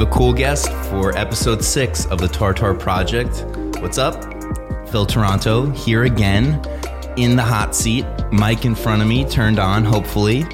have 0.00 0.08
a 0.08 0.12
cool 0.12 0.32
guest 0.32 0.72
for 0.88 1.14
episode 1.14 1.62
six 1.62 2.06
of 2.06 2.18
the 2.18 2.26
Tartar 2.26 2.72
Project. 2.72 3.44
What's 3.82 3.98
up? 3.98 4.24
Phil 4.88 5.04
Toronto 5.04 5.68
here 5.72 6.04
again 6.04 6.64
in 7.18 7.36
the 7.36 7.42
hot 7.42 7.76
seat. 7.76 8.06
Mic 8.32 8.64
in 8.64 8.74
front 8.74 9.02
of 9.02 9.08
me, 9.08 9.26
turned 9.26 9.58
on, 9.58 9.84
hopefully. 9.84 10.44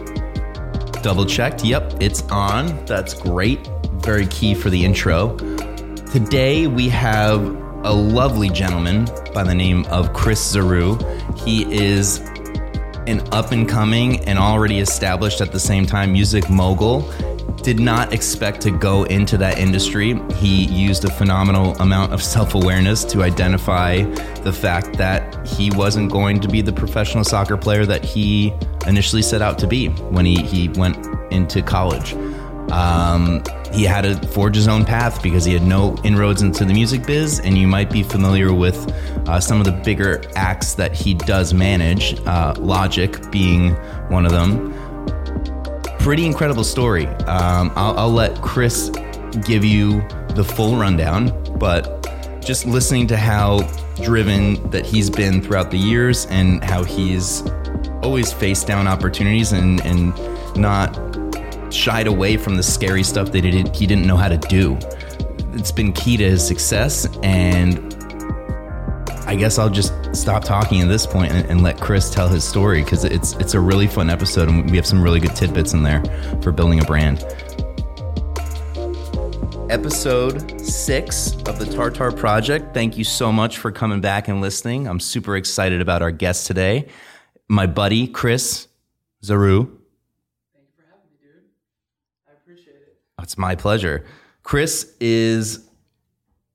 Double 1.00 1.24
checked. 1.24 1.64
Yep, 1.64 1.98
it's 2.00 2.22
on. 2.28 2.84
That's 2.86 3.14
great. 3.14 3.64
Very 3.98 4.26
key 4.26 4.52
for 4.52 4.68
the 4.68 4.84
intro. 4.84 5.36
Today 6.10 6.66
we 6.66 6.88
have 6.88 7.40
a 7.84 7.92
lovely 7.92 8.48
gentleman 8.48 9.06
by 9.32 9.44
the 9.44 9.54
name 9.54 9.84
of 9.86 10.12
Chris 10.12 10.56
Zarou. 10.56 10.98
He 11.38 11.72
is 11.72 12.18
an 13.06 13.22
up 13.30 13.52
and 13.52 13.68
coming 13.68 14.24
and 14.24 14.40
already 14.40 14.80
established 14.80 15.40
at 15.40 15.52
the 15.52 15.60
same 15.60 15.86
time 15.86 16.12
music 16.12 16.50
mogul. 16.50 17.08
Did 17.66 17.80
not 17.80 18.12
expect 18.12 18.60
to 18.60 18.70
go 18.70 19.02
into 19.02 19.36
that 19.38 19.58
industry. 19.58 20.16
He 20.34 20.66
used 20.66 21.04
a 21.04 21.10
phenomenal 21.10 21.74
amount 21.80 22.12
of 22.12 22.22
self 22.22 22.54
awareness 22.54 23.02
to 23.06 23.24
identify 23.24 24.02
the 24.44 24.52
fact 24.52 24.96
that 24.98 25.44
he 25.48 25.72
wasn't 25.72 26.12
going 26.12 26.38
to 26.42 26.48
be 26.48 26.62
the 26.62 26.72
professional 26.72 27.24
soccer 27.24 27.56
player 27.56 27.84
that 27.84 28.04
he 28.04 28.54
initially 28.86 29.20
set 29.20 29.42
out 29.42 29.58
to 29.58 29.66
be 29.66 29.88
when 29.88 30.24
he, 30.24 30.36
he 30.44 30.68
went 30.78 30.96
into 31.32 31.60
college. 31.60 32.12
Um, 32.70 33.42
he 33.72 33.82
had 33.82 34.02
to 34.02 34.14
forge 34.28 34.54
his 34.54 34.68
own 34.68 34.84
path 34.84 35.20
because 35.20 35.44
he 35.44 35.52
had 35.52 35.64
no 35.64 35.96
inroads 36.04 36.42
into 36.42 36.64
the 36.64 36.72
music 36.72 37.04
biz, 37.04 37.40
and 37.40 37.58
you 37.58 37.66
might 37.66 37.90
be 37.90 38.04
familiar 38.04 38.52
with 38.52 38.76
uh, 39.26 39.40
some 39.40 39.58
of 39.58 39.64
the 39.64 39.72
bigger 39.72 40.22
acts 40.36 40.74
that 40.74 40.94
he 40.94 41.14
does 41.14 41.52
manage, 41.52 42.16
uh, 42.26 42.54
Logic 42.58 43.28
being 43.32 43.74
one 44.08 44.24
of 44.24 44.30
them. 44.30 44.72
Pretty 46.06 46.24
incredible 46.24 46.62
story. 46.62 47.08
Um, 47.26 47.72
I'll, 47.74 47.98
I'll 47.98 48.12
let 48.12 48.40
Chris 48.40 48.90
give 49.44 49.64
you 49.64 50.06
the 50.36 50.44
full 50.44 50.76
rundown, 50.76 51.32
but 51.58 52.06
just 52.40 52.64
listening 52.64 53.08
to 53.08 53.16
how 53.16 53.68
driven 54.04 54.70
that 54.70 54.86
he's 54.86 55.10
been 55.10 55.42
throughout 55.42 55.72
the 55.72 55.78
years 55.78 56.26
and 56.26 56.62
how 56.62 56.84
he's 56.84 57.42
always 58.04 58.32
faced 58.32 58.68
down 58.68 58.86
opportunities 58.86 59.50
and, 59.50 59.84
and 59.84 60.14
not 60.56 60.94
shied 61.74 62.06
away 62.06 62.36
from 62.36 62.56
the 62.56 62.62
scary 62.62 63.02
stuff 63.02 63.32
that 63.32 63.42
he 63.42 63.50
didn't, 63.50 63.74
he 63.74 63.84
didn't 63.84 64.06
know 64.06 64.16
how 64.16 64.28
to 64.28 64.38
do. 64.38 64.78
It's 65.54 65.72
been 65.72 65.92
key 65.92 66.16
to 66.18 66.30
his 66.30 66.46
success, 66.46 67.08
and 67.24 67.95
guess 69.36 69.58
I'll 69.58 69.70
just 69.70 69.92
stop 70.14 70.44
talking 70.44 70.80
at 70.80 70.88
this 70.88 71.06
point 71.06 71.32
and, 71.32 71.48
and 71.50 71.62
let 71.62 71.80
Chris 71.80 72.10
tell 72.10 72.28
his 72.28 72.42
story 72.42 72.82
because 72.82 73.04
it's 73.04 73.34
it's 73.34 73.54
a 73.54 73.60
really 73.60 73.86
fun 73.86 74.10
episode, 74.10 74.48
and 74.48 74.68
we 74.70 74.76
have 74.76 74.86
some 74.86 75.02
really 75.02 75.20
good 75.20 75.36
tidbits 75.36 75.72
in 75.72 75.82
there 75.82 76.02
for 76.42 76.52
building 76.52 76.80
a 76.80 76.84
brand. 76.84 77.24
Episode 79.68 80.60
six 80.60 81.34
of 81.42 81.58
the 81.58 81.66
Tartar 81.70 82.12
Project. 82.12 82.72
Thank 82.72 82.96
you 82.96 83.04
so 83.04 83.32
much 83.32 83.58
for 83.58 83.72
coming 83.72 84.00
back 84.00 84.28
and 84.28 84.40
listening. 84.40 84.86
I'm 84.86 85.00
super 85.00 85.36
excited 85.36 85.80
about 85.80 86.02
our 86.02 86.12
guest 86.12 86.46
today, 86.46 86.88
my 87.48 87.66
buddy 87.66 88.06
Chris 88.06 88.68
Zarou. 89.24 89.66
Thank 90.54 90.68
you 90.68 90.74
for 90.76 90.84
having 90.88 91.10
me, 91.10 91.16
dude. 91.20 91.42
I 92.28 92.32
appreciate 92.32 92.76
it. 92.76 92.96
It's 93.20 93.36
my 93.36 93.54
pleasure. 93.54 94.04
Chris 94.44 94.94
is 95.00 95.65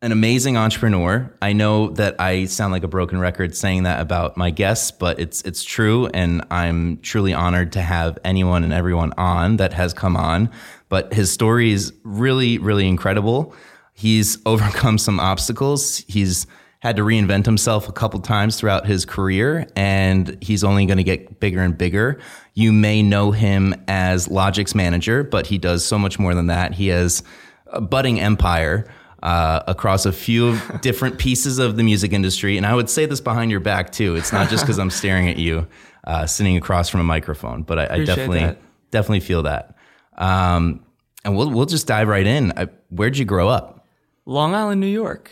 an 0.04 0.12
amazing 0.12 0.58
entrepreneur. 0.58 1.32
I 1.44 1.54
know 1.54 1.90
that 1.90 2.20
I 2.20 2.46
sound 2.46 2.74
like 2.74 2.84
a 2.84 2.88
broken 2.88 3.20
record 3.20 3.56
saying 3.56 3.84
that 3.84 4.00
about 4.02 4.36
my 4.36 4.50
guests, 4.50 4.90
but 4.90 5.20
it's 5.20 5.42
it's 5.44 5.64
true 5.64 6.08
and 6.08 6.44
I'm 6.50 6.98
truly 7.02 7.34
honored 7.34 7.72
to 7.74 7.82
have 7.82 8.18
anyone 8.24 8.64
and 8.64 8.74
everyone 8.74 9.14
on 9.18 9.58
that 9.58 9.74
has 9.74 9.94
come 9.94 10.18
on. 10.18 10.50
But 10.90 11.14
his 11.14 11.32
story 11.32 11.72
is 11.72 11.94
really 12.04 12.58
really 12.58 12.88
incredible. 12.88 13.54
He's 13.94 14.40
overcome 14.46 14.98
some 14.98 15.20
obstacles. 15.20 15.98
He's 16.08 16.48
had 16.80 16.96
to 16.96 17.04
reinvent 17.04 17.46
himself 17.46 17.88
a 17.88 17.92
couple 17.92 18.20
times 18.22 18.60
throughout 18.60 18.88
his 18.88 19.06
career, 19.06 19.68
and 19.76 20.36
he's 20.42 20.64
only 20.64 20.88
going 20.88 20.98
to 20.98 21.04
get 21.04 21.40
bigger 21.40 21.62
and 21.62 21.78
bigger. 21.78 22.20
You 22.56 22.74
may 22.74 23.04
know 23.04 23.30
him 23.30 23.76
as 23.88 24.28
Logic's 24.28 24.74
manager, 24.74 25.24
but 25.24 25.46
he 25.46 25.60
does 25.60 25.86
so 25.86 26.00
much 26.00 26.18
more 26.18 26.34
than 26.34 26.48
that. 26.48 26.74
He 26.74 26.88
has 26.88 27.22
a 27.68 27.82
budding 27.82 28.20
empire 28.20 28.92
uh, 29.22 29.62
across 29.68 30.06
a 30.06 30.12
few 30.12 30.58
different 30.82 31.20
pieces 31.20 31.60
of 31.60 31.78
the 31.78 31.84
music 31.84 32.14
industry, 32.14 32.58
and 32.58 32.66
I 32.66 32.74
would 32.74 32.90
say 32.90 33.06
this 33.06 33.22
behind 33.22 33.52
your 33.52 33.60
back 33.60 33.92
too. 33.92 34.16
It's 34.16 34.34
not 34.34 34.50
just 34.50 34.64
because 34.64 34.80
I'm 34.80 34.90
staring 34.90 35.30
at 35.30 35.38
you, 35.38 35.68
uh, 36.06 36.26
sitting 36.26 36.58
across 36.58 36.90
from 36.90 37.00
a 37.00 37.04
microphone, 37.06 37.64
but 37.64 37.80
I, 37.80 37.96
I 37.96 38.06
definitely 38.06 38.40
that. 38.40 38.62
definitely 38.92 39.22
feel 39.22 39.44
that. 39.44 39.76
Um, 40.18 40.86
and 41.24 41.36
we'll 41.36 41.50
we'll 41.50 41.66
just 41.66 41.88
dive 41.88 42.08
right 42.08 42.26
in. 42.26 42.54
I, 42.58 42.68
where'd 42.90 43.18
you 43.18 43.26
grow 43.26 43.48
up? 43.48 43.86
Long 44.26 44.54
Island, 44.54 44.82
New 44.82 44.88
York. 44.88 45.32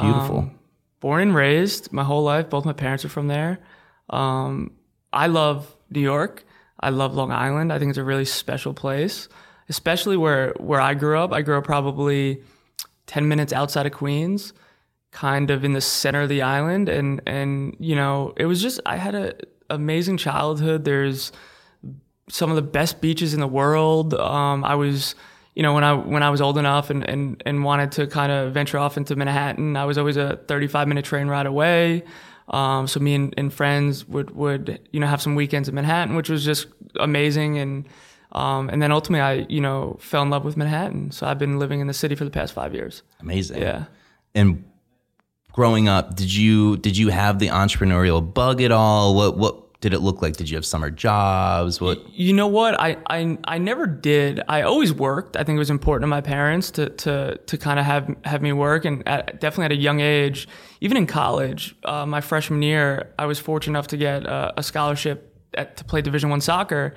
Beautiful. 0.00 0.38
Um, 0.38 0.58
born 1.00 1.22
and 1.22 1.34
raised 1.34 1.92
my 1.92 2.02
whole 2.04 2.22
life. 2.22 2.50
Both 2.50 2.64
my 2.64 2.72
parents 2.72 3.04
are 3.04 3.08
from 3.08 3.28
there. 3.28 3.60
Um, 4.10 4.72
I 5.12 5.28
love 5.28 5.74
New 5.90 6.00
York. 6.00 6.44
I 6.80 6.90
love 6.90 7.14
Long 7.14 7.30
Island. 7.30 7.72
I 7.72 7.78
think 7.78 7.90
it's 7.90 7.98
a 7.98 8.04
really 8.04 8.24
special 8.24 8.74
place, 8.74 9.28
especially 9.68 10.16
where 10.16 10.52
where 10.58 10.80
I 10.80 10.94
grew 10.94 11.18
up. 11.18 11.32
I 11.32 11.42
grew 11.42 11.58
up 11.58 11.64
probably 11.64 12.42
ten 13.06 13.28
minutes 13.28 13.52
outside 13.52 13.86
of 13.86 13.92
Queens, 13.92 14.52
kind 15.10 15.50
of 15.50 15.64
in 15.64 15.72
the 15.72 15.80
center 15.80 16.22
of 16.22 16.28
the 16.28 16.42
island, 16.42 16.88
and 16.88 17.20
and 17.26 17.76
you 17.78 17.96
know 17.96 18.32
it 18.36 18.46
was 18.46 18.60
just 18.60 18.80
I 18.86 18.96
had 18.96 19.14
a 19.14 19.34
amazing 19.70 20.16
childhood. 20.16 20.84
There's 20.84 21.32
some 22.28 22.50
of 22.50 22.56
the 22.56 22.62
best 22.62 23.00
beaches 23.00 23.34
in 23.34 23.40
the 23.40 23.46
world. 23.46 24.14
Um, 24.14 24.64
I 24.64 24.74
was 24.74 25.14
you 25.54 25.62
know, 25.62 25.72
when 25.72 25.84
I 25.84 25.92
when 25.92 26.22
I 26.22 26.30
was 26.30 26.40
old 26.40 26.58
enough 26.58 26.90
and 26.90 27.08
and, 27.08 27.42
and 27.46 27.64
wanted 27.64 27.92
to 27.92 28.06
kind 28.06 28.32
of 28.32 28.52
venture 28.52 28.78
off 28.78 28.96
into 28.96 29.14
Manhattan, 29.14 29.76
I 29.76 29.84
was 29.84 29.98
always 29.98 30.16
a 30.16 30.36
35 30.48 30.88
minute 30.88 31.04
train 31.04 31.28
ride 31.28 31.46
away. 31.46 32.02
Um, 32.48 32.86
so 32.86 33.00
me 33.00 33.14
and, 33.14 33.34
and 33.38 33.52
friends 33.52 34.06
would 34.08 34.32
would 34.32 34.80
you 34.92 35.00
know 35.00 35.06
have 35.06 35.22
some 35.22 35.34
weekends 35.34 35.68
in 35.68 35.74
Manhattan, 35.74 36.16
which 36.16 36.28
was 36.28 36.44
just 36.44 36.66
amazing. 36.98 37.58
And 37.58 37.88
um, 38.34 38.68
and 38.68 38.82
then 38.82 38.92
ultimately, 38.92 39.20
I 39.20 39.46
you 39.48 39.60
know 39.60 39.96
fell 40.00 40.22
in 40.22 40.30
love 40.30 40.44
with 40.44 40.56
Manhattan. 40.56 41.10
So 41.10 41.26
I've 41.26 41.38
been 41.38 41.58
living 41.58 41.80
in 41.80 41.86
the 41.86 41.94
city 41.94 42.14
for 42.14 42.24
the 42.24 42.30
past 42.30 42.52
five 42.52 42.74
years. 42.74 43.02
Amazing. 43.20 43.62
Yeah. 43.62 43.84
And 44.34 44.64
growing 45.52 45.88
up, 45.88 46.16
did 46.16 46.32
you 46.34 46.76
did 46.78 46.96
you 46.96 47.08
have 47.08 47.38
the 47.38 47.48
entrepreneurial 47.48 48.34
bug 48.34 48.60
at 48.60 48.72
all? 48.72 49.14
What 49.14 49.36
what 49.36 49.64
did 49.80 49.92
it 49.92 50.00
look 50.00 50.22
like? 50.22 50.36
Did 50.36 50.48
you 50.48 50.56
have 50.56 50.64
summer 50.64 50.90
jobs? 50.90 51.78
What? 51.78 52.08
You 52.10 52.32
know 52.32 52.46
what? 52.46 52.80
I, 52.80 52.96
I 53.08 53.38
I 53.44 53.58
never 53.58 53.86
did. 53.86 54.40
I 54.48 54.62
always 54.62 54.92
worked. 54.92 55.36
I 55.36 55.44
think 55.44 55.56
it 55.56 55.58
was 55.58 55.70
important 55.70 56.04
to 56.04 56.06
my 56.08 56.22
parents 56.22 56.70
to 56.72 56.88
to 56.88 57.36
to 57.36 57.58
kind 57.58 57.78
of 57.78 57.84
have 57.84 58.16
have 58.24 58.40
me 58.42 58.52
work, 58.52 58.84
and 58.84 59.06
at, 59.06 59.40
definitely 59.40 59.66
at 59.66 59.72
a 59.72 59.82
young 59.82 60.00
age, 60.00 60.48
even 60.80 60.96
in 60.96 61.06
college, 61.06 61.76
uh, 61.84 62.06
my 62.06 62.20
freshman 62.20 62.62
year, 62.62 63.12
I 63.18 63.26
was 63.26 63.38
fortunate 63.38 63.72
enough 63.72 63.88
to 63.88 63.96
get 63.96 64.24
a, 64.24 64.54
a 64.56 64.62
scholarship 64.62 65.36
at, 65.52 65.76
to 65.76 65.84
play 65.84 66.00
Division 66.00 66.30
One 66.30 66.40
soccer. 66.40 66.94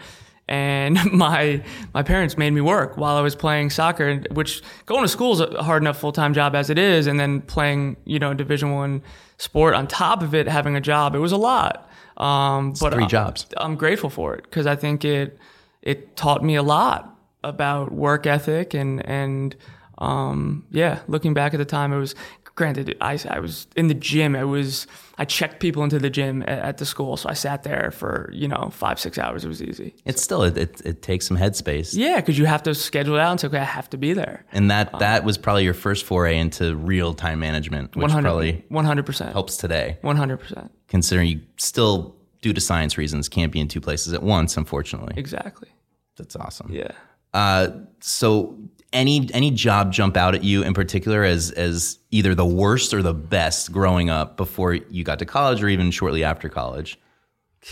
And 0.48 0.98
my 1.12 1.62
my 1.94 2.04
parents 2.04 2.38
made 2.38 2.52
me 2.52 2.62
work 2.62 2.98
while 2.98 3.18
I 3.18 3.22
was 3.22 3.36
playing 3.36 3.70
soccer, 3.70 4.24
which 4.32 4.62
going 4.86 5.02
to 5.04 5.08
school 5.08 5.34
is 5.34 5.42
a 5.42 5.64
hard 5.64 5.84
enough 5.84 6.00
full 6.00 6.12
time 6.14 6.34
job 6.34 6.56
as 6.56 6.70
it 6.70 6.78
is, 6.78 7.08
and 7.08 7.20
then 7.20 7.42
playing 7.42 7.98
you 8.06 8.20
know 8.20 8.34
Division 8.34 8.72
One 8.72 9.02
sport 9.38 9.74
on 9.74 9.88
top 9.88 10.24
of 10.24 10.34
it, 10.34 10.48
having 10.48 10.76
a 10.76 10.82
job, 10.82 11.16
it 11.16 11.20
was 11.20 11.32
a 11.32 11.38
lot. 11.38 11.90
Um, 12.18 12.74
but 12.80 12.94
three 12.94 13.04
I- 13.04 13.08
jobs. 13.08 13.46
I'm 13.58 13.76
grateful 13.76 14.10
for 14.10 14.36
it 14.36 14.44
because 14.44 14.66
I 14.66 14.76
think 14.76 15.06
it 15.06 15.38
it 15.82 16.16
taught 16.16 16.44
me 16.44 16.56
a 16.56 16.64
lot 16.64 17.16
about 17.44 17.92
work 17.92 18.26
ethic 18.26 18.74
and 18.74 19.06
and 19.06 19.56
um, 20.00 20.66
yeah. 20.72 21.00
Looking 21.08 21.34
back 21.34 21.54
at 21.54 21.58
the 21.58 21.66
time, 21.66 21.92
it 21.92 21.98
was 21.98 22.16
granted 22.56 22.96
I, 23.02 23.20
I 23.30 23.40
was 23.40 23.68
in 23.76 23.88
the 23.88 23.94
gym. 23.94 24.36
I 24.36 24.44
was 24.44 24.88
I 25.20 25.26
checked 25.26 25.60
people 25.60 25.84
into 25.84 25.98
the 25.98 26.10
gym 26.10 26.44
at, 26.44 26.60
at 26.60 26.78
the 26.78 26.86
school, 26.86 27.18
so 27.18 27.28
I 27.30 27.34
sat 27.34 27.64
there 27.64 27.90
for 27.92 28.30
you 28.34 28.48
know 28.48 28.70
five 28.72 29.00
six 29.00 29.18
hours. 29.18 29.44
It 29.44 29.48
was 29.48 29.62
easy. 29.64 29.96
It's 30.06 30.22
still 30.22 30.44
it, 30.44 30.58
it, 30.58 30.82
it 30.86 31.02
takes 31.02 31.26
some 31.28 31.38
headspace, 31.38 31.96
Yeah, 31.96 32.18
because 32.18 32.38
you 32.38 32.46
have 32.46 32.62
to 32.64 32.76
schedule 32.76 33.16
it 33.16 33.20
out 33.22 33.32
and 33.32 33.40
say, 33.40 33.48
okay, 33.48 33.58
I 33.60 33.64
have 33.64 33.90
to 33.92 33.98
be 33.98 34.14
there. 34.14 34.46
and 34.52 34.70
that 34.70 34.98
that 35.00 35.24
was 35.24 35.38
probably 35.38 35.64
your 35.64 35.74
first 35.74 36.06
foray 36.06 36.38
into 36.38 36.76
real 36.76 37.14
time 37.14 37.40
management, 37.40 37.96
which 37.96 38.12
probably 38.12 38.64
100 38.70 39.06
percent, 39.06 39.34
helps 39.34 39.58
today, 39.58 39.98
100 40.02 40.38
percent, 40.38 40.72
considering 40.88 41.28
you 41.30 41.42
still, 41.58 42.16
due 42.42 42.54
to 42.54 42.62
science 42.62 42.98
reasons, 42.98 43.28
can't 43.28 43.52
be 43.52 43.60
in 43.60 43.68
two 43.68 43.82
places 43.82 44.14
at 44.14 44.22
once. 44.22 44.56
Unfortunately, 44.58 45.14
exactly. 45.18 45.70
that's 46.16 46.36
awesome. 46.36 46.72
Yeah. 46.72 46.92
Uh, 47.34 47.70
so 48.02 48.58
any 48.94 49.30
any 49.34 49.52
job 49.52 49.92
jump 49.92 50.16
out 50.18 50.36
at 50.36 50.44
you 50.44 50.64
in 50.64 50.74
particular 50.74 51.24
as 51.24 51.52
as 51.52 52.00
either 52.12 52.34
the 52.34 52.46
worst 52.46 52.94
or 52.94 53.02
the 53.02 53.14
best 53.14 53.72
growing 53.72 54.10
up 54.10 54.38
before 54.38 54.74
you 54.74 55.04
got 55.04 55.20
to 55.20 55.26
college 55.26 55.62
or 55.62 55.70
even 55.70 55.92
shortly 55.92 56.24
after 56.24 56.50
college? 56.50 57.00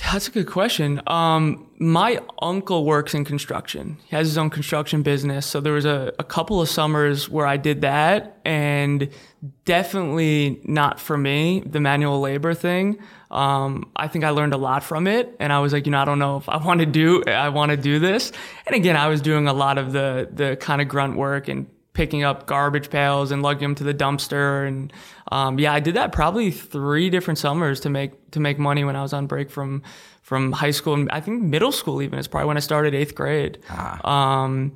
That's 0.04 0.28
a 0.28 0.32
good 0.32 0.48
question. 0.48 1.02
Um, 1.08 1.70
my 1.80 2.20
uncle 2.42 2.86
works 2.86 3.14
in 3.14 3.24
construction. 3.24 3.98
He 4.06 4.16
has 4.16 4.28
his 4.28 4.38
own 4.38 4.50
construction 4.50 5.04
business. 5.04 5.46
So 5.46 5.62
there 5.62 5.74
was 5.74 5.86
a, 5.86 6.14
a 6.20 6.24
couple 6.24 6.60
of 6.60 6.68
summers 6.68 7.30
where 7.30 7.48
I 7.48 7.56
did 7.56 7.82
that 7.82 8.40
and 8.44 9.10
definitely 9.64 10.60
not 10.66 11.00
for 11.00 11.18
me, 11.18 11.62
the 11.66 11.80
manual 11.80 12.20
labor 12.20 12.54
thing. 12.54 12.98
Um, 13.36 13.92
I 13.98 14.08
think 14.08 14.24
I 14.24 14.30
learned 14.30 14.54
a 14.54 14.58
lot 14.58 14.82
from 14.82 15.08
it 15.08 15.36
and 15.42 15.52
I 15.52 15.60
was 15.60 15.74
like, 15.74 15.86
you 15.86 15.92
know, 15.92 16.00
I 16.00 16.06
don't 16.06 16.20
know 16.20 16.38
if 16.38 16.48
I 16.48 16.58
want 16.58 16.80
to 16.80 16.86
do, 16.86 17.22
I 17.26 17.50
want 17.50 17.72
to 17.72 17.78
do 17.78 18.00
this. 18.00 18.32
And 18.66 18.76
again, 18.76 18.96
I 18.96 19.08
was 19.08 19.22
doing 19.22 19.48
a 19.48 19.54
lot 19.54 19.78
of 19.78 19.92
the, 19.92 20.30
the 20.32 20.56
kind 20.56 20.82
of 20.82 20.88
grunt 20.88 21.18
work 21.18 21.50
and 21.50 21.68
picking 21.92 22.24
up 22.24 22.46
garbage 22.46 22.90
pails 22.90 23.32
and 23.32 23.42
lugging 23.42 23.62
them 23.62 23.76
to 23.76 23.84
the 23.84 23.94
dumpster. 23.94 24.66
And 24.68 24.94
um, 25.32 25.60
yeah, 25.60 25.74
I 25.74 25.82
did 25.82 25.96
that 25.96 26.12
probably 26.14 26.50
three 26.52 27.10
different 27.10 27.38
summers 27.38 27.80
to 27.82 27.90
make 27.90 28.32
to 28.32 28.40
make 28.40 28.58
money 28.58 28.84
when 28.84 28.96
I 28.96 29.02
was 29.02 29.14
on 29.14 29.28
break 29.28 29.50
from 29.50 29.84
from 30.22 30.52
high 30.52 30.72
school 30.72 30.94
and 30.94 31.10
I 31.12 31.20
think 31.20 31.44
middle 31.44 31.72
school 31.72 32.02
even 32.02 32.18
is 32.20 32.28
probably 32.28 32.48
when 32.48 32.58
I 32.58 32.62
started 32.62 32.96
eighth 32.96 33.16
grade. 33.16 33.60
Um, 34.06 34.76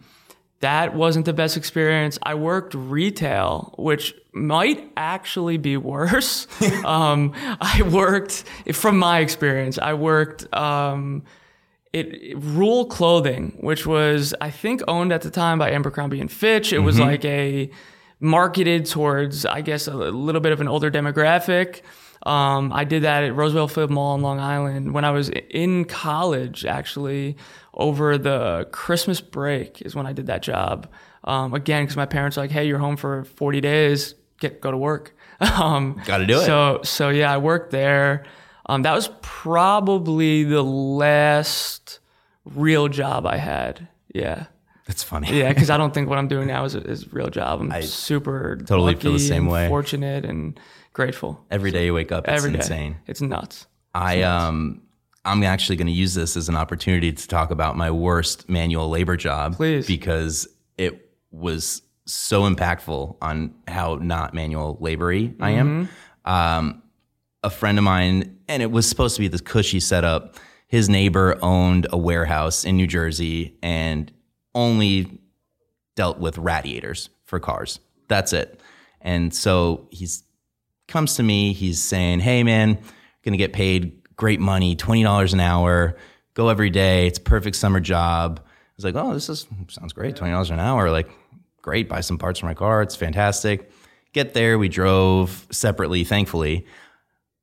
that 0.62 0.94
wasn't 0.94 1.26
the 1.26 1.34
best 1.34 1.56
experience. 1.56 2.20
I 2.24 2.36
worked 2.36 2.74
retail, 2.74 3.74
which 3.78 4.14
might 4.34 4.92
actually 4.98 5.58
be 5.58 5.78
worse. 5.78 6.48
um, 6.86 7.34
I 7.62 7.82
worked, 7.84 8.44
from 8.74 8.98
my 8.98 9.20
experience, 9.20 9.78
I 9.78 9.94
worked 9.94 10.54
um, 10.54 11.24
it, 11.94 12.08
it 12.08 12.40
Ruehl 12.40 12.90
Clothing, 12.90 13.58
which 13.62 13.86
was 13.86 14.34
I 14.42 14.52
think 14.52 14.82
owned 14.88 15.12
at 15.12 15.22
the 15.22 15.32
time 15.32 15.60
by 15.60 15.72
Abercrombie 15.72 16.20
and 16.20 16.32
Fitch. 16.32 16.74
It 16.74 16.80
was 16.80 17.00
like 17.00 17.26
a 17.26 17.72
marketed 18.20 18.86
towards 18.86 19.46
I 19.46 19.62
guess 19.62 19.88
a 19.88 19.94
little 19.94 20.42
bit 20.42 20.52
of 20.52 20.62
an 20.62 20.68
older 20.68 20.92
demographic. 20.92 21.82
Um, 22.26 22.74
I 22.74 22.84
did 22.84 23.04
that 23.04 23.24
at 23.24 23.36
Roosevelt 23.36 23.72
Field 23.72 23.90
Mall 23.92 24.16
in 24.16 24.22
Long 24.22 24.40
Island 24.40 24.94
when 24.94 25.06
I 25.06 25.12
was 25.12 25.30
in 25.30 25.86
college. 25.86 26.66
Actually, 26.66 27.38
over 27.74 28.18
the 28.18 28.68
Christmas 28.72 29.22
break 29.22 29.82
is 29.84 29.96
when 29.96 30.06
I 30.06 30.14
did 30.14 30.28
that 30.28 30.42
job. 30.42 30.88
Um, 31.24 31.54
again, 31.54 31.84
because 31.84 31.96
my 31.98 32.06
parents 32.06 32.38
were 32.38 32.44
like, 32.44 32.52
"Hey, 32.52 32.68
you're 32.68 32.80
home 32.80 32.98
for 32.98 33.24
40 33.24 33.62
days. 33.62 34.16
Get 34.40 34.62
go 34.62 34.72
to 34.72 34.78
work." 34.78 35.16
um, 35.40 36.02
Got 36.06 36.18
to 36.18 36.26
do 36.26 36.40
it. 36.40 36.46
so 36.46 36.82
so 36.84 37.10
yeah, 37.10 37.32
I 37.34 37.38
worked 37.38 37.72
there. 37.72 38.26
Um, 38.66 38.84
that 38.84 38.94
was 38.94 39.10
probably 39.22 40.44
the 40.44 40.62
last 40.64 42.00
real 42.46 42.88
job 42.88 43.26
I 43.26 43.38
had. 43.38 43.88
Yeah, 44.14 44.46
That's 44.86 45.02
funny. 45.04 45.38
yeah, 45.40 45.50
because 45.50 45.70
I 45.70 45.78
don't 45.82 45.94
think 45.94 46.10
what 46.10 46.18
I'm 46.20 46.28
doing 46.28 46.48
now 46.48 46.66
is 46.66 46.76
a, 46.76 46.82
is 46.82 47.04
a 47.04 47.10
real 47.12 47.30
job. 47.30 47.62
I'm 47.62 47.82
super 47.84 48.58
totally 48.66 48.96
feel 48.96 49.14
the 49.14 49.20
same 49.20 49.48
way. 49.48 49.68
fortunate 49.68 50.26
and 50.26 50.60
grateful. 51.00 51.46
Every 51.50 51.72
day 51.72 51.86
you 51.86 51.94
wake 51.94 52.12
up, 52.12 52.28
it's 52.28 52.38
Every 52.38 52.52
day, 52.52 52.58
insane. 52.58 52.98
it's 53.08 53.22
nuts. 53.22 53.68
I 53.94 54.22
um 54.24 54.82
I'm 55.24 55.44
actually 55.44 55.78
going 55.78 55.88
to 55.88 55.94
use 55.94 56.14
this 56.14 56.36
as 56.36 56.50
an 56.50 56.58
opportunity 56.58 57.14
to 57.14 57.28
talk 57.28 57.52
about 57.52 57.78
my 57.78 57.90
worst 57.90 58.50
manual 58.50 58.90
labor 58.90 59.16
job 59.16 59.56
Please. 59.56 59.88
because 59.88 60.46
it 60.78 61.10
was 61.32 61.82
so 62.06 62.42
impactful 62.44 63.16
on 63.22 63.54
how 63.66 63.96
not 63.96 64.34
manual 64.34 64.78
labory 64.82 65.34
I 65.40 65.52
am. 65.52 65.88
Mm-hmm. 65.88 66.32
Um, 66.32 66.84
a 67.44 67.50
friend 67.50 67.78
of 67.78 67.86
mine, 67.86 68.38
and 68.50 68.62
it 68.62 68.70
was 68.70 68.86
supposed 68.86 69.16
to 69.16 69.22
be 69.22 69.30
this 69.30 69.40
cushy 69.40 69.80
setup. 69.80 70.36
His 70.68 70.90
neighbor 70.90 71.38
owned 71.42 71.88
a 71.92 71.98
warehouse 71.98 72.66
in 72.66 72.76
New 72.76 72.88
Jersey 72.88 73.58
and 73.64 74.12
only 74.54 75.22
dealt 75.96 76.20
with 76.20 76.38
radiators 76.38 77.10
for 77.24 77.40
cars. 77.40 77.80
That's 78.10 78.34
it. 78.34 78.60
And 79.02 79.34
so 79.34 79.88
he's 79.92 80.24
comes 80.90 81.16
to 81.16 81.24
me. 81.24 81.54
He's 81.54 81.82
saying, 81.82 82.20
"Hey, 82.20 82.44
man, 82.44 82.80
gonna 83.24 83.38
get 83.38 83.54
paid 83.54 83.94
great 84.16 84.40
money, 84.40 84.76
twenty 84.76 85.04
dollars 85.04 85.34
an 85.34 85.40
hour. 85.40 85.96
Go 86.34 86.50
every 86.50 86.70
day. 86.70 87.08
It's 87.08 87.20
a 87.20 87.22
perfect 87.22 87.56
summer 87.56 87.80
job." 87.80 88.40
I 88.40 88.50
was 88.76 88.86
like, 88.86 88.96
"Oh, 88.96 89.14
this 89.14 89.30
is 89.30 89.48
sounds 89.70 89.94
great. 89.94 90.16
Twenty 90.16 90.34
dollars 90.34 90.50
an 90.50 90.60
hour. 90.60 90.92
Like, 90.92 91.10
great. 91.62 91.88
Buy 91.88 92.02
some 92.02 92.18
parts 92.18 92.40
for 92.40 92.46
my 92.46 92.54
car. 92.54 92.82
It's 92.82 92.96
fantastic." 92.96 93.72
Get 94.12 94.34
there. 94.34 94.58
We 94.58 94.70
drove 94.70 95.48
separately, 95.52 96.04
thankfully. 96.04 96.66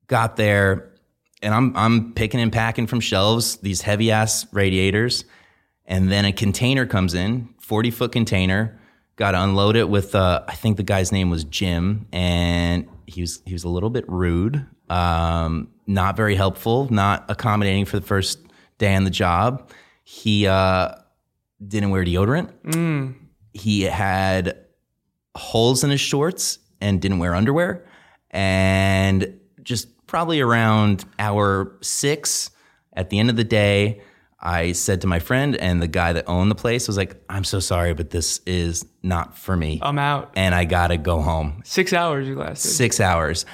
Got 0.09 0.37
there, 0.37 0.93
and 1.41 1.55
I'm 1.55 1.77
I'm 1.77 2.13
picking 2.13 2.41
and 2.41 2.53
packing 2.53 2.89
from 2.89 3.01
shelves 3.01 3.57
these 3.59 3.83
heavy 3.83 4.11
ass 4.11 4.47
radiators, 4.53 5.25
and 5.85 6.11
then 6.11 6.25
a 6.25 6.33
container 6.33 6.85
comes 6.85 7.15
in, 7.15 7.49
forty 7.61 7.93
foot 7.93 8.11
container. 8.11 8.81
Got 9.15 9.31
to 9.31 9.43
unload 9.43 9.77
it 9.77 9.89
with 9.89 10.15
uh, 10.15 10.43
I 10.47 10.55
think 10.57 10.77
the 10.77 10.83
guy's 10.83 11.13
name 11.13 11.31
was 11.31 11.45
Jim, 11.45 12.07
and 12.13 12.89
he 13.07 13.21
was 13.21 13.43
he 13.47 13.53
was 13.53 13.65
a 13.65 13.69
little 13.69 13.91
bit 13.91 14.05
rude, 14.09 14.67
um, 14.91 15.69
not 15.87 16.17
very 16.17 16.35
helpful, 16.35 16.89
not 16.91 17.25
accommodating 17.29 17.85
for 17.85 17.99
the 17.99 18.07
first 18.07 18.41
day 18.79 18.95
on 18.95 19.05
the 19.05 19.11
job. 19.11 19.71
He 20.05 20.47
uh, 20.47 20.95
didn't 21.67 21.91
wear 21.91 22.05
deodorant. 22.05 22.51
He 23.53 23.83
had 23.83 24.59
holes 25.35 25.85
in 25.85 25.91
his 25.91 26.01
shorts 26.01 26.59
and 26.81 27.01
didn't 27.01 27.19
wear 27.19 27.35
underwear. 27.35 27.87
And 28.31 29.41
just 29.63 30.07
probably 30.07 30.41
around 30.41 31.05
hour 31.19 31.77
six 31.81 32.51
at 32.93 33.11
the 33.11 33.19
end 33.19 33.31
of 33.31 33.37
the 33.37 33.45
day, 33.45 34.03
I 34.47 34.73
said 34.73 35.01
to 35.01 35.07
my 35.07 35.19
friend 35.19 35.57
and 35.57 35.83
the 35.83 35.89
guy 35.89 36.13
that 36.13 36.25
owned 36.29 36.51
the 36.51 36.55
place, 36.55 36.87
was 36.87 36.97
like, 36.97 37.21
I'm 37.29 37.45
so 37.45 37.59
sorry, 37.61 37.93
but 37.95 38.11
this 38.11 38.41
is 38.47 38.87
not 39.03 39.37
for 39.37 39.57
me. 39.57 39.81
I'm 39.83 39.99
out. 39.99 40.33
and 40.37 40.55
I 40.55 40.65
gotta 40.65 40.97
go 40.97 41.21
home. 41.21 41.63
Six 41.65 41.93
hours 41.93 42.29
you 42.29 42.37
lasted. 42.37 42.69
Six 42.71 43.01
hours. 43.01 43.45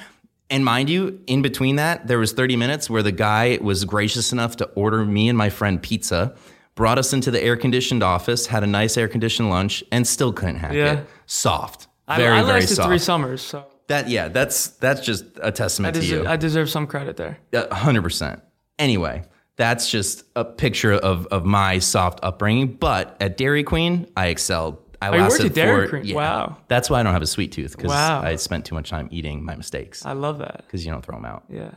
And 0.49 0.63
mind 0.63 0.89
you, 0.89 1.19
in 1.25 1.41
between 1.41 1.77
that, 1.77 2.05
there 2.07 2.19
was 2.19 2.31
30 2.33 2.55
minutes 2.57 2.89
where 2.89 3.01
the 3.01 3.11
guy 3.11 3.57
was 3.61 3.85
gracious 3.85 4.31
enough 4.31 4.57
to 4.57 4.65
order 4.75 5.03
me 5.03 5.27
and 5.29 5.37
my 5.37 5.49
friend 5.49 5.81
pizza, 5.81 6.35
brought 6.75 6.99
us 6.99 7.11
into 7.13 7.31
the 7.31 7.41
air 7.43 7.55
conditioned 7.57 8.03
office, 8.03 8.45
had 8.47 8.63
a 8.63 8.67
nice 8.67 8.95
air 8.97 9.07
conditioned 9.07 9.49
lunch, 9.49 9.83
and 9.91 10.05
still 10.05 10.31
couldn't 10.31 10.57
hack 10.57 10.73
Yeah. 10.73 10.93
it. 10.99 11.07
Soft. 11.25 11.87
I, 12.07 12.17
Very, 12.17 12.37
I 12.37 12.41
very 12.43 12.59
lasted 12.59 12.75
soft. 12.75 12.89
three 12.89 12.97
summers, 12.99 13.41
so 13.41 13.65
that 13.87 14.09
yeah, 14.09 14.27
that's 14.27 14.67
that's 14.67 15.01
just 15.01 15.25
a 15.41 15.51
testament 15.51 15.95
to 15.95 16.01
deserve, 16.01 16.23
you. 16.25 16.29
I 16.29 16.35
deserve 16.35 16.69
some 16.69 16.85
credit 16.85 17.15
there. 17.17 17.37
Hundred 17.71 18.01
percent. 18.03 18.41
Anyway, 18.77 19.23
that's 19.55 19.89
just 19.89 20.23
a 20.35 20.43
picture 20.45 20.93
of 20.93 21.27
of 21.27 21.45
my 21.45 21.79
soft 21.79 22.19
upbringing. 22.23 22.73
But 22.75 23.15
at 23.19 23.37
Dairy 23.37 23.63
Queen, 23.63 24.07
I 24.17 24.27
excelled. 24.27 24.77
I 25.01 25.09
Oh, 25.09 25.15
you 25.15 25.21
worked 25.23 25.41
at 25.43 25.53
Dairy 25.53 25.85
for- 25.87 25.89
Queen? 25.99 26.05
yeah. 26.05 26.15
Wow. 26.15 26.57
That's 26.69 26.89
why 26.89 26.99
I 27.01 27.03
don't 27.03 27.11
have 27.13 27.21
a 27.21 27.27
sweet 27.27 27.51
tooth 27.51 27.75
because 27.75 27.89
Wow. 27.89 28.21
I 28.21 28.37
spent 28.37 28.63
too 28.65 28.73
much 28.73 28.89
time 28.89 29.09
eating 29.11 29.43
my 29.43 29.53
mistakes 29.55 30.05
I 30.05 30.13
love 30.13 30.37
that. 30.37 30.63
because 30.65 30.85
you 30.85 30.91
don't 30.91 31.03
throw 31.05 31.15
them 31.17 31.25
out. 31.25 31.43
Yeah, 31.49 31.71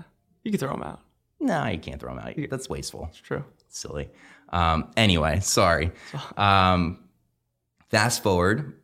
you 0.45 0.53
can 0.53 0.61
throw 0.61 0.71
them 0.71 0.85
out. 0.85 1.01
No, 1.41 1.67
you 1.67 1.79
can't 1.79 2.01
throw 2.01 2.15
them 2.15 2.25
out. 2.25 2.35
That's 2.49 2.69
wasteful. 2.69 3.07
It's 3.11 3.19
true. 3.19 3.45
Silly. 3.69 4.09
Um, 4.51 4.91
anyway, 4.97 5.41
sorry. 5.41 5.91
Um, 6.39 7.01
fast 7.91 8.23
forward, 8.23 8.75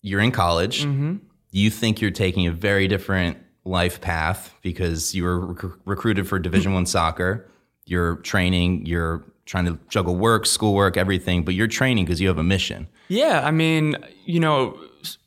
you're 0.00 0.20
in 0.20 0.30
college. 0.30 0.84
Mm-hmm. 0.84 1.16
You 1.50 1.70
think 1.70 2.00
you're 2.00 2.10
taking 2.12 2.46
a 2.46 2.52
very 2.52 2.86
different 2.88 3.36
life 3.64 4.00
path 4.00 4.54
because 4.62 5.14
you 5.14 5.24
were 5.24 5.38
rec- 5.54 5.72
recruited 5.84 6.28
for 6.28 6.38
Division 6.38 6.72
One 6.78 6.86
soccer. 6.86 7.48
You're 7.86 8.16
training. 8.16 8.86
You're 8.86 9.24
trying 9.44 9.66
to 9.66 9.78
juggle 9.88 10.16
work, 10.16 10.46
schoolwork, 10.46 10.96
everything, 10.96 11.44
but 11.44 11.54
you're 11.54 11.66
training 11.66 12.04
because 12.04 12.20
you 12.20 12.28
have 12.28 12.38
a 12.38 12.44
mission. 12.44 12.88
Yeah, 13.08 13.42
I 13.44 13.50
mean, 13.50 13.96
you 14.24 14.40
know, 14.40 14.78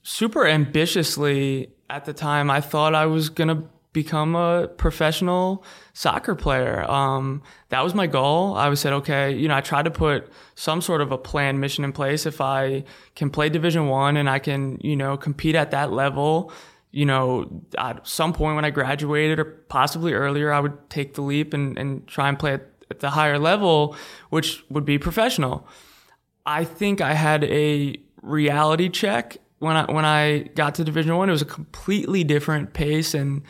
super 0.04 0.48
ambitiously 0.48 1.70
at 1.90 2.06
the 2.06 2.14
time, 2.14 2.50
I 2.50 2.62
thought 2.62 2.96
I 2.96 3.06
was 3.06 3.30
gonna 3.30 3.64
become 3.94 4.36
a 4.36 4.68
professional 4.68 5.64
soccer 5.94 6.36
player. 6.36 6.84
Um, 6.92 7.42
that 7.70 7.82
was 7.82 7.96
my 7.96 8.08
goal. 8.08 8.54
I 8.56 8.68
was 8.68 8.82
said, 8.82 8.92
okay, 8.92 9.34
you 9.34 9.48
know, 9.48 9.56
I 9.56 9.62
tried 9.62 9.86
to 9.86 9.92
put 9.92 10.30
some 10.56 10.82
sort 10.82 11.02
of 11.02 11.14
a 11.14 11.18
plan, 11.18 11.62
mission 11.62 11.86
in 11.86 11.94
place. 11.94 12.26
If 12.26 12.42
I 12.42 12.84
can 13.16 13.30
play 13.30 13.48
Division 13.48 13.88
One 13.88 14.18
and 14.18 14.30
I 14.30 14.40
can, 14.40 14.80
you 14.82 14.98
know, 14.98 15.16
compete 15.16 15.56
at 15.56 15.72
that 15.72 15.94
level, 15.94 16.52
you 16.96 17.06
know, 17.06 17.62
at 17.78 18.08
some 18.08 18.32
point 18.32 18.56
when 18.56 18.64
I 18.64 18.70
graduated 18.70 19.38
or 19.38 19.44
possibly 19.44 20.14
earlier, 20.14 20.54
I 20.54 20.62
would 20.62 20.90
take 20.90 21.16
the 21.16 21.22
leap 21.22 21.54
and, 21.54 21.78
and 21.78 22.08
try 22.08 22.30
and 22.30 22.40
play 22.40 22.54
at, 22.54 22.70
at 22.90 23.02
the 23.02 23.10
higher 23.10 23.38
level, 23.38 23.98
which 24.30 24.64
would 24.70 24.86
be 24.86 24.98
professional. 24.98 25.68
I 26.46 26.64
think 26.64 27.02
I 27.02 27.14
had 27.14 27.44
a 27.44 27.98
reality 28.22 28.88
check 28.88 29.40
when 29.60 29.76
I 29.76 29.92
when 29.92 30.06
I 30.06 30.44
got 30.56 30.76
to 30.76 30.86
Division 30.86 31.18
One. 31.18 31.28
It 31.28 31.34
was 31.34 31.42
a 31.42 31.46
completely 31.60 32.24
different 32.24 32.72
pace 32.72 33.14
and 33.14 33.42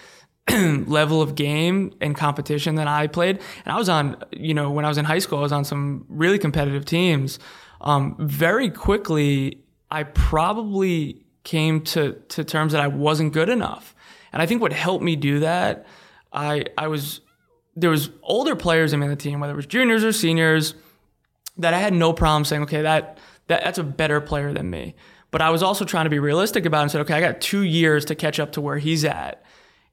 level 0.90 1.22
of 1.22 1.36
game 1.36 1.94
and 2.02 2.16
competition 2.16 2.74
that 2.76 2.88
I 2.88 3.06
played. 3.06 3.40
And 3.64 3.76
I 3.76 3.78
was 3.78 3.90
on, 3.90 4.18
you 4.32 4.56
know, 4.56 4.72
when 4.72 4.86
I 4.86 4.88
was 4.88 4.98
in 4.98 5.06
high 5.06 5.20
school, 5.20 5.38
I 5.38 5.44
was 5.44 5.52
on 5.52 5.66
some 5.66 6.06
really 6.10 6.40
competitive 6.40 6.86
teams. 6.86 7.38
Um, 7.82 8.16
very 8.18 8.72
quickly, 8.72 9.62
I 9.92 10.02
probably 10.02 11.25
came 11.46 11.82
to 11.82 12.14
to 12.30 12.44
terms 12.44 12.74
that 12.74 12.82
I 12.82 12.88
wasn't 12.88 13.32
good 13.32 13.48
enough. 13.48 13.96
And 14.34 14.42
I 14.42 14.46
think 14.46 14.62
what 14.62 14.74
helped 14.74 15.04
me 15.04 15.16
do 15.16 15.40
that, 15.40 15.86
I 16.34 16.66
I 16.78 16.88
was 16.88 17.22
there 17.76 17.90
was 17.90 18.10
older 18.24 18.56
players 18.56 18.92
in 18.92 19.00
the 19.00 19.16
team, 19.16 19.40
whether 19.40 19.54
it 19.54 19.58
was 19.58 19.66
juniors 19.66 20.04
or 20.04 20.12
seniors 20.12 20.74
that 21.58 21.74
I 21.74 21.80
had 21.80 21.94
no 21.94 22.14
problem 22.14 22.46
saying, 22.46 22.64
okay, 22.64 22.82
that, 22.82 23.18
that 23.48 23.64
that's 23.64 23.78
a 23.78 23.84
better 23.84 24.22
player 24.22 24.54
than 24.54 24.70
me. 24.70 24.96
But 25.32 25.42
I 25.42 25.50
was 25.50 25.64
also 25.64 25.84
trying 25.86 26.06
to 26.06 26.10
be 26.10 26.20
realistic 26.20 26.66
about 26.66 26.80
it 26.80 26.82
and 26.84 26.92
said, 26.92 27.02
okay, 27.02 27.14
I 27.14 27.20
got 27.20 27.42
two 27.42 27.62
years 27.62 28.06
to 28.06 28.16
catch 28.16 28.40
up 28.40 28.54
to 28.54 28.62
where 28.62 28.78
he's 28.78 29.04
at. 29.04 29.44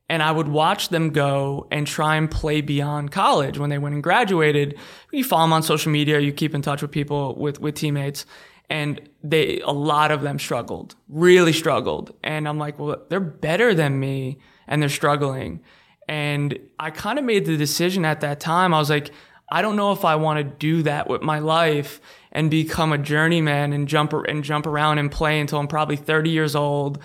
And 0.09 0.23
I 0.23 0.31
would 0.31 0.49
watch 0.49 0.91
them 0.91 1.11
go 1.11 1.67
and 1.71 1.87
try 1.87 2.17
and 2.17 2.31
play 2.31 2.61
beyond 2.61 3.13
college 3.13 3.59
when 3.59 3.71
they 3.71 3.79
went 3.79 3.95
and 3.95 4.03
graduated. 4.03 4.79
You 5.11 5.25
follow 5.25 5.45
them 5.45 5.53
on 5.53 5.63
social 5.63 5.91
media, 5.91 6.21
you 6.21 6.33
keep 6.33 6.55
in 6.55 6.63
touch 6.63 6.83
with 6.83 6.91
people, 6.91 7.35
with, 7.35 7.61
with 7.61 7.75
teammates. 7.75 8.27
And 8.73 9.07
they, 9.23 9.61
a 9.61 9.71
lot 9.71 10.11
of 10.11 10.23
them 10.23 10.39
struggled, 10.39 10.95
really 11.09 11.53
struggled. 11.53 12.15
And 12.25 12.49
I'm 12.49 12.59
like, 12.59 12.79
well, 12.79 13.03
they're 13.11 13.21
better 13.21 13.75
than 13.75 14.01
me 14.01 14.39
and 14.67 14.81
they're 14.81 14.89
struggling. 14.89 15.61
And 16.09 16.59
I 16.79 16.91
kind 16.91 17.19
of 17.19 17.25
made 17.27 17.45
the 17.45 17.59
decision 17.59 18.07
at 18.07 18.21
that 18.23 18.41
time. 18.41 18.73
I 18.73 18.79
was 18.79 18.89
like, 18.89 19.11
I 19.51 19.61
don't 19.61 19.77
know 19.77 19.93
if 19.93 20.07
I 20.07 20.17
want 20.17 20.39
to 20.39 20.45
do 20.45 20.83
that 20.85 21.07
with 21.07 21.21
my 21.21 21.39
life. 21.39 22.01
and 22.35 22.51
become 22.51 22.95
a 22.95 22.99
journeyman 22.99 23.75
and 23.75 23.87
jump 23.87 24.15
and 24.15 24.43
jump 24.43 24.67
around 24.67 24.97
and 24.97 25.13
play 25.13 25.39
until 25.39 25.59
I'm 25.59 25.69
probably 25.69 25.97
30 25.97 26.31
years 26.31 26.57
old 26.57 26.99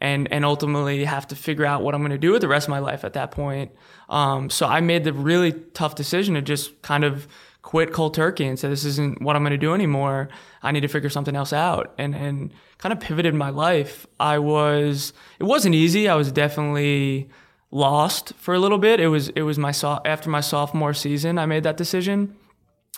and 0.00 0.30
and 0.30 0.44
ultimately 0.44 1.04
have 1.04 1.26
to 1.28 1.36
figure 1.36 1.64
out 1.64 1.82
what 1.82 1.94
I'm 1.94 2.02
going 2.02 2.10
to 2.10 2.18
do 2.18 2.32
with 2.32 2.42
the 2.42 2.48
rest 2.48 2.66
of 2.66 2.70
my 2.70 2.80
life 2.80 3.02
at 3.02 3.14
that 3.14 3.30
point. 3.30 3.72
Um, 4.10 4.50
so 4.50 4.66
I 4.66 4.80
made 4.80 5.04
the 5.04 5.14
really 5.14 5.52
tough 5.72 5.94
decision 5.94 6.34
to 6.34 6.42
just 6.42 6.82
kind 6.82 7.02
of 7.02 7.26
quit 7.64 7.94
cold 7.94 8.12
turkey 8.12 8.44
and 8.44 8.58
said, 8.58 8.70
this 8.70 8.84
isn't 8.84 9.22
what 9.22 9.34
I'm 9.34 9.42
going 9.42 9.50
to 9.52 9.56
do 9.56 9.72
anymore. 9.72 10.28
I 10.62 10.70
need 10.70 10.82
to 10.82 10.88
figure 10.88 11.08
something 11.08 11.34
else 11.34 11.52
out 11.52 11.94
and 11.98 12.14
and 12.14 12.52
kind 12.78 12.92
of 12.92 13.00
pivoted 13.00 13.34
my 13.34 13.48
life. 13.48 14.06
I 14.20 14.38
was 14.38 15.14
it 15.40 15.44
wasn't 15.44 15.74
easy. 15.74 16.08
I 16.08 16.14
was 16.14 16.30
definitely 16.30 17.30
lost 17.70 18.34
for 18.34 18.54
a 18.54 18.58
little 18.58 18.78
bit. 18.78 19.00
It 19.00 19.08
was 19.08 19.30
it 19.30 19.42
was 19.42 19.58
my 19.58 19.72
so- 19.72 20.02
after 20.04 20.28
my 20.28 20.42
sophomore 20.42 20.92
season 20.94 21.38
I 21.38 21.46
made 21.46 21.62
that 21.64 21.78
decision. 21.78 22.36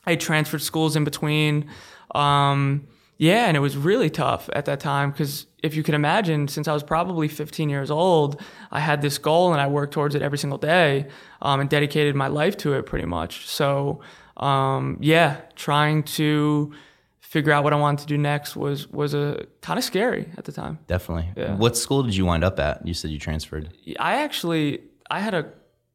I 0.05 0.17
transferred 0.17 0.63
schools 0.63 0.97
in 0.97 1.05
between. 1.05 1.71
Um, 2.15 2.89
yeah, 3.19 3.47
and 3.47 3.57
it 3.57 3.61
was 3.61 3.77
really 3.77 4.11
tough 4.11 4.51
at 4.53 4.67
that 4.67 4.81
time 4.81 5.11
because 5.11 5.47
if 5.63 5.75
you 5.75 5.83
can 5.83 5.95
imagine, 5.95 6.49
since 6.49 6.69
I 6.69 6.75
was 6.75 6.83
probably 6.83 7.29
15 7.29 7.71
years 7.71 7.91
old, 7.91 8.43
I 8.71 8.81
had 8.81 9.01
this 9.01 9.17
goal 9.17 9.53
and 9.53 9.61
I 9.61 9.69
worked 9.69 9.95
towards 9.95 10.15
it 10.15 10.23
every 10.23 10.39
single 10.39 10.59
day 10.59 11.07
um, 11.41 11.61
and 11.61 11.71
dedicated 11.71 12.15
my 12.15 12.27
life 12.27 12.57
to 12.59 12.75
it 12.75 12.85
pretty 12.85 13.07
much. 13.07 13.49
So, 13.49 14.01
um, 14.37 14.99
yeah, 15.01 15.41
trying 15.55 16.03
to 16.03 16.73
figure 17.21 17.53
out 17.53 17.65
what 17.65 17.73
I 17.73 17.77
wanted 17.77 18.01
to 18.01 18.07
do 18.07 18.19
next 18.19 18.57
was 18.57 18.89
was 18.89 19.15
a 19.15 19.47
kind 19.61 19.79
of 19.79 19.85
scary 19.85 20.31
at 20.37 20.45
the 20.45 20.53
time. 20.53 20.79
Definitely. 20.87 21.31
Yeah. 21.37 21.55
What 21.57 21.77
school 21.77 22.03
did 22.03 22.15
you 22.15 22.25
wind 22.25 22.45
up 22.45 22.59
at? 22.61 22.87
You 22.87 22.95
said 22.95 23.11
you 23.11 23.19
transferred. 23.19 23.73
I 23.99 24.23
actually 24.23 24.81
I 25.11 25.21
had 25.21 25.35
a 25.35 25.53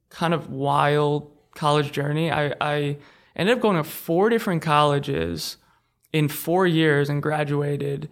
kind 0.10 0.34
of 0.34 0.50
wild 0.50 1.32
college 1.56 1.92
journey. 1.92 2.32
I, 2.32 2.54
I 2.62 2.98
ended 3.36 3.56
up 3.56 3.62
going 3.62 3.78
to 3.78 3.84
four 3.84 4.30
different 4.30 4.62
colleges 4.62 5.58
in 6.14 6.28
four 6.28 6.68
years 6.68 7.10
and 7.10 7.22
graduated. 7.24 8.10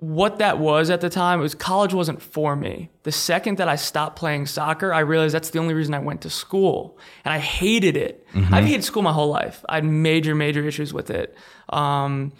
What 0.00 0.38
that 0.38 0.58
was 0.58 0.88
at 0.88 1.02
the 1.02 1.10
time 1.10 1.40
it 1.40 1.42
was 1.42 1.54
college 1.54 1.92
wasn't 1.92 2.22
for 2.22 2.56
me. 2.56 2.88
The 3.02 3.12
second 3.12 3.58
that 3.58 3.68
I 3.68 3.76
stopped 3.76 4.16
playing 4.16 4.46
soccer, 4.46 4.94
I 4.94 5.00
realized 5.00 5.34
that's 5.34 5.50
the 5.50 5.58
only 5.58 5.74
reason 5.74 5.92
I 5.92 5.98
went 5.98 6.22
to 6.22 6.30
school, 6.30 6.98
and 7.22 7.34
I 7.34 7.38
hated 7.38 7.98
it. 7.98 8.26
I've 8.50 8.64
hated 8.64 8.82
school 8.82 9.02
my 9.02 9.12
whole 9.12 9.28
life. 9.28 9.62
I 9.68 9.74
had 9.74 9.84
major, 9.84 10.34
major 10.34 10.66
issues 10.66 10.94
with 10.94 11.10
it, 11.10 11.36
um, 11.68 12.32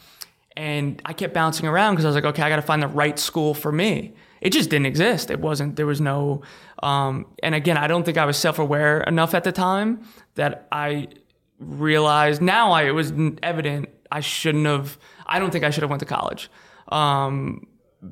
and 0.57 1.02
I 1.05 1.12
kept 1.12 1.35
bouncing 1.35 1.67
around 1.67 1.95
because 1.95 2.07
I 2.07 2.09
was 2.09 2.14
like, 2.14 2.25
okay, 2.25 2.43
I 2.43 2.49
got 2.49 2.57
to 2.57 2.62
find 2.62 2.83
the 2.83 2.88
right 2.88 3.19
school 3.19 3.52
for 3.52 3.71
me. 3.71 4.14
It 4.40 4.55
just 4.55 4.71
didn't 4.71 4.87
exist. 4.87 5.31
It 5.31 5.40
wasn't. 5.40 5.76
There 5.76 5.87
was 5.87 6.00
no. 6.00 6.40
Um, 6.83 7.26
and 7.43 7.55
again, 7.55 7.76
I 7.76 7.88
don't 7.88 8.05
think 8.05 8.17
I 8.17 8.25
was 8.25 8.38
self-aware 8.38 9.02
enough 9.02 9.35
at 9.35 9.45
the 9.45 9.52
time 9.52 10.00
that 10.37 10.67
I 10.73 11.09
realized. 11.59 12.40
Now 12.40 12.73
I 12.73 12.85
it 12.85 12.93
was 12.93 13.12
evident 13.43 13.90
I 14.11 14.21
shouldn't 14.21 14.67
have. 14.67 14.99
I 15.26 15.38
don't 15.38 15.50
think 15.50 15.62
I 15.62 15.69
should 15.69 15.83
have 15.83 15.90
went 15.90 16.00
to 16.00 16.07
college 16.07 16.49
um, 16.90 17.66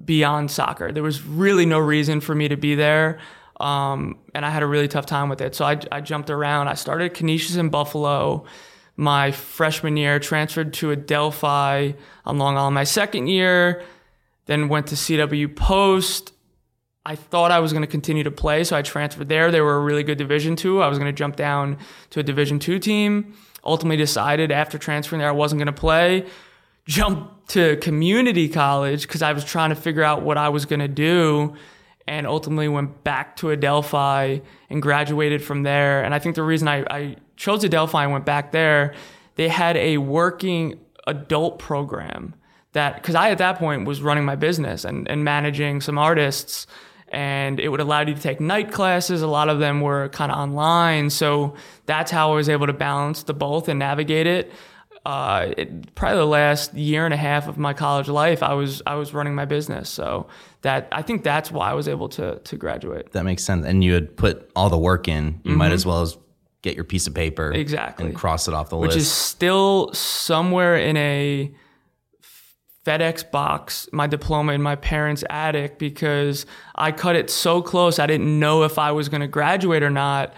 beyond 0.05 0.51
soccer. 0.51 0.93
There 0.93 1.03
was 1.03 1.23
really 1.23 1.67
no 1.67 1.79
reason 1.79 2.21
for 2.21 2.35
me 2.35 2.49
to 2.49 2.57
be 2.57 2.75
there, 2.75 3.19
um, 3.61 4.19
and 4.35 4.45
I 4.45 4.51
had 4.51 4.63
a 4.63 4.67
really 4.67 4.89
tough 4.89 5.07
time 5.07 5.29
with 5.29 5.41
it. 5.41 5.55
So 5.55 5.65
I, 5.65 5.81
I 5.91 6.01
jumped 6.01 6.31
around. 6.31 6.69
I 6.69 6.75
started 6.75 7.15
Canisius 7.15 7.57
in 7.57 7.69
Buffalo 7.69 8.47
my 8.99 9.31
freshman 9.31 9.97
year, 9.97 10.19
transferred 10.19 10.75
to 10.75 10.91
Adelphi 10.91 11.95
on 12.27 12.39
Long 12.39 12.59
Island 12.59 12.75
my 12.75 12.85
second 12.85 13.29
year, 13.29 13.85
then 14.47 14.69
went 14.69 14.89
to 14.89 14.97
CW 14.97 15.55
Post. 15.55 16.33
I 17.07 17.15
thought 17.15 17.53
I 17.53 17.61
was 17.61 17.73
going 17.73 17.85
to 17.85 17.89
continue 17.89 18.25
to 18.25 18.33
play, 18.33 18.65
so 18.65 18.77
I 18.77 18.83
transferred 18.83 19.29
there. 19.29 19.53
They 19.53 19.61
were 19.61 19.77
a 19.77 19.81
really 19.81 20.03
good 20.03 20.19
Division 20.19 20.57
two. 20.57 20.83
I 20.83 20.89
was 20.89 20.99
going 20.99 21.11
to 21.11 21.17
jump 21.17 21.37
down 21.37 21.79
to 22.11 22.21
a 22.21 22.23
Division 22.25 22.59
two 22.59 22.81
team. 22.81 23.35
Ultimately, 23.65 23.97
decided 23.97 24.51
after 24.51 24.79
transferring 24.79 25.21
there 25.21 25.29
I 25.29 25.33
wasn't 25.33 25.61
going 25.61 25.67
to 25.67 25.73
play. 25.73 26.27
Jumped 26.85 27.38
to 27.49 27.77
community 27.79 28.49
college 28.49 29.03
because 29.03 29.23
I 29.23 29.33
was 29.33 29.45
trying 29.45 29.71
to 29.71 29.77
figure 29.77 30.03
out 30.03 30.23
what 30.23 30.39
I 30.39 30.49
was 30.49 30.65
going 30.65 30.81
to 30.81 30.89
do, 30.89 31.55
and 32.07 32.27
ultimately 32.27 32.69
went 32.69 33.05
back 33.05 33.37
to 33.37 33.51
Adelphi 33.51 34.43
and 34.71 34.83
graduated 34.83 35.43
from 35.43 35.63
there. 35.63 36.03
And 36.03 36.15
I 36.15 36.19
think 36.19 36.35
the 36.35 36.43
reason 36.43 36.67
I, 36.67 36.85
I 36.91 37.17
chose 37.37 37.65
Adelphi 37.65 37.99
and 37.99 38.13
went 38.13 38.25
back 38.25 38.53
there, 38.53 38.95
they 39.37 39.49
had 39.49 39.77
a 39.77 39.99
working 39.99 40.81
adult 41.07 41.59
program 41.59 42.35
that 42.73 42.97
because 42.97 43.15
I 43.15 43.31
at 43.31 43.39
that 43.39 43.59
point 43.59 43.87
was 43.87 44.03
running 44.03 44.25
my 44.25 44.37
business 44.37 44.85
and, 44.85 45.09
and 45.09 45.25
managing 45.25 45.81
some 45.81 45.99
artists 45.99 46.67
and 47.11 47.59
it 47.59 47.69
would 47.69 47.81
allow 47.81 48.01
you 48.01 48.15
to 48.15 48.21
take 48.21 48.41
night 48.41 48.71
classes. 48.71 49.23
A 49.23 49.27
lot 49.27 49.49
of 49.49 49.59
them 49.59 49.81
were 49.81 50.09
kind 50.11 50.31
of 50.31 50.39
online. 50.39 51.11
So 51.11 51.55
that's 51.87 52.11
how 52.11 52.33
I 52.33 52.35
was 52.35 52.49
able 52.49 52.67
to 52.67 52.73
balance 52.73 53.23
the 53.23 53.33
both 53.35 53.69
and 53.69 53.79
navigate 53.79 54.27
it. 54.27 54.53
Uh, 55.07 55.53
it, 55.57 55.95
probably 55.95 56.19
the 56.19 56.27
last 56.27 56.75
year 56.75 57.05
and 57.05 57.15
a 57.15 57.17
half 57.17 57.49
of 57.49 57.57
my 57.57 57.73
college 57.73 58.09
life, 58.09 58.43
I 58.43 58.55
was 58.55 58.83
I 58.87 58.97
was 58.97 59.15
running 59.15 59.35
my 59.35 59.45
business. 59.47 59.89
So 59.89 60.27
that 60.63 60.89
I 60.93 61.03
think 61.03 61.25
that's 61.25 61.51
why 61.51 61.71
I 61.71 61.75
was 61.75 61.89
able 61.89 62.09
to 62.11 62.39
to 62.41 62.57
graduate. 62.57 63.13
That 63.13 63.25
makes 63.25 63.45
sense. 63.45 63.65
And 63.65 63.83
you 63.83 63.95
had 63.95 64.17
put 64.17 64.51
all 64.55 64.69
the 64.69 64.79
work 64.79 65.09
in. 65.09 65.41
You 65.45 65.57
might 65.57 65.73
as 65.73 65.87
well 65.87 66.03
as 66.03 66.19
get 66.63 66.75
your 66.75 66.85
piece 66.85 67.07
of 67.07 67.15
paper 67.15 67.53
Exactly. 67.53 68.07
and 68.07 68.15
cross 68.15 68.49
it 68.49 68.55
off 68.55 68.69
the 68.69 68.77
which 68.77 68.89
list. 68.89 68.97
Which 68.97 69.03
is 69.03 69.13
still 69.13 69.93
somewhere 69.95 70.77
in 70.77 70.97
a 70.97 71.55
FedEx 72.85 73.31
box, 73.31 73.89
my 73.93 74.07
diploma 74.07 74.53
in 74.53 74.63
my 74.63 74.75
parents' 74.77 75.23
attic 75.29 75.79
because 75.79 76.47
I 76.75 76.91
cut 76.93 77.17
it 77.17 77.31
so 77.31 77.61
close. 77.61 77.99
I 77.99 78.07
didn't 78.07 78.39
know 78.39 78.63
if 78.65 78.79
I 78.79 78.93
was 78.93 79.09
going 79.09 79.21
to 79.21 79.29
graduate 79.29 79.83
or 79.83 79.91
not. 79.91 80.35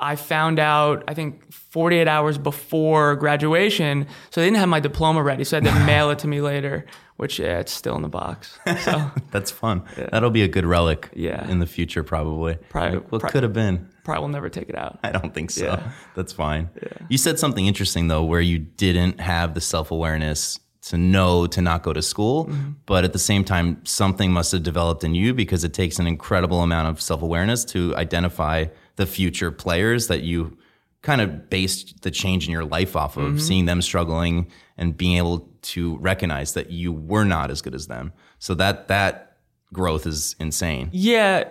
I 0.00 0.16
found 0.16 0.58
out, 0.58 1.04
I 1.06 1.14
think, 1.14 1.42
48 1.70 2.06
hours 2.08 2.36
before 2.38 3.16
graduation. 3.16 4.06
So 4.30 4.40
they 4.40 4.46
didn't 4.46 4.58
have 4.58 4.68
my 4.68 4.80
diploma 4.80 5.22
ready. 5.22 5.44
So 5.44 5.56
I 5.58 5.62
had 5.64 5.72
to 5.72 5.80
mail 5.86 6.10
it 6.10 6.18
to 6.20 6.28
me 6.28 6.40
later, 6.40 6.84
which, 7.16 7.38
yeah, 7.38 7.58
it's 7.60 7.72
still 7.72 7.94
in 7.96 8.02
the 8.02 8.08
box. 8.08 8.58
So 8.84 9.10
That's 9.30 9.50
fun. 9.50 9.82
That'll 9.96 10.30
be 10.30 10.42
a 10.42 10.48
good 10.48 10.66
relic 10.66 11.10
Yeah. 11.14 11.48
in 11.48 11.58
the 11.60 11.66
future, 11.66 12.02
probably. 12.02 12.56
Probably- 12.68 12.98
Like, 12.98 13.12
what 13.12 13.20
prob- 13.20 13.32
could 13.32 13.42
have 13.44 13.52
been? 13.52 13.88
probably 14.04 14.22
will 14.22 14.28
never 14.28 14.48
take 14.48 14.68
it 14.68 14.76
out. 14.76 14.98
I 15.04 15.12
don't 15.12 15.32
think 15.32 15.50
so. 15.52 15.64
Yeah. 15.66 15.92
That's 16.16 16.32
fine. 16.32 16.70
You 17.08 17.18
said 17.18 17.38
something 17.38 17.66
interesting 17.66 18.08
though, 18.08 18.24
where 18.24 18.40
you 18.40 18.58
didn't 18.58 19.20
have 19.20 19.54
the 19.54 19.60
self 19.60 19.90
awareness 19.90 20.58
to 20.82 20.96
know 20.96 21.46
to 21.46 21.60
not 21.60 21.82
go 21.82 21.92
to 21.92 22.02
school, 22.02 22.46
Mm-hmm. 22.46 22.70
but 22.86 23.04
at 23.04 23.12
the 23.12 23.18
same 23.18 23.44
time, 23.44 23.80
something 23.84 24.32
must 24.32 24.50
have 24.52 24.62
developed 24.62 25.04
in 25.04 25.14
you 25.14 25.34
because 25.34 25.62
it 25.62 25.74
takes 25.74 25.98
an 25.98 26.06
incredible 26.06 26.62
amount 26.62 26.88
of 26.88 27.00
self 27.00 27.22
awareness 27.22 27.64
to 27.66 27.94
identify 27.96 28.64
the 28.96 29.06
future 29.06 29.52
players 29.52 30.08
that 30.08 30.22
you 30.22 30.56
kind 31.02 31.20
of 31.20 31.48
based 31.48 32.02
the 32.02 32.10
change 32.10 32.46
in 32.46 32.52
your 32.52 32.64
life 32.64 32.94
off 32.96 33.16
of, 33.16 33.24
Mm-hmm. 33.24 33.38
seeing 33.38 33.64
them 33.66 33.80
struggling 33.82 34.50
and 34.76 34.96
being 34.96 35.16
able 35.16 35.48
to 35.62 35.96
recognize 35.98 36.52
that 36.54 36.70
you 36.70 36.92
were 36.92 37.24
not 37.24 37.50
as 37.50 37.62
good 37.62 37.74
as 37.74 37.86
them. 37.86 38.12
So 38.38 38.54
that 38.54 38.88
that 38.88 39.36
growth 39.72 40.06
is 40.06 40.36
insane. 40.38 40.88
Yeah, 40.92 41.44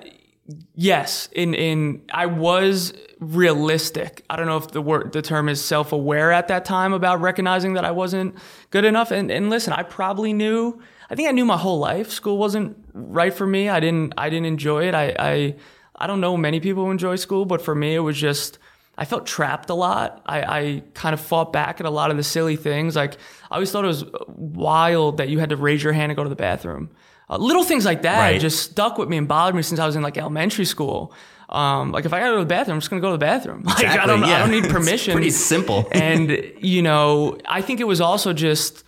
yes. 0.75 1.29
In 1.31 1.53
in 1.53 2.01
I 2.13 2.25
was 2.25 2.93
realistic. 3.19 4.23
I 4.29 4.35
don't 4.35 4.45
know 4.47 4.57
if 4.57 4.69
the 4.69 4.81
word 4.81 5.11
the 5.13 5.21
term 5.21 5.49
is 5.49 5.63
self 5.63 5.91
aware 5.91 6.31
at 6.31 6.47
that 6.47 6.65
time 6.65 6.93
about 6.93 7.21
recognizing 7.21 7.73
that 7.73 7.85
I 7.85 7.91
wasn't 7.91 8.35
good 8.71 8.85
enough. 8.85 9.11
And 9.11 9.31
and 9.31 9.49
listen, 9.49 9.73
I 9.73 9.83
probably 9.83 10.33
knew. 10.33 10.79
I 11.09 11.15
think 11.15 11.27
I 11.27 11.31
knew 11.31 11.45
my 11.45 11.57
whole 11.57 11.79
life 11.79 12.11
school 12.11 12.37
wasn't 12.37 12.77
right 12.93 13.33
for 13.33 13.47
me. 13.47 13.69
I 13.69 13.79
didn't 13.79 14.13
I 14.17 14.29
didn't 14.29 14.45
enjoy 14.45 14.87
it. 14.87 14.93
I 14.95 15.15
I 15.19 15.55
I 15.95 16.07
don't 16.07 16.21
know 16.21 16.37
many 16.37 16.59
people 16.59 16.85
who 16.85 16.91
enjoy 16.91 17.15
school, 17.15 17.45
but 17.45 17.61
for 17.61 17.73
me 17.75 17.95
it 17.95 17.99
was 17.99 18.17
just. 18.17 18.59
I 19.01 19.05
felt 19.05 19.25
trapped 19.25 19.69
a 19.69 19.73
lot. 19.73 20.21
I, 20.25 20.41
I 20.41 20.83
kind 20.93 21.13
of 21.13 21.21
fought 21.21 21.53
back 21.53 21.79
at 21.79 21.85
a 21.85 21.89
lot 21.89 22.11
of 22.11 22.17
the 22.17 22.23
silly 22.23 22.57
things. 22.57 22.97
Like 22.97 23.13
I 23.49 23.55
always 23.55 23.71
thought 23.71 23.85
it 23.85 23.87
was 23.87 24.03
wild 24.27 25.17
that 25.17 25.29
you 25.29 25.39
had 25.39 25.49
to 25.51 25.55
raise 25.55 25.81
your 25.81 25.93
hand 25.93 26.11
and 26.11 26.17
go 26.17 26.23
to 26.23 26.29
the 26.29 26.35
bathroom. 26.35 26.89
Uh, 27.29 27.37
little 27.37 27.63
things 27.63 27.85
like 27.85 28.01
that 28.01 28.19
Right. 28.19 28.41
just 28.41 28.61
stuck 28.71 28.97
with 28.97 29.07
me 29.07 29.15
and 29.17 29.25
bothered 29.27 29.55
me 29.55 29.61
since 29.61 29.79
I 29.79 29.85
was 29.85 29.95
in 29.95 30.01
like 30.01 30.17
elementary 30.17 30.65
school. 30.65 31.13
Um, 31.47 31.91
like 31.93 32.03
if 32.05 32.11
I 32.13 32.19
gotta 32.19 32.31
go 32.33 32.37
to 32.39 32.43
the 32.43 32.49
bathroom, 32.49 32.75
I'm 32.75 32.79
just 32.81 32.89
gonna 32.89 33.01
go 33.01 33.07
to 33.11 33.13
the 33.17 33.17
bathroom. 33.25 33.63
Like 33.65 33.85
I 33.85 34.05
don't, 34.05 34.21
I 34.23 34.39
don't 34.39 34.51
need 34.51 34.63
It's 34.65 34.73
permission. 34.73 35.13
pretty 35.13 35.29
simple. 35.31 35.87
and 35.93 36.29
you 36.59 36.81
know, 36.81 37.37
I 37.47 37.61
think 37.61 37.79
it 37.79 37.85
was 37.87 38.01
also 38.01 38.33
just 38.33 38.83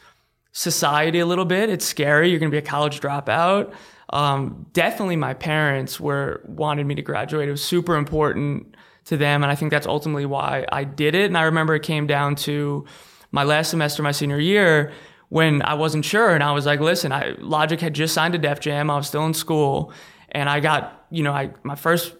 society 0.51 1.19
a 1.19 1.25
little 1.25 1.45
bit. 1.45 1.69
It's 1.69 1.85
scary. 1.85 2.29
You're 2.29 2.39
gonna 2.39 2.51
be 2.51 2.57
a 2.57 2.61
college 2.61 2.99
dropout. 2.99 3.73
Um, 4.09 4.65
definitely, 4.73 5.15
my 5.15 5.33
parents 5.33 5.99
were 5.99 6.41
wanted 6.45 6.85
me 6.85 6.95
to 6.95 7.01
graduate. 7.01 7.47
It 7.47 7.51
was 7.51 7.63
super 7.63 7.95
important 7.95 8.75
to 9.05 9.17
them, 9.17 9.43
and 9.43 9.51
I 9.51 9.55
think 9.55 9.71
that's 9.71 9.87
ultimately 9.87 10.25
why 10.25 10.65
I 10.71 10.83
did 10.83 11.15
it. 11.15 11.25
And 11.25 11.37
I 11.37 11.43
remember 11.43 11.75
it 11.75 11.83
came 11.83 12.07
down 12.07 12.35
to 12.37 12.85
my 13.31 13.43
last 13.43 13.69
semester, 13.69 14.03
my 14.03 14.11
senior 14.11 14.39
year, 14.39 14.91
when 15.29 15.61
I 15.61 15.75
wasn't 15.75 16.03
sure, 16.05 16.31
and 16.31 16.43
I 16.43 16.51
was 16.51 16.65
like, 16.65 16.79
"Listen, 16.81 17.11
I, 17.11 17.35
Logic 17.39 17.79
had 17.79 17.93
just 17.93 18.13
signed 18.13 18.35
a 18.35 18.37
Def 18.37 18.59
Jam. 18.59 18.89
I 18.89 18.97
was 18.97 19.07
still 19.07 19.25
in 19.25 19.33
school, 19.33 19.93
and 20.29 20.49
I 20.49 20.59
got, 20.59 21.05
you 21.09 21.23
know, 21.23 21.31
I 21.31 21.51
my 21.63 21.75
first 21.75 22.15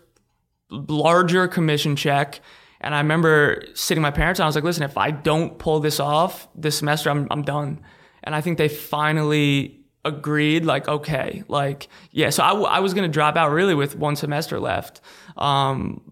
larger 0.69 1.47
commission 1.47 1.95
check." 1.95 2.39
And 2.83 2.95
I 2.95 3.00
remember 3.00 3.61
sitting 3.75 4.01
my 4.01 4.11
parents, 4.11 4.39
and 4.39 4.45
I 4.45 4.47
was 4.47 4.55
like, 4.55 4.63
"Listen, 4.63 4.83
if 4.83 4.97
I 4.97 5.11
don't 5.11 5.59
pull 5.59 5.81
this 5.81 6.00
off 6.00 6.47
this 6.55 6.77
semester, 6.77 7.09
I'm 7.09 7.27
I'm 7.29 7.43
done." 7.43 7.81
And 8.23 8.33
I 8.33 8.41
think 8.41 8.57
they 8.57 8.69
finally 8.69 9.81
agreed, 10.05 10.65
like, 10.65 10.88
okay, 10.88 11.43
like, 11.47 11.88
yeah. 12.11 12.29
So 12.29 12.43
I, 12.43 12.50
w- 12.50 12.67
I 12.67 12.79
was 12.79 12.93
gonna 12.93 13.07
drop 13.07 13.35
out 13.35 13.51
really 13.51 13.75
with 13.75 13.95
one 13.95 14.15
semester 14.15 14.59
left. 14.59 15.01
Um, 15.38 16.11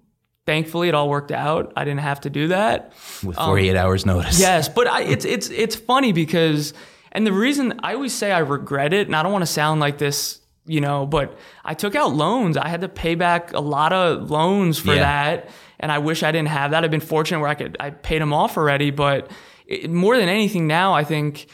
thankfully, 0.49 0.87
it 0.89 0.95
all 0.95 1.09
worked 1.09 1.31
out. 1.31 1.73
I 1.75 1.83
didn't 1.85 1.99
have 2.01 2.21
to 2.21 2.29
do 2.29 2.47
that. 2.47 2.93
With 3.23 3.37
um, 3.37 3.45
48 3.49 3.75
hours 3.75 4.05
notice. 4.05 4.39
Yes, 4.39 4.67
but 4.67 4.87
I, 4.87 5.01
it's 5.03 5.25
it's 5.25 5.49
it's 5.49 5.75
funny 5.75 6.11
because 6.11 6.73
And 7.11 7.25
the 7.25 7.33
reason 7.33 7.79
I 7.83 7.93
always 7.93 8.13
say 8.13 8.31
I 8.31 8.39
regret 8.39 8.93
it, 8.93 9.07
and 9.07 9.15
I 9.15 9.21
don't 9.23 9.31
want 9.31 9.43
to 9.43 9.51
sound 9.61 9.79
like 9.79 9.97
this, 9.97 10.41
you 10.65 10.81
know, 10.81 11.05
but 11.05 11.37
I 11.63 11.73
took 11.75 11.95
out 11.95 12.13
loans. 12.13 12.57
I 12.57 12.67
had 12.67 12.81
to 12.81 12.89
pay 12.89 13.15
back 13.15 13.53
a 13.53 13.59
lot 13.61 13.91
of 13.93 14.29
loans 14.31 14.79
for 14.79 14.93
Yeah. 14.95 15.01
that. 15.09 15.49
And 15.81 15.91
I 15.91 15.99
wish 15.99 16.23
I 16.23 16.31
didn't 16.31 16.49
have 16.49 16.71
that. 16.71 16.83
I've 16.83 16.91
been 16.91 16.99
fortunate 17.15 17.39
where 17.39 17.49
I 17.49 17.55
could, 17.55 17.77
I 17.79 17.89
paid 17.91 18.21
them 18.21 18.33
off 18.33 18.57
already. 18.57 18.91
But 18.91 19.31
it, 19.65 19.89
more 19.89 20.17
than 20.17 20.29
anything 20.29 20.67
now, 20.67 20.93
I 20.93 21.03
think 21.03 21.47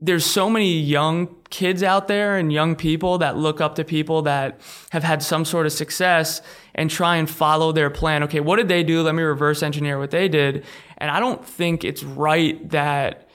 there's 0.00 0.26
so 0.26 0.48
many 0.50 0.78
young 0.80 1.26
kids 1.50 1.82
out 1.82 2.08
there 2.08 2.36
and 2.36 2.52
young 2.52 2.76
people 2.76 3.18
that 3.18 3.36
look 3.36 3.60
up 3.60 3.74
to 3.76 3.84
people 3.84 4.22
that 4.22 4.60
have 4.90 5.02
had 5.02 5.22
some 5.22 5.44
sort 5.44 5.66
of 5.66 5.72
success 5.72 6.42
and 6.74 6.90
try 6.90 7.16
and 7.16 7.28
follow 7.28 7.72
their 7.72 7.90
plan. 7.90 8.22
Okay, 8.24 8.40
what 8.40 8.56
did 8.56 8.68
they 8.68 8.82
do? 8.82 9.02
Let 9.02 9.14
me 9.14 9.22
reverse 9.22 9.62
engineer 9.62 9.98
what 9.98 10.10
they 10.10 10.28
did. 10.28 10.64
And 10.98 11.10
I 11.10 11.20
don't 11.20 11.44
think 11.44 11.84
it's 11.84 12.02
right 12.02 12.68
that 12.70 13.28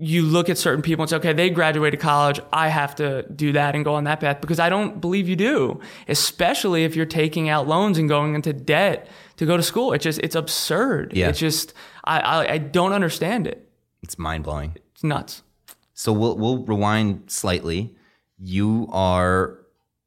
you 0.00 0.22
look 0.22 0.48
at 0.48 0.56
certain 0.56 0.82
people 0.82 1.02
and 1.02 1.10
say, 1.10 1.16
okay, 1.16 1.32
they 1.32 1.50
graduated 1.50 1.98
college. 1.98 2.38
I 2.52 2.68
have 2.68 2.94
to 2.96 3.22
do 3.34 3.52
that 3.52 3.74
and 3.74 3.84
go 3.84 3.94
on 3.94 4.04
that 4.04 4.20
path 4.20 4.40
because 4.40 4.60
I 4.60 4.68
don't 4.68 5.00
believe 5.00 5.28
you 5.28 5.34
do, 5.34 5.80
especially 6.06 6.84
if 6.84 6.94
you're 6.94 7.06
taking 7.06 7.48
out 7.48 7.66
loans 7.66 7.98
and 7.98 8.08
going 8.08 8.34
into 8.34 8.52
debt 8.52 9.08
to 9.38 9.46
go 9.46 9.56
to 9.56 9.62
school. 9.62 9.92
It's 9.92 10.04
just, 10.04 10.20
it's 10.22 10.36
absurd. 10.36 11.14
Yeah. 11.14 11.28
It's 11.28 11.40
just, 11.40 11.74
I, 12.04 12.20
I, 12.20 12.52
I 12.52 12.58
don't 12.58 12.92
understand 12.92 13.48
it. 13.48 13.68
It's 14.02 14.18
mind 14.18 14.44
blowing. 14.44 14.76
It's 14.92 15.02
nuts. 15.02 15.42
So 15.98 16.12
we'll 16.12 16.36
we'll 16.36 16.58
rewind 16.58 17.28
slightly. 17.28 17.92
You 18.38 18.88
are 18.92 19.58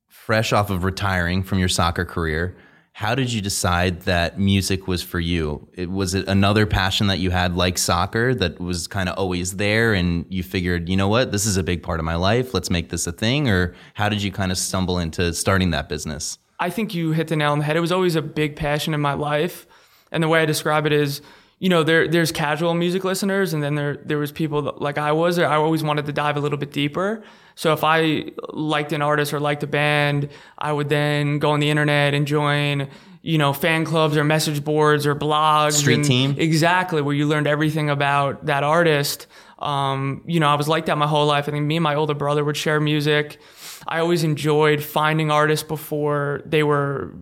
fresh 0.07 0.53
off 0.53 0.69
of 0.69 0.85
retiring 0.85 1.43
from 1.43 1.59
your 1.59 1.67
soccer 1.67 2.05
career. 2.05 2.55
How 2.93 3.13
did 3.13 3.33
you 3.33 3.41
decide 3.41 4.03
that 4.03 4.39
music 4.39 4.87
was 4.87 5.03
for 5.03 5.19
you? 5.19 5.67
It, 5.73 5.91
was 5.91 6.13
it 6.13 6.29
another 6.29 6.65
passion 6.65 7.07
that 7.07 7.19
you 7.19 7.31
had 7.31 7.57
like 7.57 7.77
soccer 7.77 8.33
that 8.35 8.61
was 8.61 8.87
kind 8.87 9.09
of 9.09 9.17
always 9.17 9.57
there 9.57 9.93
and 9.93 10.25
you 10.29 10.43
figured, 10.43 10.87
you 10.87 10.95
know 10.95 11.09
what, 11.09 11.33
this 11.33 11.45
is 11.45 11.57
a 11.57 11.63
big 11.63 11.83
part 11.83 11.99
of 11.99 12.05
my 12.05 12.15
life. 12.15 12.53
Let's 12.53 12.69
make 12.69 12.87
this 12.87 13.05
a 13.05 13.11
thing 13.11 13.49
or 13.49 13.75
how 13.95 14.07
did 14.07 14.23
you 14.23 14.31
kind 14.31 14.53
of 14.53 14.57
stumble 14.57 14.97
into 14.97 15.33
starting 15.33 15.71
that 15.71 15.89
business? 15.89 16.37
I 16.57 16.69
think 16.69 16.95
you 16.95 17.11
hit 17.11 17.27
the 17.27 17.35
nail 17.35 17.51
on 17.51 17.59
the 17.59 17.65
head. 17.65 17.75
It 17.75 17.81
was 17.81 17.91
always 17.91 18.15
a 18.15 18.21
big 18.21 18.55
passion 18.55 18.93
in 18.93 19.01
my 19.01 19.13
life. 19.13 19.67
And 20.09 20.23
the 20.23 20.29
way 20.29 20.41
I 20.41 20.45
describe 20.45 20.85
it 20.85 20.93
is, 20.93 21.21
you 21.63 21.69
know, 21.69 21.83
there 21.83 22.07
there's 22.07 22.31
casual 22.31 22.73
music 22.73 23.03
listeners 23.03 23.53
and 23.53 23.61
then 23.61 23.75
there 23.75 23.95
there 24.03 24.17
was 24.17 24.31
people 24.31 24.63
that, 24.63 24.81
like 24.81 24.97
I 24.97 25.11
was, 25.11 25.37
I 25.37 25.55
always 25.55 25.83
wanted 25.83 26.05
to 26.07 26.11
dive 26.11 26.35
a 26.35 26.39
little 26.39 26.57
bit 26.57 26.71
deeper. 26.71 27.21
So 27.53 27.71
if 27.71 27.83
I 27.83 28.31
liked 28.51 28.91
an 28.93 29.03
artist 29.03 29.31
or 29.31 29.39
liked 29.39 29.61
a 29.61 29.67
band, 29.67 30.29
I 30.57 30.73
would 30.73 30.89
then 30.89 31.37
go 31.37 31.51
on 31.51 31.59
the 31.59 31.69
internet 31.69 32.15
and 32.15 32.25
join, 32.25 32.87
you 33.21 33.37
know, 33.37 33.53
fan 33.53 33.85
clubs 33.85 34.17
or 34.17 34.23
message 34.23 34.63
boards 34.63 35.05
or 35.05 35.13
blogs. 35.15 35.73
Street 35.73 35.95
and- 35.95 36.05
team. 36.05 36.35
Exactly, 36.39 36.99
where 37.03 37.13
you 37.13 37.27
learned 37.27 37.45
everything 37.45 37.91
about 37.91 38.47
that 38.47 38.63
artist. 38.63 39.27
Um, 39.59 40.23
you 40.25 40.39
know, 40.39 40.47
I 40.47 40.55
was 40.55 40.67
like 40.67 40.87
that 40.87 40.97
my 40.97 41.05
whole 41.05 41.27
life. 41.27 41.47
I 41.47 41.51
think 41.51 41.65
me 41.67 41.75
and 41.77 41.83
my 41.83 41.93
older 41.93 42.15
brother 42.15 42.43
would 42.43 42.57
share 42.57 42.79
music. 42.79 43.39
I 43.87 43.99
always 43.99 44.23
enjoyed 44.23 44.81
finding 44.83 45.29
artists 45.29 45.67
before 45.67 46.41
they 46.47 46.63
were 46.63 47.13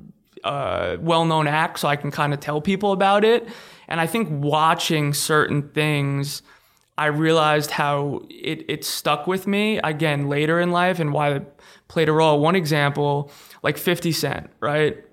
uh, 0.46 0.96
well-known 1.02 1.48
acts, 1.48 1.82
so 1.82 1.90
I 1.90 1.98
can 1.98 2.12
kind 2.12 2.34
of 2.34 2.40
tell 2.40 2.62
people 2.62 2.94
about 2.94 3.26
it. 3.26 3.46
And 3.90 4.00
I 4.00 4.08
think 4.08 4.30
watching 4.32 5.14
certain 5.14 5.70
things, 5.70 6.42
I 6.98 7.08
realized 7.08 7.72
how 7.72 8.22
it, 8.30 8.64
it 8.70 8.86
stuck 8.86 9.28
with 9.28 9.48
me 9.48 9.80
again 9.80 10.30
later 10.30 10.62
in 10.62 10.72
life 10.72 11.00
and 11.00 11.12
why 11.12 11.34
it 11.34 11.60
played 11.90 12.08
a 12.08 12.14
role. 12.14 12.40
One 12.40 12.56
example, 12.56 13.30
like 13.62 13.78
50 13.78 14.14
Cent, 14.14 14.50
right? 14.62 15.04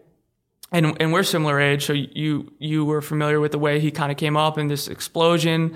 and 0.73 0.97
and 1.01 1.13
we're 1.13 1.23
similar 1.23 1.61
age, 1.61 1.85
so 1.85 1.93
you 1.93 2.53
you 2.59 2.85
were 2.85 3.01
familiar 3.01 3.41
with 3.41 3.53
the 3.53 3.59
way 3.59 3.81
he 3.81 3.91
kind 3.91 4.11
of 4.11 4.19
came 4.19 4.37
up 4.37 4.59
in 4.59 4.69
this 4.69 4.89
explosion. 4.89 5.75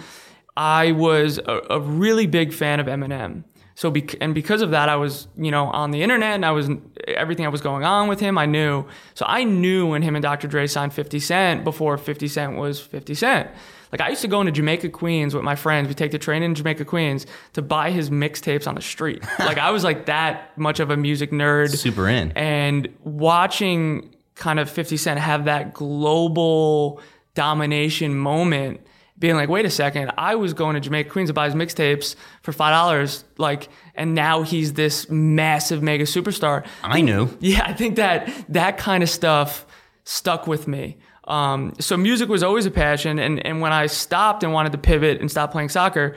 I 0.56 0.92
was 0.92 1.38
a, 1.38 1.60
a 1.70 1.80
really 1.80 2.26
big 2.26 2.52
fan 2.52 2.80
of 2.80 2.86
Eminem. 2.86 3.44
So 3.74 3.90
bec- 3.90 4.16
and 4.20 4.34
because 4.34 4.62
of 4.62 4.70
that, 4.72 4.88
I 4.88 4.96
was 4.96 5.28
you 5.36 5.50
know 5.50 5.66
on 5.66 5.90
the 5.90 6.02
internet 6.02 6.34
and 6.34 6.44
I 6.44 6.50
was 6.50 6.68
everything 7.08 7.44
that 7.44 7.52
was 7.52 7.60
going 7.62 7.84
on 7.84 8.08
with 8.08 8.20
him. 8.20 8.36
I 8.38 8.46
knew. 8.46 8.84
So 9.14 9.24
I 9.28 9.44
knew 9.44 9.88
when 9.88 10.02
him 10.02 10.16
and 10.16 10.22
Dr. 10.22 10.48
Dre 10.48 10.66
signed 10.66 10.92
50 10.92 11.18
Cent 11.20 11.64
before 11.64 11.96
50 11.96 12.28
Cent 12.28 12.56
was 12.56 12.80
50 12.80 13.14
Cent. 13.14 13.50
Like 13.92 14.00
I 14.00 14.10
used 14.10 14.22
to 14.22 14.28
go 14.28 14.40
into 14.40 14.52
Jamaica 14.52 14.90
Queens 14.90 15.34
with 15.34 15.42
my 15.42 15.56
friends. 15.56 15.88
We 15.88 15.94
take 15.94 16.12
the 16.12 16.18
train 16.18 16.42
in 16.44 16.54
Jamaica 16.54 16.84
Queens 16.84 17.26
to 17.54 17.62
buy 17.62 17.90
his 17.90 18.08
mixtapes 18.10 18.68
on 18.68 18.74
the 18.76 18.82
street. 18.82 19.24
like 19.40 19.58
I 19.58 19.70
was 19.70 19.82
like 19.82 20.06
that 20.06 20.56
much 20.56 20.78
of 20.78 20.90
a 20.90 20.96
music 20.96 21.30
nerd 21.32 21.76
Super 21.76 22.08
in. 22.08 22.30
and 22.32 22.88
watching 23.02 24.14
kind 24.36 24.58
of 24.60 24.70
50 24.70 24.96
Cent 24.96 25.18
have 25.18 25.46
that 25.46 25.74
global 25.74 27.00
domination 27.34 28.16
moment, 28.16 28.80
being 29.20 29.36
like, 29.36 29.48
wait 29.48 29.66
a 29.66 29.70
second, 29.70 30.10
I 30.18 30.34
was 30.34 30.54
going 30.54 30.74
to 30.74 30.80
Jamaica 30.80 31.10
Queens 31.10 31.28
to 31.28 31.34
buy 31.34 31.44
his 31.44 31.54
mixtapes 31.54 32.16
for 32.42 32.52
five 32.52 32.72
dollars, 32.72 33.24
like, 33.38 33.68
and 33.94 34.14
now 34.14 34.42
he's 34.42 34.72
this 34.72 35.08
massive 35.10 35.82
mega 35.82 36.04
superstar. 36.04 36.66
I 36.82 37.02
knew. 37.02 37.28
Yeah, 37.38 37.62
I 37.64 37.74
think 37.74 37.96
that 37.96 38.32
that 38.48 38.78
kind 38.78 39.02
of 39.02 39.10
stuff 39.10 39.66
stuck 40.04 40.46
with 40.46 40.66
me. 40.66 40.96
Um, 41.24 41.74
so 41.78 41.96
music 41.96 42.28
was 42.28 42.42
always 42.42 42.66
a 42.66 42.70
passion, 42.70 43.18
and 43.18 43.44
and 43.46 43.60
when 43.60 43.72
I 43.72 43.86
stopped 43.86 44.42
and 44.42 44.52
wanted 44.52 44.72
to 44.72 44.78
pivot 44.78 45.20
and 45.20 45.30
stop 45.30 45.52
playing 45.52 45.68
soccer, 45.68 46.16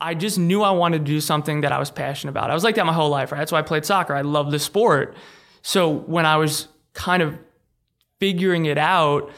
I 0.00 0.14
just 0.14 0.38
knew 0.38 0.62
I 0.62 0.70
wanted 0.70 0.98
to 0.98 1.04
do 1.04 1.20
something 1.20 1.60
that 1.60 1.72
I 1.72 1.78
was 1.78 1.90
passionate 1.90 2.30
about. 2.30 2.50
I 2.50 2.54
was 2.54 2.64
like 2.64 2.74
that 2.76 2.86
my 2.86 2.92
whole 2.94 3.10
life, 3.10 3.32
right? 3.32 3.38
That's 3.38 3.52
why 3.52 3.58
I 3.58 3.62
played 3.62 3.84
soccer. 3.84 4.14
I 4.14 4.22
love 4.22 4.50
the 4.50 4.58
sport. 4.58 5.14
So 5.62 5.90
when 5.90 6.24
I 6.24 6.38
was 6.38 6.68
kind 6.94 7.22
of 7.22 7.38
figuring 8.18 8.64
it 8.64 8.78
out, 8.78 9.30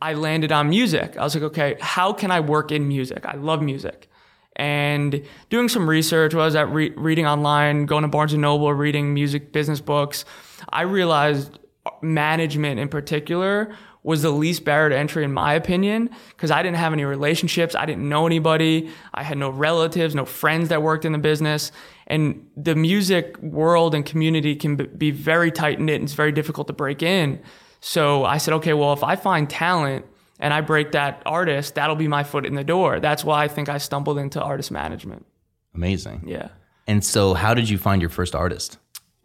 I 0.00 0.14
landed 0.14 0.52
on 0.52 0.68
music. 0.68 1.16
I 1.16 1.24
was 1.24 1.34
like, 1.34 1.44
okay, 1.44 1.76
how 1.80 2.12
can 2.12 2.30
I 2.30 2.40
work 2.40 2.70
in 2.70 2.86
music? 2.86 3.26
I 3.26 3.34
love 3.34 3.62
music. 3.62 4.08
And 4.56 5.22
doing 5.50 5.68
some 5.68 5.88
research, 5.88 6.34
I 6.34 6.38
was 6.38 6.56
at 6.56 6.68
re- 6.70 6.92
reading 6.96 7.26
online, 7.26 7.86
going 7.86 8.02
to 8.02 8.08
Barnes 8.08 8.32
and 8.32 8.42
Noble, 8.42 8.72
reading 8.72 9.14
music 9.14 9.52
business 9.52 9.80
books, 9.80 10.24
I 10.70 10.82
realized 10.82 11.58
management 12.02 12.80
in 12.80 12.88
particular 12.88 13.74
was 14.02 14.22
the 14.22 14.30
least 14.30 14.64
barrier 14.64 14.90
to 14.90 14.96
entry 14.96 15.24
in 15.24 15.32
my 15.32 15.54
opinion 15.54 16.10
because 16.30 16.50
I 16.50 16.62
didn't 16.62 16.76
have 16.76 16.92
any 16.92 17.04
relationships, 17.04 17.74
I 17.74 17.84
didn't 17.84 18.08
know 18.08 18.26
anybody, 18.26 18.90
I 19.12 19.22
had 19.22 19.38
no 19.38 19.50
relatives, 19.50 20.14
no 20.14 20.24
friends 20.24 20.68
that 20.68 20.82
worked 20.82 21.04
in 21.04 21.12
the 21.12 21.18
business, 21.18 21.72
and 22.06 22.48
the 22.56 22.74
music 22.74 23.36
world 23.38 23.94
and 23.94 24.06
community 24.06 24.56
can 24.56 24.76
be 24.76 25.10
very 25.10 25.50
tight 25.50 25.80
knit 25.80 25.96
and 25.96 26.04
it's 26.04 26.14
very 26.14 26.32
difficult 26.32 26.68
to 26.68 26.72
break 26.72 27.02
in. 27.02 27.40
So 27.80 28.24
I 28.24 28.38
said, 28.38 28.54
okay, 28.54 28.74
well 28.74 28.92
if 28.92 29.04
I 29.04 29.16
find 29.16 29.48
talent 29.48 30.04
and 30.40 30.54
I 30.54 30.60
break 30.60 30.92
that 30.92 31.22
artist, 31.26 31.74
that'll 31.74 31.96
be 31.96 32.08
my 32.08 32.24
foot 32.24 32.46
in 32.46 32.54
the 32.54 32.64
door. 32.64 33.00
That's 33.00 33.24
why 33.24 33.44
I 33.44 33.48
think 33.48 33.68
I 33.68 33.78
stumbled 33.78 34.18
into 34.18 34.40
artist 34.42 34.70
management. 34.70 35.26
Amazing. 35.74 36.24
Yeah. 36.26 36.48
And 36.86 37.04
so 37.04 37.34
how 37.34 37.54
did 37.54 37.68
you 37.68 37.78
find 37.78 38.00
your 38.00 38.10
first 38.10 38.34
artist? 38.34 38.78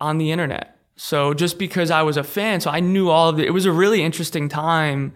on 0.03 0.17
the 0.17 0.31
internet. 0.31 0.77
So 0.95 1.33
just 1.33 1.57
because 1.57 1.89
I 1.89 2.03
was 2.03 2.17
a 2.17 2.23
fan, 2.23 2.59
so 2.61 2.69
I 2.69 2.81
knew 2.81 3.09
all 3.09 3.29
of 3.29 3.39
it. 3.39 3.45
It 3.45 3.51
was 3.51 3.65
a 3.65 3.71
really 3.71 4.03
interesting 4.03 4.49
time. 4.49 5.13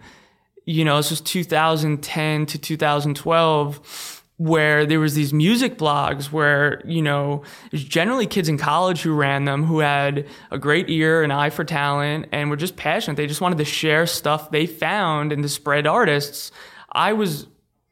You 0.64 0.84
know, 0.84 0.96
this 0.96 1.10
was 1.10 1.20
2010 1.20 2.46
to 2.46 2.58
2012, 2.58 4.17
where 4.38 4.86
there 4.86 5.00
was 5.00 5.14
these 5.14 5.32
music 5.32 5.76
blogs 5.76 6.30
where 6.32 6.80
you 6.86 7.02
know 7.02 7.42
there's 7.70 7.84
generally 7.84 8.26
kids 8.26 8.48
in 8.48 8.56
college 8.56 9.02
who 9.02 9.12
ran 9.12 9.44
them 9.44 9.64
who 9.64 9.80
had 9.80 10.26
a 10.50 10.58
great 10.58 10.88
ear 10.88 11.22
and 11.22 11.32
eye 11.32 11.50
for 11.50 11.64
talent 11.64 12.26
and 12.32 12.48
were 12.48 12.56
just 12.56 12.76
passionate. 12.76 13.16
They 13.16 13.26
just 13.26 13.40
wanted 13.40 13.58
to 13.58 13.64
share 13.64 14.06
stuff 14.06 14.50
they 14.50 14.66
found 14.66 15.32
and 15.32 15.42
to 15.42 15.48
spread 15.48 15.86
artists. 15.86 16.52
I 16.90 17.12
was, 17.12 17.46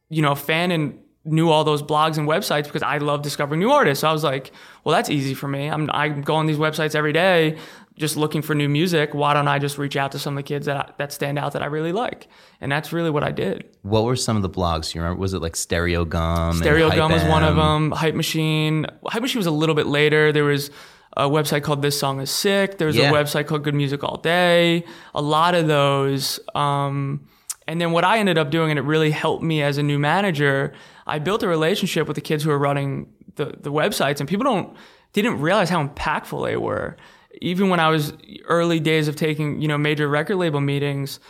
you 0.08 0.22
know, 0.22 0.32
a 0.32 0.36
fan 0.36 0.70
and 0.70 0.98
knew 1.26 1.50
all 1.50 1.64
those 1.64 1.82
blogs 1.82 2.16
and 2.18 2.28
websites 2.28 2.64
because 2.64 2.82
I 2.82 2.98
love 2.98 3.22
discovering 3.22 3.60
new 3.60 3.70
artists. 3.70 4.00
So 4.02 4.08
I 4.08 4.12
was 4.12 4.24
like, 4.24 4.52
well, 4.84 4.94
that's 4.94 5.10
easy 5.10 5.34
for 5.34 5.48
me. 5.48 5.68
I'm 5.68 5.90
I 5.92 6.08
go 6.08 6.34
on 6.36 6.46
these 6.46 6.56
websites 6.58 6.94
every 6.94 7.12
day, 7.12 7.58
just 7.96 8.16
looking 8.16 8.42
for 8.42 8.54
new 8.54 8.68
music. 8.68 9.14
Why 9.14 9.34
don't 9.34 9.48
I 9.48 9.58
just 9.58 9.78
reach 9.78 9.96
out 9.96 10.12
to 10.12 10.18
some 10.18 10.34
of 10.34 10.36
the 10.44 10.46
kids 10.46 10.66
that 10.66 10.76
I, 10.76 10.92
that 10.98 11.12
stand 11.12 11.38
out 11.38 11.52
that 11.54 11.62
I 11.62 11.66
really 11.66 11.92
like? 11.92 12.28
And 12.60 12.70
that's 12.70 12.92
really 12.92 13.10
what 13.10 13.24
I 13.24 13.32
did. 13.32 13.64
What 13.82 14.04
were 14.04 14.16
some 14.16 14.36
of 14.36 14.42
the 14.42 14.50
blogs? 14.50 14.94
You 14.94 15.00
remember? 15.02 15.20
Was 15.20 15.34
it 15.34 15.42
like 15.42 15.54
Stereogum? 15.54 16.54
Stereo 16.54 16.90
Gum 16.90 17.12
was 17.12 17.24
one 17.24 17.44
of 17.44 17.56
them. 17.56 17.90
Hype 17.92 18.14
Machine. 18.14 18.86
Hype 19.06 19.22
Machine 19.22 19.38
was 19.40 19.46
a 19.46 19.50
little 19.50 19.74
bit 19.74 19.86
later. 19.86 20.32
There 20.32 20.44
was 20.44 20.70
a 21.16 21.28
website 21.28 21.62
called 21.62 21.80
This 21.82 21.98
Song 21.98 22.20
Is 22.20 22.30
Sick. 22.30 22.78
There 22.78 22.86
was 22.86 22.96
Yeah. 22.96 23.10
a 23.10 23.12
website 23.12 23.46
called 23.46 23.64
Good 23.64 23.74
Music 23.74 24.04
All 24.04 24.18
Day. 24.18 24.84
A 25.14 25.22
lot 25.22 25.54
of 25.54 25.66
those. 25.66 26.38
Um, 26.54 27.26
and 27.66 27.80
then 27.80 27.92
what 27.92 28.04
I 28.04 28.18
ended 28.18 28.38
up 28.38 28.50
doing, 28.50 28.70
and 28.70 28.78
it 28.78 28.82
really 28.82 29.10
helped 29.10 29.42
me 29.42 29.62
as 29.62 29.78
a 29.78 29.82
new 29.82 29.98
manager, 29.98 30.72
I 31.06 31.18
built 31.18 31.42
a 31.42 31.48
relationship 31.48 32.06
with 32.06 32.14
the 32.14 32.20
kids 32.20 32.44
who 32.44 32.50
were 32.50 32.58
running 32.58 33.12
the, 33.34 33.56
the 33.60 33.72
websites, 33.72 34.20
and 34.20 34.28
people 34.28 34.44
don't 34.44 34.76
didn't 35.12 35.40
realize 35.40 35.70
how 35.70 35.86
impactful 35.86 36.46
they 36.46 36.56
were. 36.56 36.96
Even 37.40 37.70
when 37.70 37.80
I 37.80 37.88
was 37.88 38.12
early 38.44 38.80
days 38.80 39.08
of 39.08 39.16
taking, 39.16 39.60
you 39.62 39.68
know, 39.68 39.78
major 39.78 40.08
record 40.08 40.36
label 40.36 40.60
meetings, 40.60 41.20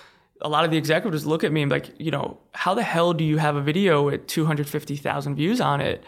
a 0.40 0.48
lot 0.48 0.64
of 0.64 0.70
the 0.70 0.76
executives 0.76 1.24
look 1.24 1.44
at 1.44 1.52
me 1.52 1.62
and 1.62 1.70
like, 1.70 1.94
you 1.98 2.10
know, 2.10 2.38
how 2.52 2.74
the 2.74 2.82
hell 2.82 3.12
do 3.12 3.24
you 3.24 3.38
have 3.38 3.56
a 3.56 3.62
video 3.62 4.02
with 4.02 4.26
250,000 4.26 5.36
views 5.36 5.60
on 5.60 5.80
it? 5.80 6.04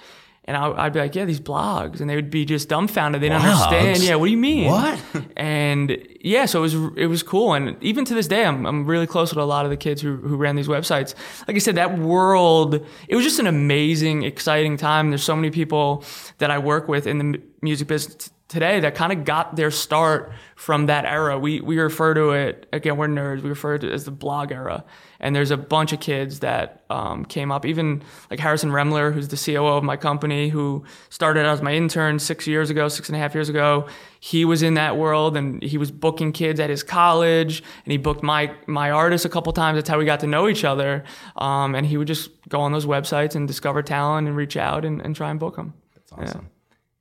And 0.48 0.56
I, 0.56 0.86
I'd 0.86 0.94
be 0.94 0.98
like, 0.98 1.14
yeah, 1.14 1.26
these 1.26 1.40
blogs, 1.40 2.00
and 2.00 2.08
they 2.08 2.16
would 2.16 2.30
be 2.30 2.46
just 2.46 2.70
dumbfounded. 2.70 3.20
They 3.20 3.28
Blogs? 3.28 3.42
understand. 3.42 4.02
Yeah, 4.02 4.14
what 4.14 4.24
do 4.26 4.30
you 4.30 4.38
mean? 4.38 4.70
What? 4.70 4.98
and 5.36 5.98
yeah, 6.22 6.46
so 6.46 6.60
it 6.60 6.62
was 6.62 6.74
it 6.96 7.06
was 7.06 7.22
cool. 7.22 7.52
And 7.52 7.76
even 7.82 8.06
to 8.06 8.14
this 8.14 8.26
day, 8.26 8.46
I'm 8.46 8.64
I'm 8.64 8.86
really 8.86 9.06
close 9.06 9.30
with 9.30 9.42
a 9.42 9.44
lot 9.44 9.66
of 9.66 9.70
the 9.70 9.76
kids 9.76 10.00
who 10.00 10.16
who 10.16 10.36
ran 10.38 10.56
these 10.56 10.66
websites. 10.66 11.14
Like 11.46 11.54
I 11.54 11.58
said, 11.58 11.74
that 11.74 11.98
world, 11.98 12.76
it 13.08 13.14
was 13.14 13.26
just 13.26 13.38
an 13.38 13.46
amazing, 13.46 14.22
exciting 14.22 14.78
time. 14.78 15.10
There's 15.10 15.22
so 15.22 15.36
many 15.36 15.50
people 15.50 16.02
that 16.38 16.50
I 16.50 16.56
work 16.58 16.88
with 16.88 17.06
in 17.06 17.18
the 17.18 17.42
music 17.60 17.86
business 17.86 18.30
today 18.48 18.80
that 18.80 18.94
kind 18.94 19.12
of 19.12 19.26
got 19.26 19.54
their 19.54 19.70
start 19.70 20.32
from 20.56 20.86
that 20.86 21.04
era. 21.04 21.38
We 21.38 21.60
we 21.60 21.78
refer 21.78 22.14
to 22.14 22.30
it 22.30 22.66
again. 22.72 22.96
We're 22.96 23.08
nerds. 23.08 23.42
We 23.42 23.50
refer 23.50 23.76
to 23.76 23.86
it 23.86 23.92
as 23.92 24.06
the 24.06 24.12
blog 24.12 24.50
era. 24.50 24.82
And 25.20 25.34
there's 25.34 25.50
a 25.50 25.56
bunch 25.56 25.92
of 25.92 26.00
kids 26.00 26.40
that 26.40 26.84
um, 26.90 27.24
came 27.24 27.50
up. 27.50 27.66
Even 27.66 28.02
like 28.30 28.38
Harrison 28.38 28.70
Remler, 28.70 29.12
who's 29.12 29.28
the 29.28 29.36
COO 29.36 29.66
of 29.66 29.84
my 29.84 29.96
company, 29.96 30.48
who 30.48 30.84
started 31.10 31.44
as 31.44 31.60
my 31.60 31.74
intern 31.74 32.18
six 32.18 32.46
years 32.46 32.70
ago, 32.70 32.88
six 32.88 33.08
and 33.08 33.16
a 33.16 33.18
half 33.18 33.34
years 33.34 33.48
ago. 33.48 33.88
He 34.20 34.44
was 34.44 34.62
in 34.62 34.74
that 34.74 34.96
world, 34.96 35.36
and 35.36 35.62
he 35.62 35.78
was 35.78 35.90
booking 35.90 36.32
kids 36.32 36.60
at 36.60 36.70
his 36.70 36.82
college, 36.82 37.62
and 37.84 37.92
he 37.92 37.98
booked 37.98 38.22
my 38.22 38.54
my 38.66 38.90
artists 38.90 39.24
a 39.24 39.28
couple 39.28 39.52
times. 39.52 39.76
That's 39.76 39.88
how 39.88 39.98
we 39.98 40.04
got 40.04 40.20
to 40.20 40.26
know 40.26 40.48
each 40.48 40.64
other. 40.64 41.04
Um, 41.36 41.74
and 41.74 41.86
he 41.86 41.96
would 41.96 42.08
just 42.08 42.30
go 42.48 42.60
on 42.60 42.72
those 42.72 42.86
websites 42.86 43.34
and 43.34 43.48
discover 43.48 43.82
talent 43.82 44.28
and 44.28 44.36
reach 44.36 44.56
out 44.56 44.84
and, 44.84 45.00
and 45.00 45.16
try 45.16 45.30
and 45.30 45.40
book 45.40 45.56
them. 45.56 45.74
That's 45.94 46.12
awesome. 46.12 46.50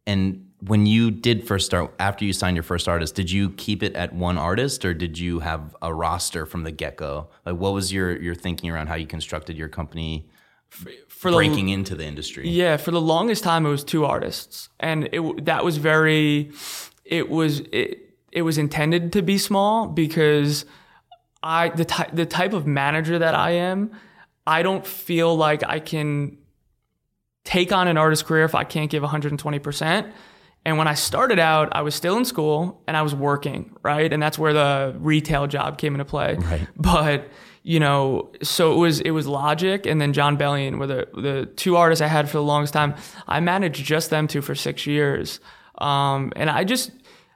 And 0.06 0.47
when 0.60 0.86
you 0.86 1.12
did 1.12 1.48
first 1.48 1.68
start, 1.68 1.94
after 2.00 2.26
you 2.26 2.34
signed 2.34 2.56
your 2.56 2.64
first 2.64 2.88
artist, 2.88 3.14
did 3.14 3.30
you 3.30 3.52
keep 3.52 3.84
it 3.84 3.96
at 3.96 4.14
one 4.14 4.38
artist, 4.38 4.84
or 4.86 4.94
did 4.94 5.20
you 5.20 5.40
have 5.40 5.76
a 5.82 5.94
roster 5.94 6.46
from 6.46 6.64
the 6.64 6.72
get 6.72 6.98
go? 6.98 7.30
Like, 7.46 7.58
what 7.58 7.74
was 7.74 7.94
your 7.94 8.20
your 8.20 8.36
thinking 8.36 8.72
around 8.72 8.88
how 8.88 8.96
you 8.96 9.06
constructed 9.06 9.58
your 9.58 9.68
company, 9.68 10.28
For 10.70 11.30
the 11.30 11.38
breaking 11.38 11.70
into 11.70 11.96
the 11.96 12.06
industry? 12.06 12.50
Yeah, 12.50 12.78
for 12.78 12.92
the 12.92 13.02
longest 13.02 13.44
time 13.44 13.66
it 13.66 13.70
was 13.70 13.84
two 13.84 14.06
artists, 14.06 14.70
and 14.80 15.10
it 15.12 15.46
that 15.46 15.64
was 15.64 15.78
very, 15.78 16.52
it 17.06 17.30
was 17.30 17.60
it 17.72 18.16
it 18.32 18.42
was 18.42 18.58
intended 18.58 19.14
to 19.14 19.22
be 19.22 19.38
small 19.38 19.88
because 19.88 20.66
I 21.44 21.70
the 21.70 21.86
type 21.86 22.10
the 22.14 22.26
type 22.26 22.54
of 22.54 22.66
manager 22.66 23.20
that 23.20 23.36
I 23.36 23.52
am, 23.52 23.92
I 24.48 24.64
don't 24.64 24.86
feel 24.88 25.36
like 25.36 25.64
I 25.64 25.80
can 25.80 26.40
take 27.44 27.72
on 27.72 27.88
an 27.88 27.96
artist 27.96 28.26
career 28.26 28.44
if 28.44 28.56
I 28.56 28.64
can't 28.64 28.90
give 28.90 29.04
120 29.04 29.60
percent. 29.60 30.08
And 30.68 30.78
when 30.78 30.90
I 30.90 30.96
started 30.96 31.40
out, 31.40 31.70
I 31.72 31.82
was 31.82 31.96
still 31.96 32.18
in 32.18 32.26
school 32.26 32.82
and 32.88 32.98
I 32.98 33.02
was 33.02 33.16
working, 33.16 33.74
right? 33.84 34.12
And 34.12 34.22
that's 34.22 34.38
where 34.38 34.52
the 34.52 34.94
retail 35.00 35.48
job 35.48 35.78
came 35.78 35.94
into 35.94 36.04
play. 36.04 36.36
Right. 36.36 36.68
But 36.76 37.30
you 37.64 37.80
know, 37.80 38.34
so 38.44 38.74
it 38.74 38.76
was 38.76 39.00
it 39.00 39.12
was 39.12 39.28
Logic 39.28 39.86
and 39.86 40.02
then 40.02 40.12
Jon 40.12 40.38
Bellion 40.38 40.78
were 40.78 40.86
the 40.86 41.08
the 41.14 41.46
two 41.56 41.78
artists 41.78 42.02
I 42.02 42.08
had 42.08 42.30
for 42.30 42.36
the 42.36 42.44
longest 42.44 42.74
time. 42.74 42.96
I 43.30 43.40
managed 43.40 43.82
just 43.86 44.10
them 44.10 44.28
two 44.28 44.42
for 44.42 44.56
six 44.56 44.86
years, 44.86 45.40
um, 45.78 46.34
and 46.36 46.50
I 46.50 46.66
just 46.66 46.92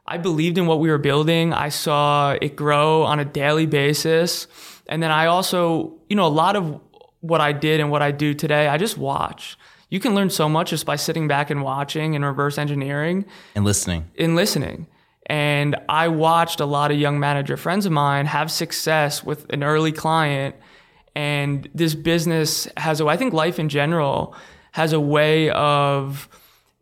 I 0.06 0.18
believed 0.18 0.58
in 0.58 0.68
what 0.68 0.82
we 0.82 0.90
were 0.90 0.98
building. 0.98 1.54
I 1.54 1.70
saw 1.70 2.32
it 2.42 2.58
grow 2.58 3.04
on 3.04 3.22
a 3.22 3.26
daily 3.26 3.66
basis, 3.66 4.48
and 4.90 5.02
then 5.02 5.12
I 5.12 5.28
also 5.28 5.94
you 6.10 6.18
know 6.18 6.28
a 6.28 6.36
lot 6.44 6.58
of 6.58 6.82
what 7.22 7.40
I 7.40 7.54
did 7.54 7.80
and 7.80 7.90
what 7.90 8.02
I 8.02 8.12
do 8.12 8.34
today, 8.34 8.68
I 8.68 8.78
just 8.78 8.98
watch. 8.98 9.58
You 9.92 10.00
can 10.00 10.16
learn 10.16 10.30
so 10.32 10.50
much 10.50 10.70
just 10.72 10.86
by 10.86 10.96
sitting 10.96 11.28
back 11.28 11.50
and 11.52 11.62
watching 11.62 12.16
and 12.16 12.26
reverse 12.26 12.58
engineering 12.58 13.26
And 13.56 13.66
listening. 13.66 14.10
in 14.16 14.36
listening. 14.36 14.88
And 15.28 15.76
I 15.90 16.08
watched 16.08 16.62
a 16.62 16.66
lot 16.66 16.92
of 16.92 16.98
young 16.98 17.20
manager 17.20 17.58
friends 17.58 17.86
of 17.86 17.92
mine 17.92 18.26
have 18.26 18.50
success 18.50 19.24
with 19.24 19.46
an 19.52 19.64
early 19.64 19.92
client. 19.92 20.56
And 21.14 21.70
this 21.76 21.94
business 21.94 22.68
has 22.78 23.02
a, 23.02 23.06
I 23.06 23.18
think 23.18 23.34
life 23.34 23.60
in 23.60 23.68
general 23.68 24.34
has 24.72 24.94
a 24.94 25.00
way 25.00 25.50
of, 25.50 26.30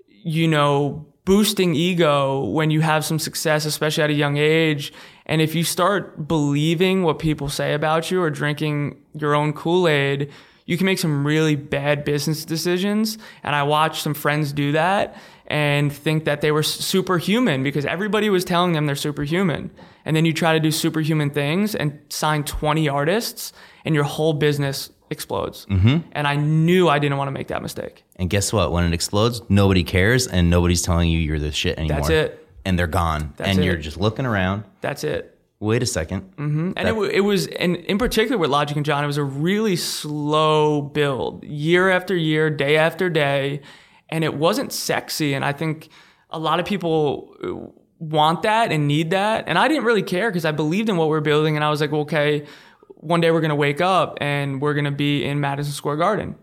you 0.08 0.48
know, 0.48 1.08
boosting 1.26 1.74
ego 1.76 2.44
when 2.46 2.70
you 2.70 2.82
have 2.82 3.04
some 3.04 3.18
success, 3.20 3.66
especially 3.66 4.04
at 4.04 4.10
a 4.12 4.14
young 4.14 4.38
age. 4.38 4.94
And 5.26 5.42
if 5.42 5.56
you 5.56 5.64
start 5.64 6.28
believing 6.28 7.02
what 7.04 7.18
people 7.18 7.50
say 7.50 7.74
about 7.74 8.12
you 8.12 8.22
or 8.22 8.30
drinking 8.30 9.02
your 9.14 9.34
own 9.34 9.54
Kool 9.54 9.88
Aid, 9.88 10.32
you 10.70 10.78
can 10.78 10.86
make 10.86 11.00
some 11.00 11.26
really 11.26 11.56
bad 11.56 12.06
business 12.06 12.46
decisions. 12.46 13.18
And 13.42 13.56
I 13.56 13.64
watched 13.64 14.04
some 14.04 14.14
friends 14.14 14.54
do 14.54 14.74
that 14.74 15.18
and 15.48 15.92
think 15.92 16.26
that 16.26 16.42
they 16.42 16.52
were 16.52 16.62
superhuman 16.62 17.64
because 17.64 17.88
everybody 17.88 18.30
was 18.30 18.46
telling 18.46 18.74
them 18.74 18.86
they're 18.86 18.96
superhuman. 18.96 19.72
And 20.06 20.16
then 20.16 20.26
you 20.26 20.34
try 20.34 20.54
to 20.54 20.60
do 20.60 20.70
superhuman 20.70 21.32
things 21.32 21.74
and 21.74 22.00
sign 22.10 22.44
20 22.44 22.88
artists, 22.88 23.52
and 23.84 23.96
your 23.96 24.04
whole 24.04 24.34
business 24.34 24.92
explodes. 25.10 25.66
Mm-hmm. 25.72 26.08
And 26.12 26.28
I 26.28 26.36
knew 26.36 26.88
I 26.88 27.00
didn't 27.00 27.18
want 27.18 27.30
to 27.30 27.32
make 27.32 27.48
that 27.48 27.64
mistake. 27.64 28.04
And 28.18 28.30
guess 28.30 28.54
what? 28.54 28.72
When 28.72 28.84
it 28.84 28.94
explodes, 28.94 29.42
nobody 29.50 29.84
cares, 29.84 30.28
and 30.28 30.52
nobody's 30.52 30.84
telling 30.84 31.10
you 31.10 31.18
you're 31.18 31.40
the 31.40 31.52
shit 31.52 31.80
anymore. 31.80 31.98
That's 32.02 32.10
it. 32.12 32.48
And 32.64 32.78
they're 32.78 32.86
gone, 32.86 33.34
That's 33.38 33.50
and 33.50 33.60
it. 33.60 33.66
you're 33.66 33.78
just 33.78 33.98
looking 33.98 34.28
around. 34.28 34.66
That's 34.82 35.04
it. 35.04 35.36
Wait 35.60 35.84
a 35.84 35.86
2nd 35.86 36.22
Mm-hmm. 36.36 36.72
And 36.78 36.88
it, 36.88 37.16
it 37.16 37.22
was, 37.22 37.48
and 37.48 37.76
in 37.76 37.98
particular 37.98 38.38
with 38.38 38.50
Logic 38.50 38.78
and 38.78 38.86
Jon, 38.86 39.04
it 39.04 39.08
was 39.08 39.18
a 39.18 39.24
really 39.24 39.76
slow 39.76 40.82
build, 40.82 41.44
year 41.44 41.90
after 41.90 42.16
year, 42.16 42.50
day 42.50 42.78
after 42.78 43.10
day, 43.10 43.62
and 44.08 44.24
it 44.24 44.34
wasn't 44.34 44.72
sexy. 44.72 45.34
And 45.34 45.44
I 45.44 45.52
think 45.52 45.90
a 46.30 46.40
lot 46.40 46.60
of 46.60 46.66
people 46.66 47.36
uh, 47.44 47.78
want 48.00 48.44
that 48.44 48.72
and 48.72 48.88
need 48.88 49.10
that, 49.12 49.46
and 49.48 49.58
I 49.58 49.68
didn't 49.68 49.84
really 49.84 50.04
care 50.04 50.30
because 50.30 50.46
I 50.46 50.52
believed 50.52 50.88
in 50.88 50.96
what 50.96 51.06
we 51.06 51.12
were 51.12 51.22
building, 51.22 51.56
and 51.58 51.66
I 51.66 51.70
was 51.70 51.82
like, 51.82 51.92
well, 51.92 52.02
okay, 52.02 52.46
one 52.88 53.20
day 53.20 53.32
we're 53.32 53.42
gonna 53.42 53.56
wake 53.56 53.82
up 53.82 54.18
and 54.22 54.62
we're 54.62 54.74
gonna 54.74 54.92
be 54.92 55.26
in 55.26 55.42
Madison 55.42 55.74
Square 55.74 55.98
Garden, 55.98 56.36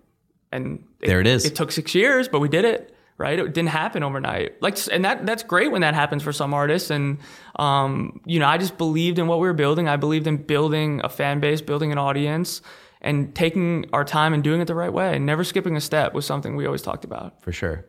and 0.53 0.85
There 1.01 1.21
it 1.21 1.27
is. 1.27 1.47
It 1.47 1.55
took 1.55 1.73
six 1.73 1.95
years, 1.95 2.29
but 2.29 2.41
we 2.41 2.49
did 2.49 2.67
it. 2.67 2.96
Right, 3.19 3.39
it 3.39 3.55
didn't 3.55 3.71
happen 3.71 4.03
overnight. 4.03 4.61
Like, 4.61 4.77
and 4.93 5.03
that 5.07 5.25
that's 5.25 5.43
great 5.43 5.73
when 5.73 5.81
that 5.81 5.95
happens 5.95 6.23
for 6.23 6.33
some 6.33 6.53
artists. 6.53 6.91
And 6.91 7.19
um, 7.59 8.21
you 8.27 8.39
know, 8.39 8.47
I 8.47 8.59
just 8.59 8.77
believed 8.77 9.19
in 9.19 9.27
what 9.27 9.41
we 9.41 9.47
were 9.47 9.55
building. 9.55 9.89
I 9.89 9.97
believed 9.97 10.27
in 10.27 10.37
building 10.37 11.01
a 11.03 11.09
fan 11.09 11.41
base, 11.41 11.63
building 11.63 11.93
an 11.93 11.99
audience, 11.99 12.61
and 13.01 13.35
taking 13.35 13.87
our 13.95 14.05
time 14.05 14.35
and 14.35 14.45
doing 14.45 14.61
it 14.61 14.67
the 14.67 14.75
right 14.75 14.93
way. 14.93 15.17
And 15.17 15.25
never 15.25 15.45
skipping 15.45 15.77
a 15.77 15.81
step 15.81 16.13
was 16.13 16.27
something 16.27 16.57
we 16.57 16.67
always 16.67 16.83
talked 16.83 17.07
about. 17.07 17.41
For 17.43 17.53
sure. 17.53 17.87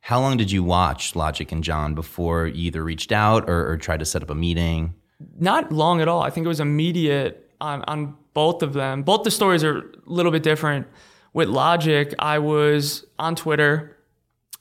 How 0.00 0.18
long 0.18 0.38
did 0.38 0.50
you 0.50 0.64
watch 0.64 1.14
Logic 1.14 1.52
and 1.52 1.62
Jon 1.62 1.94
before 1.94 2.46
you 2.46 2.68
either 2.68 2.82
reached 2.82 3.12
out 3.12 3.50
or, 3.50 3.70
or 3.70 3.76
tried 3.76 4.00
to 4.00 4.06
set 4.06 4.22
up 4.22 4.30
a 4.30 4.34
meeting? 4.34 4.94
Not 5.38 5.70
long 5.72 6.00
at 6.00 6.08
all. 6.08 6.22
I 6.22 6.30
think 6.30 6.46
it 6.46 6.48
was 6.48 6.60
immediate 6.60 7.50
on 7.60 7.82
on 7.82 8.16
both 8.32 8.62
of 8.62 8.72
them. 8.72 9.02
Both 9.02 9.24
the 9.24 9.30
stories 9.30 9.62
are 9.62 9.78
a 9.78 9.84
little 10.06 10.32
bit 10.32 10.42
different. 10.42 10.86
With 11.32 11.48
Logic, 11.48 12.14
I 12.18 12.38
was 12.38 13.04
on 13.18 13.36
Twitter. 13.36 13.96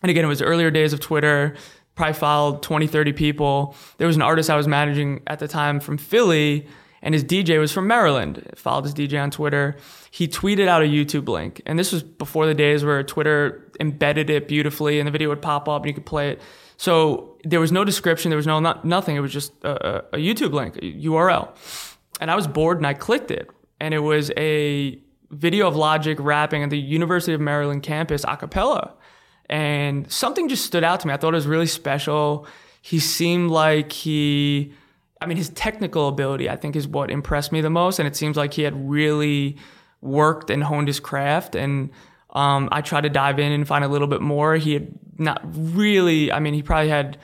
And 0.01 0.09
again, 0.09 0.25
it 0.25 0.27
was 0.27 0.41
earlier 0.41 0.71
days 0.71 0.93
of 0.93 0.99
Twitter, 0.99 1.55
probably 1.95 2.13
followed 2.13 2.63
20, 2.63 2.87
30 2.87 3.13
people. 3.13 3.75
There 3.97 4.07
was 4.07 4.15
an 4.15 4.21
artist 4.21 4.49
I 4.49 4.55
was 4.55 4.67
managing 4.67 5.21
at 5.27 5.39
the 5.39 5.47
time 5.47 5.79
from 5.79 5.97
Philly, 5.97 6.67
and 7.01 7.13
his 7.13 7.23
DJ 7.23 7.59
was 7.59 7.71
from 7.71 7.87
Maryland. 7.87 8.47
I 8.51 8.55
followed 8.55 8.85
his 8.85 8.93
DJ 8.93 9.21
on 9.21 9.31
Twitter. 9.31 9.75
He 10.11 10.27
tweeted 10.27 10.67
out 10.67 10.81
a 10.81 10.85
YouTube 10.85 11.27
link. 11.27 11.61
And 11.65 11.77
this 11.77 11.91
was 11.91 12.03
before 12.03 12.45
the 12.45 12.53
days 12.53 12.83
where 12.83 13.03
Twitter 13.03 13.71
embedded 13.79 14.29
it 14.29 14.47
beautifully 14.47 14.99
and 14.99 15.07
the 15.07 15.11
video 15.11 15.29
would 15.29 15.41
pop 15.41 15.69
up 15.69 15.83
and 15.83 15.89
you 15.89 15.93
could 15.93 16.05
play 16.05 16.31
it. 16.31 16.41
So 16.77 17.37
there 17.43 17.59
was 17.59 17.71
no 17.71 17.83
description, 17.83 18.29
there 18.29 18.37
was 18.37 18.47
no 18.47 18.59
not, 18.59 18.83
nothing. 18.85 19.15
It 19.15 19.21
was 19.21 19.31
just 19.31 19.53
a, 19.63 19.69
a, 19.87 19.97
a 20.13 20.17
YouTube 20.17 20.51
link, 20.51 20.75
a 20.77 20.79
URL. 20.79 21.49
And 22.19 22.29
I 22.29 22.35
was 22.35 22.47
bored 22.47 22.77
and 22.77 22.87
I 22.87 22.93
clicked 22.93 23.31
it. 23.31 23.49
And 23.79 23.93
it 23.93 23.99
was 23.99 24.31
a 24.35 24.99
video 25.31 25.67
of 25.67 25.75
Logic 25.75 26.17
rapping 26.19 26.63
at 26.63 26.69
the 26.69 26.79
University 26.79 27.33
of 27.33 27.39
Maryland 27.39 27.83
campus 27.83 28.25
a 28.27 28.35
cappella 28.35 28.93
and 29.49 30.09
something 30.11 30.47
just 30.47 30.65
stood 30.65 30.83
out 30.83 30.99
to 31.01 31.07
me. 31.07 31.13
I 31.13 31.17
thought 31.17 31.33
it 31.33 31.37
was 31.37 31.47
really 31.47 31.67
special. 31.67 32.47
He 32.81 32.99
seemed 32.99 33.51
like 33.51 33.91
he, 33.91 34.73
I 35.19 35.25
mean, 35.25 35.37
his 35.37 35.49
technical 35.49 36.07
ability, 36.07 36.49
I 36.49 36.55
think, 36.55 36.75
is 36.75 36.87
what 36.87 37.09
impressed 37.09 37.51
me 37.51 37.61
the 37.61 37.69
most. 37.69 37.99
And 37.99 38.07
it 38.07 38.15
seems 38.15 38.37
like 38.37 38.53
he 38.53 38.61
had 38.61 38.89
really 38.89 39.57
worked 40.01 40.49
and 40.49 40.63
honed 40.63 40.87
his 40.87 40.99
craft. 40.99 41.55
And 41.55 41.89
um, 42.29 42.69
I 42.71 42.81
tried 42.81 43.01
to 43.01 43.09
dive 43.09 43.39
in 43.39 43.51
and 43.51 43.67
find 43.67 43.83
a 43.83 43.87
little 43.87 44.07
bit 44.07 44.21
more. 44.21 44.55
He 44.55 44.73
had 44.73 44.87
not 45.17 45.41
really, 45.43 46.31
I 46.31 46.39
mean, 46.39 46.53
he 46.53 46.61
probably 46.61 46.89
had 46.89 47.17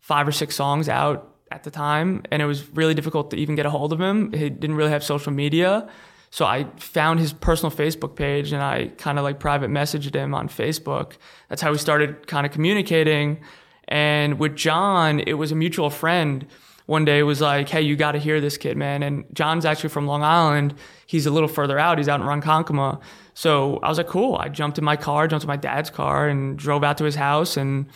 five 0.00 0.26
or 0.26 0.32
six 0.32 0.56
songs 0.56 0.88
out 0.88 1.34
at 1.50 1.64
the 1.64 1.70
time, 1.70 2.22
and 2.30 2.42
it 2.42 2.44
was 2.44 2.68
really 2.70 2.92
difficult 2.92 3.30
to 3.30 3.36
even 3.36 3.54
get 3.54 3.66
a 3.66 3.70
hold 3.70 3.92
of 3.92 4.00
him. 4.00 4.32
He 4.32 4.50
didn't 4.50 4.76
really 4.76 4.90
have 4.90 5.02
social 5.02 5.32
media. 5.32 5.88
So 6.30 6.44
I 6.44 6.66
found 6.76 7.20
his 7.20 7.32
personal 7.32 7.74
Facebook 7.74 8.16
page 8.16 8.52
and 8.52 8.62
I 8.62 8.88
kind 8.98 9.18
of 9.18 9.24
like 9.24 9.40
private 9.40 9.70
messaged 9.70 10.14
him 10.14 10.34
on 10.34 10.48
Facebook. 10.48 11.12
That's 11.48 11.62
how 11.62 11.72
we 11.72 11.78
started 11.78 12.26
kind 12.26 12.46
of 12.46 12.52
communicating. 12.52 13.40
And 13.88 14.38
with 14.38 14.54
Jon, 14.54 15.20
it 15.20 15.34
was 15.34 15.50
a 15.52 15.54
mutual 15.54 15.90
friend. 15.90 16.46
One 16.86 17.04
day 17.04 17.22
was 17.22 17.40
like, 17.40 17.68
"Hey, 17.68 17.82
you 17.82 17.96
got 17.96 18.12
to 18.12 18.18
hear 18.18 18.40
this 18.40 18.56
kid, 18.56 18.76
man." 18.76 19.02
And 19.02 19.24
Jon's 19.34 19.66
actually 19.66 19.90
from 19.90 20.06
Long 20.06 20.22
Island. 20.22 20.74
He's 21.06 21.26
a 21.26 21.30
little 21.30 21.48
further 21.48 21.78
out. 21.78 21.98
He's 21.98 22.08
out 22.08 22.20
in 22.20 22.26
Ronkonkoma. 22.26 23.00
So 23.34 23.78
I 23.82 23.88
was 23.88 23.98
like, 23.98 24.06
"Cool." 24.06 24.36
I 24.36 24.48
jumped 24.48 24.78
in 24.78 24.84
my 24.84 24.96
car, 24.96 25.28
jumped 25.28 25.44
in 25.44 25.48
my 25.48 25.56
dad's 25.56 25.90
car, 25.90 26.28
and 26.28 26.58
drove 26.58 26.84
out 26.84 26.96
to 26.98 27.04
his 27.04 27.14
house. 27.14 27.58
And 27.58 27.86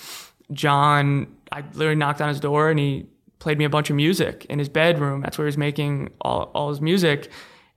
Jon, 0.53 1.27
I 1.51 1.63
literally 1.73 1.95
knocked 1.95 2.21
on 2.21 2.29
his 2.29 2.41
door, 2.41 2.69
and 2.69 2.79
he 2.79 3.07
played 3.39 3.59
me 3.59 3.65
a 3.65 3.71
bunch 3.71 3.89
of 3.89 3.97
music 3.97 4.45
in 4.51 4.59
his 4.59 4.69
bedroom. 4.69 5.23
That's 5.23 5.39
where 5.39 5.47
he 5.47 5.49
was 5.49 5.59
making 5.59 6.11
all, 6.21 6.51
all 6.55 6.69
his 6.69 6.81
music. 6.83 7.31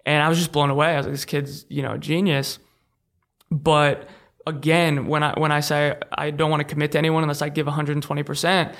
And 0.06 0.22
I 0.22 0.30
was 0.30 0.38
just 0.38 0.52
blown 0.52 0.70
away. 0.70 0.94
I 0.94 0.98
was 0.98 1.06
like, 1.06 1.14
this 1.14 1.26
kid's, 1.26 1.66
you 1.70 1.82
know, 1.82 1.94
a 1.94 1.98
genius. 1.98 2.60
But 3.50 4.08
again, 4.46 5.08
when 5.08 5.24
I 5.24 5.34
when 5.40 5.52
I 5.52 5.60
say 5.60 5.98
I 6.12 6.32
don't 6.32 6.52
want 6.52 6.62
to 6.62 6.68
commit 6.68 6.92
to 6.94 6.98
anyone 6.98 7.24
unless 7.24 7.42
I 7.42 7.50
give 7.50 7.66
120 7.66 8.24
percent, 8.24 8.76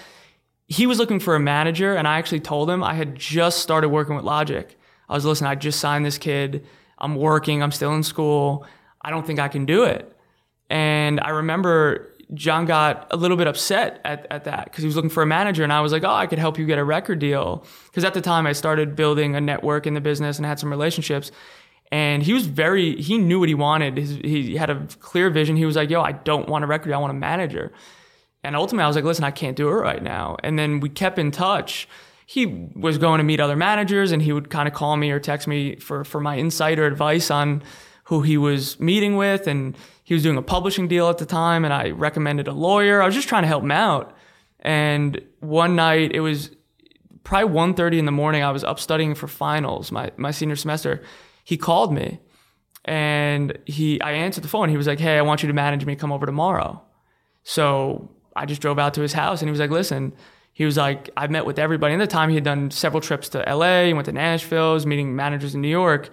he 0.68 0.88
was 0.88 1.00
looking 1.00 1.20
for 1.20 1.36
a 1.36 1.40
manager, 1.40 1.96
and 1.96 2.08
I 2.08 2.18
actually 2.18 2.40
told 2.40 2.70
him 2.70 2.84
I 2.84 2.94
had 2.94 3.16
just 3.16 3.60
started 3.60 3.90
working 3.90 4.16
with 4.16 4.26
Logic. 4.26 4.78
I 5.10 5.14
was 5.14 5.26
listen, 5.26 5.48
I 5.48 5.56
just 5.56 5.80
signed 5.80 6.06
this 6.06 6.18
kid. 6.18 6.66
I'm 6.98 7.16
working. 7.16 7.62
I'm 7.62 7.72
still 7.72 7.94
in 7.94 8.04
school. 8.04 8.66
I 9.02 9.10
don't 9.10 9.26
think 9.26 9.40
I 9.40 9.48
can 9.48 9.66
do 9.66 9.84
it. 9.84 10.12
And 10.70 11.20
I 11.20 11.30
remember 11.30 12.15
Jon 12.34 12.66
got 12.66 13.08
a 13.12 13.18
little 13.18 13.38
bit 13.38 13.48
upset 13.48 14.02
at, 14.04 14.26
at 14.32 14.46
that 14.46 14.66
because 14.66 14.82
he 14.82 14.88
was 14.88 14.96
looking 14.96 15.10
for 15.10 15.24
a 15.24 15.28
manager. 15.28 15.64
And 15.64 15.72
I 15.72 15.82
was 15.82 15.92
like, 15.92 16.04
oh, 16.04 16.10
I 16.10 16.28
could 16.28 16.40
help 16.40 16.58
you 16.58 16.66
get 16.66 16.80
a 16.80 16.84
record 16.84 17.20
deal. 17.20 17.66
Because 17.86 18.04
at 18.04 18.14
the 18.14 18.22
time, 18.22 18.48
I 18.48 18.54
started 18.54 18.96
building 18.96 19.36
a 19.36 19.42
network 19.42 19.86
in 19.86 19.94
the 19.94 20.02
business 20.02 20.38
and 20.38 20.46
had 20.46 20.60
some 20.60 20.70
relationships. 20.70 21.32
And 21.92 22.24
he 22.24 22.34
was 22.34 22.48
very, 22.48 23.00
he 23.02 23.18
knew 23.18 23.40
what 23.40 23.50
he 23.50 23.56
wanted. 23.56 23.98
His, 23.98 24.16
he 24.16 24.56
had 24.56 24.70
a 24.70 24.88
clear 25.00 25.30
vision. 25.30 25.56
He 25.56 25.66
was 25.66 25.76
like, 25.76 25.90
yo, 25.90 26.02
I 26.02 26.14
don't 26.14 26.50
want 26.50 26.64
a 26.64 26.68
record 26.68 26.90
deal. 26.90 26.96
I 26.96 27.02
want 27.02 27.12
a 27.12 27.16
manager. 27.16 27.72
And 28.44 28.56
ultimately, 28.56 28.84
I 28.84 28.88
was 28.88 28.96
like, 28.96 29.06
listen, 29.06 29.24
I 29.24 29.32
can't 29.32 29.56
do 29.56 29.70
it 29.70 29.74
right 29.74 30.02
now. 30.02 30.38
And 30.44 30.58
then 30.58 30.80
we 30.80 30.90
kept 30.90 31.20
in 31.20 31.32
touch. 31.32 31.88
He 32.26 32.70
was 32.76 32.98
going 32.98 33.20
to 33.20 33.24
meet 33.24 33.40
other 33.40 33.56
managers 33.56 34.12
and 34.12 34.22
he 34.22 34.34
would 34.34 34.50
kind 34.50 34.68
of 34.68 34.74
call 34.74 34.98
me 34.98 35.12
or 35.12 35.20
text 35.20 35.48
me 35.48 35.76
for, 35.76 36.04
for 36.04 36.20
my 36.20 36.38
insight 36.38 36.80
or 36.80 36.86
advice 36.86 37.30
on 37.30 37.62
who 38.06 38.22
he 38.22 38.38
was 38.38 38.80
meeting 38.80 39.16
with. 39.16 39.48
And 39.48 39.78
he 40.06 40.14
was 40.14 40.22
doing 40.22 40.38
a 40.38 40.42
publishing 40.44 40.88
deal 40.88 41.10
at 41.10 41.18
the 41.18 41.26
time. 41.26 41.66
And 41.66 41.74
I 41.74 41.90
recommended 41.90 42.48
a 42.48 42.54
lawyer. 42.54 43.02
I 43.02 43.08
was 43.08 43.16
just 43.16 43.28
trying 43.28 43.42
to 43.42 43.48
help 43.48 43.64
him 43.64 43.72
out. 43.72 44.16
And 44.60 45.20
one 45.40 45.76
night, 45.76 46.12
it 46.14 46.20
was 46.20 46.52
probably 47.24 47.52
1.30 47.54 47.98
in 47.98 48.06
the 48.06 48.12
morning. 48.12 48.44
I 48.44 48.52
was 48.52 48.64
up 48.64 48.80
studying 48.80 49.16
for 49.16 49.28
finals, 49.28 49.92
my, 49.92 50.12
my 50.16 50.30
senior 50.30 50.56
semester. 50.56 51.02
He 51.44 51.58
called 51.58 51.92
me 51.92 52.20
and 52.86 53.58
he, 53.66 54.00
I 54.00 54.12
answered 54.12 54.44
the 54.44 54.48
phone. 54.48 54.70
He 54.70 54.78
was 54.78 54.86
like, 54.86 55.00
hey, 55.00 55.18
I 55.18 55.24
want 55.24 55.42
you 55.42 55.48
to 55.48 55.54
manage 55.54 55.86
me. 55.86 55.96
Come 55.96 56.12
over 56.12 56.28
tomorrow. 56.28 56.84
So 57.42 58.12
I 58.36 58.46
just 58.46 58.62
drove 58.62 58.78
out 58.78 58.94
to 58.94 59.02
his 59.02 59.14
house 59.14 59.42
and 59.42 59.50
he 59.50 59.52
was 59.52 59.60
like, 59.60 59.72
listen, 59.72 60.14
he 60.54 60.66
was 60.66 60.78
like, 60.78 61.10
I 61.18 61.26
met 61.26 61.48
with 61.48 61.58
everybody. 61.58 61.96
And 61.96 62.02
at 62.02 62.10
the 62.10 62.14
time, 62.14 62.30
he 62.30 62.36
had 62.36 62.44
done 62.44 62.70
several 62.70 63.02
trips 63.02 63.28
to 63.30 63.40
LA, 63.40 63.86
he 63.86 63.94
went 63.94 64.06
to 64.06 64.12
Nashville, 64.12 64.74
was 64.74 64.86
meeting 64.86 65.16
managers 65.16 65.56
in 65.56 65.62
New 65.62 65.68
York. 65.68 66.12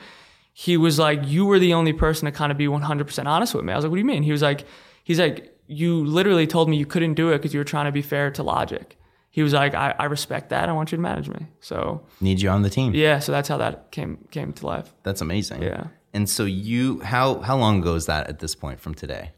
He 0.52 0.76
was 0.76 0.98
like, 0.98 1.20
you 1.24 1.46
were 1.46 1.58
the 1.58 1.74
only 1.74 1.92
person 1.92 2.26
to 2.26 2.32
kind 2.32 2.52
of 2.52 2.58
be 2.58 2.66
100% 2.66 3.26
honest 3.26 3.54
with 3.54 3.64
me. 3.64 3.72
I 3.72 3.76
was 3.76 3.84
like, 3.84 3.90
what 3.90 3.96
do 3.96 4.00
you 4.00 4.06
mean? 4.06 4.22
He 4.22 4.32
was 4.32 4.42
like, 4.42 4.66
he's 5.02 5.18
like, 5.18 5.56
you 5.66 6.04
literally 6.04 6.46
told 6.46 6.68
me 6.68 6.76
you 6.76 6.86
couldn't 6.86 7.14
do 7.14 7.30
it 7.30 7.38
because 7.38 7.54
you 7.54 7.60
were 7.60 7.64
trying 7.64 7.86
to 7.86 7.92
be 7.92 8.02
fair 8.02 8.30
to 8.32 8.42
Logic. 8.42 8.98
He 9.30 9.42
was 9.42 9.54
like, 9.54 9.74
I, 9.74 9.94
I 9.98 10.04
respect 10.04 10.50
that. 10.50 10.68
I 10.68 10.72
want 10.72 10.92
you 10.92 10.96
to 10.96 11.02
manage 11.02 11.28
me. 11.28 11.46
So 11.60 12.02
need 12.20 12.42
you 12.42 12.50
on 12.50 12.60
the 12.60 12.68
team. 12.68 12.94
Yeah. 12.94 13.18
So 13.18 13.32
that's 13.32 13.48
how 13.48 13.56
that 13.56 13.90
came, 13.90 14.18
came 14.30 14.52
to 14.52 14.66
life. 14.66 14.92
That's 15.04 15.22
amazing. 15.22 15.62
Yeah. 15.62 15.86
And 16.12 16.28
so 16.28 16.44
you, 16.44 17.00
how, 17.00 17.40
how 17.40 17.56
long 17.56 17.80
ago 17.80 17.94
is 17.94 18.04
that 18.06 18.28
at 18.28 18.40
this 18.40 18.54
point 18.54 18.78
from 18.78 18.94
today? 18.94 19.30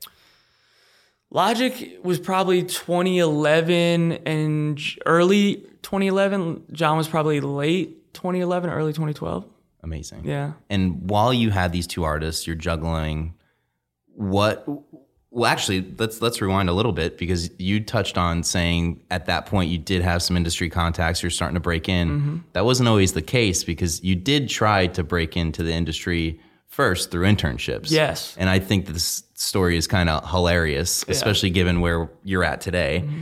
Logic 1.31 1.98
was 2.03 2.18
probably 2.18 2.64
2011 2.64 4.12
and 4.27 4.81
early 5.07 5.57
2011. 5.83 6.64
Jon 6.72 6.96
was 6.96 7.07
probably 7.07 7.40
late 7.40 8.14
2011, 8.14 8.70
early 8.70 8.92
2012. 8.92 9.44
Amazing. 9.85 10.23
Yeah. 10.25 10.53
And 10.68 11.09
while 11.09 11.33
you 11.33 11.51
had 11.51 11.70
these 11.73 11.87
two 11.87 12.03
artists, 12.03 12.47
you're 12.47 12.57
juggling 12.57 13.35
what 14.16 14.64
well 15.31 15.47
actually 15.51 15.85
let's 15.99 16.23
let's 16.23 16.40
rewind 16.40 16.68
a 16.68 16.73
little 16.73 16.92
bit 16.92 17.18
because 17.18 17.51
you 17.59 17.83
touched 17.83 18.16
on 18.16 18.42
saying 18.44 19.01
at 19.11 19.27
that 19.27 19.47
point 19.47 19.68
you 19.70 19.79
did 19.79 20.03
have 20.03 20.23
some 20.23 20.37
industry 20.37 20.70
contacts 20.70 21.23
you're 21.23 21.31
starting 21.31 21.55
to 21.55 21.61
break 21.61 21.88
in 21.88 22.09
Mm-hmm. 22.09 22.37
that 22.53 22.64
wasn't 22.64 22.88
always 22.88 23.12
the 23.14 23.23
case 23.23 23.64
because 23.64 24.03
you 24.05 24.14
did 24.14 24.49
try 24.49 24.87
to 24.88 25.03
break 25.03 25.37
into 25.37 25.64
the 25.64 25.73
industry 25.73 26.40
first 26.68 27.11
through 27.11 27.27
internships 27.27 27.90
Yes. 27.90 28.37
and 28.38 28.49
i 28.49 28.61
think 28.61 28.87
this 28.87 29.25
story 29.35 29.77
is 29.77 29.88
kind 29.88 30.09
of 30.09 30.29
hilarious 30.31 31.05
especially 31.09 31.51
given 31.51 31.81
where 31.81 32.09
you're 32.23 32.44
at 32.44 32.61
today 32.61 33.03
Mm-hmm. 33.05 33.20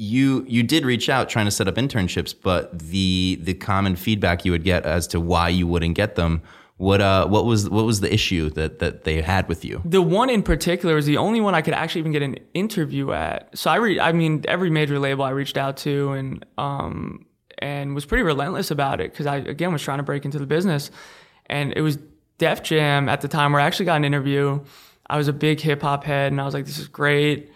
You 0.00 0.44
you 0.48 0.62
did 0.62 0.84
reach 0.86 1.10
out 1.10 1.28
trying 1.28 1.44
to 1.44 1.50
set 1.50 1.68
up 1.68 1.74
internships 1.74 2.34
but 2.42 2.78
the 2.78 3.38
the 3.42 3.52
common 3.52 3.94
feedback 3.94 4.46
you 4.46 4.50
would 4.50 4.64
get 4.64 4.86
as 4.86 5.06
to 5.06 5.20
why 5.20 5.46
you 5.48 5.66
wouldn't 5.66 5.94
get 5.94 6.14
them 6.14 6.40
what 6.78 7.02
uh 7.02 7.26
what 7.26 7.44
was 7.44 7.68
what 7.68 7.84
was 7.84 8.00
the 8.00 8.10
issue 8.12 8.48
that 8.48 8.78
that 8.78 9.04
they 9.04 9.20
had 9.20 9.46
with 9.46 9.62
you 9.62 9.82
The 9.84 10.00
one 10.00 10.30
in 10.30 10.42
particular 10.42 10.94
was 10.94 11.04
the 11.04 11.18
only 11.18 11.42
one 11.42 11.54
I 11.54 11.60
could 11.60 11.74
actually 11.74 11.98
even 11.98 12.12
get 12.12 12.22
an 12.22 12.38
interview 12.54 13.12
at. 13.12 13.56
So 13.58 13.70
I 13.70 13.76
re- 13.76 14.00
I 14.00 14.12
mean, 14.12 14.42
every 14.48 14.70
major 14.70 14.98
label 14.98 15.22
I 15.22 15.30
reached 15.30 15.58
out 15.58 15.76
to 15.78 16.12
and 16.12 16.46
um 16.56 17.26
and 17.58 17.94
was 17.94 18.06
pretty 18.06 18.22
relentless 18.22 18.70
about 18.70 19.02
it 19.02 19.12
because 19.12 19.26
I 19.26 19.36
again 19.36 19.70
was 19.70 19.82
trying 19.82 19.98
to 19.98 20.02
break 20.02 20.24
into 20.24 20.38
the 20.38 20.46
business, 20.46 20.90
and 21.44 21.74
it 21.76 21.82
was 21.82 21.98
Def 22.38 22.62
Jam 22.62 23.10
at 23.10 23.20
the 23.20 23.28
time 23.28 23.52
where 23.52 23.60
I 23.60 23.66
actually 23.66 23.84
got 23.84 23.96
an 23.96 24.06
interview. 24.06 24.64
I 25.06 25.18
was 25.18 25.28
a 25.28 25.34
big 25.34 25.60
hip 25.60 25.82
hop 25.82 26.04
head, 26.04 26.32
and 26.32 26.40
I 26.40 26.46
was 26.46 26.54
like, 26.54 26.64
"This 26.64 26.78
is 26.78 26.88
great." 26.88 27.52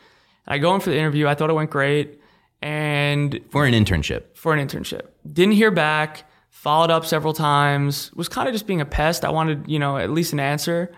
I 0.47 0.59
go 0.59 0.75
in 0.75 0.83
for 0.83 0.91
the 0.91 0.99
interview. 0.99 1.27
I 1.27 1.35
thought 1.35 1.49
it 1.49 1.55
went 1.55 1.71
great, 1.71 2.21
and 2.65 3.41
for 3.51 3.67
an 3.67 3.75
internship 3.75 4.23
for 4.35 4.55
an 4.55 4.67
internship. 4.67 5.03
Didn't 5.31 5.53
hear 5.55 5.71
back. 5.71 6.25
Followed 6.49 6.91
up 6.91 7.05
several 7.05 7.35
times. 7.35 8.11
Was 8.15 8.29
kind 8.29 8.49
of 8.49 8.55
just 8.55 8.67
being 8.67 8.81
a 8.81 8.87
pest. 8.87 9.23
I 9.25 9.31
wanted, 9.31 9.69
you 9.69 9.79
know, 9.79 9.99
at 9.99 10.09
least 10.11 10.33
an 10.33 10.41
answer. 10.41 10.91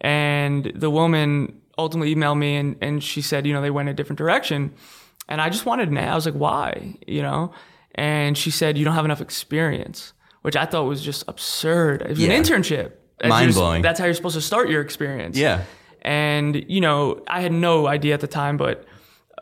And 0.00 0.72
the 0.74 0.88
woman 0.90 1.60
ultimately 1.76 2.14
emailed 2.14 2.38
me 2.38 2.56
and, 2.56 2.76
and 2.80 3.04
she 3.04 3.20
said, 3.20 3.46
you 3.46 3.52
know, 3.52 3.60
they 3.60 3.70
went 3.70 3.90
a 3.90 3.92
different 3.94 4.16
direction. 4.16 4.72
And 5.28 5.42
I 5.42 5.50
just 5.50 5.66
wanted 5.66 5.90
an 5.90 5.98
answer. 5.98 6.10
I 6.10 6.14
was 6.14 6.26
like, 6.26 6.34
why? 6.34 6.96
You 7.06 7.20
know? 7.20 7.52
And 7.96 8.36
she 8.38 8.50
said, 8.50 8.78
you 8.78 8.84
don't 8.86 8.94
have 8.94 9.04
enough 9.04 9.20
experience, 9.20 10.14
which 10.40 10.56
I 10.56 10.64
thought 10.64 10.84
was 10.84 11.02
just 11.02 11.24
absurd. 11.28 12.00
It 12.02 12.08
was 12.10 12.18
Yeah. 12.18 12.32
an 12.32 12.42
internship. 12.42 12.92
Mind 13.22 13.52
blowing. 13.52 13.82
That's 13.82 13.98
how 13.98 14.06
you're 14.06 14.14
supposed 14.14 14.36
to 14.36 14.40
start 14.40 14.70
your 14.70 14.80
experience. 14.80 15.36
Yeah. 15.36 15.64
And, 16.00 16.64
you 16.66 16.80
know, 16.80 17.22
I 17.26 17.42
had 17.42 17.52
no 17.52 17.86
idea 17.88 18.14
at 18.14 18.20
the 18.20 18.26
time, 18.26 18.56
but 18.56 18.86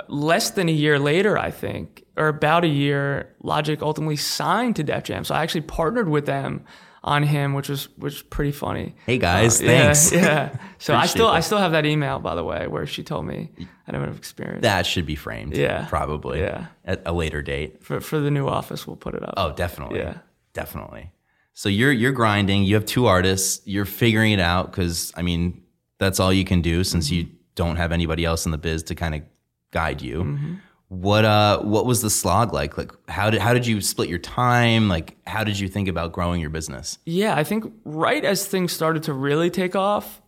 less 0.09 0.51
than 0.51 0.69
a 0.69 0.73
year 0.73 0.99
later, 0.99 1.37
I 1.39 1.51
think, 1.51 2.05
or 2.17 2.29
about 2.29 2.65
a 2.65 2.69
year, 2.69 3.35
Logic 3.43 3.81
ultimately 3.83 4.17
signed 4.17 4.77
to 4.77 4.83
Def 4.85 5.05
Jam. 5.05 5.25
So 5.25 5.35
I 5.35 5.43
actually 5.43 5.63
partnered 5.63 6.09
with 6.09 6.27
them 6.27 6.65
on 7.05 7.23
him, 7.23 7.55
which 7.55 7.69
was 7.69 7.89
which 7.97 8.15
was 8.15 8.23
pretty 8.23 8.53
funny. 8.53 8.95
Hey 9.07 9.19
guys, 9.19 9.61
Uh, 9.61 9.65
yeah, 9.65 9.83
thanks. 9.93 10.13
Yeah. 10.13 10.57
So 10.79 10.95
I 10.95 11.07
still 11.07 11.27
I 11.29 11.41
still 11.41 11.59
have 11.59 11.73
that 11.73 11.87
email, 11.87 12.19
by 12.21 12.35
the 12.35 12.45
way, 12.45 12.67
where 12.69 12.87
she 12.87 13.03
told 13.03 13.25
me 13.27 13.51
I 13.87 13.93
don't 13.93 14.05
have 14.05 14.17
experience. 14.17 14.63
That 14.63 14.87
should 14.87 15.07
be 15.07 15.17
framed. 15.17 15.57
Yeah. 15.57 15.87
Probably. 15.89 16.41
Yeah. 16.41 16.67
At 16.85 17.03
a 17.07 17.13
later 17.13 17.43
date. 17.43 17.83
For 17.85 18.01
for 18.01 18.19
the 18.21 18.31
new 18.31 18.47
office, 18.49 18.87
we'll 18.87 18.97
put 18.97 19.15
it 19.15 19.23
up. 19.23 19.35
Oh, 19.37 19.53
definitely. 19.53 19.99
Yeah. 20.01 20.19
Definitely. 20.53 21.11
So 21.55 21.69
you're 21.69 21.93
you're 21.93 22.13
grinding. 22.13 22.65
You 22.65 22.75
have 22.75 22.85
two 22.87 23.07
artists. 23.07 23.61
You're 23.67 23.85
figuring 23.85 24.33
it 24.33 24.41
out 24.41 24.71
because 24.71 25.13
I 25.17 25.23
mean 25.23 25.63
that's 25.99 26.21
all 26.21 26.33
you 26.33 26.45
can 26.45 26.63
do 26.63 26.85
since 26.85 27.11
you 27.11 27.29
don't 27.57 27.77
have 27.77 27.91
anybody 27.91 28.25
else 28.25 28.45
in 28.47 28.53
the 28.53 28.59
biz 28.59 28.83
to 28.85 28.95
kind 28.95 29.15
of 29.17 29.23
guide 29.71 30.03
you. 30.03 30.25
Mm-hmm. 30.25 30.55
What 30.89 31.25
uh 31.27 31.61
what 31.61 31.85
was 31.85 32.01
the 32.01 32.09
slog 32.09 32.55
like? 32.55 32.79
Like 32.79 32.93
how 33.09 33.29
did 33.29 33.41
how 33.41 33.53
did 33.53 33.67
you 33.67 33.81
split 33.83 34.09
your 34.09 34.19
time? 34.19 34.89
Like 34.89 35.17
how 35.27 35.45
did 35.45 35.59
you 35.59 35.69
think 35.69 35.87
about 35.87 36.13
growing 36.13 36.41
your 36.41 36.49
business? 36.51 36.99
Yeah, 37.05 37.37
I 37.37 37.45
think 37.45 37.71
right 37.85 38.25
as 38.25 38.47
things 38.47 38.73
started 38.73 39.03
to 39.03 39.13
really 39.13 39.51
take 39.51 39.77
off, 39.77 40.23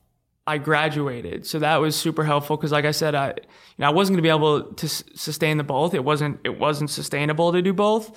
I 0.47 0.59
graduated. 0.59 1.47
So 1.47 1.61
that 1.61 1.77
was 1.77 1.97
super 1.97 2.25
helpful 2.25 2.57
because, 2.59 2.73
like 2.73 2.85
I 2.85 2.91
said, 2.91 3.15
I 3.15 3.29
you 3.29 3.35
know 3.79 3.87
I 3.87 3.91
wasn't 3.91 4.17
going 4.17 4.23
to 4.23 4.27
be 4.27 4.37
able 4.37 4.75
to 4.75 4.87
s- 4.87 5.05
sustain 5.15 5.57
the 5.57 5.65
both. 5.65 5.95
It 5.95 6.05
wasn't 6.05 6.41
it 6.45 6.59
wasn't 6.59 6.91
sustainable 6.91 7.53
to 7.53 7.63
do 7.63 7.73
both. 7.73 8.17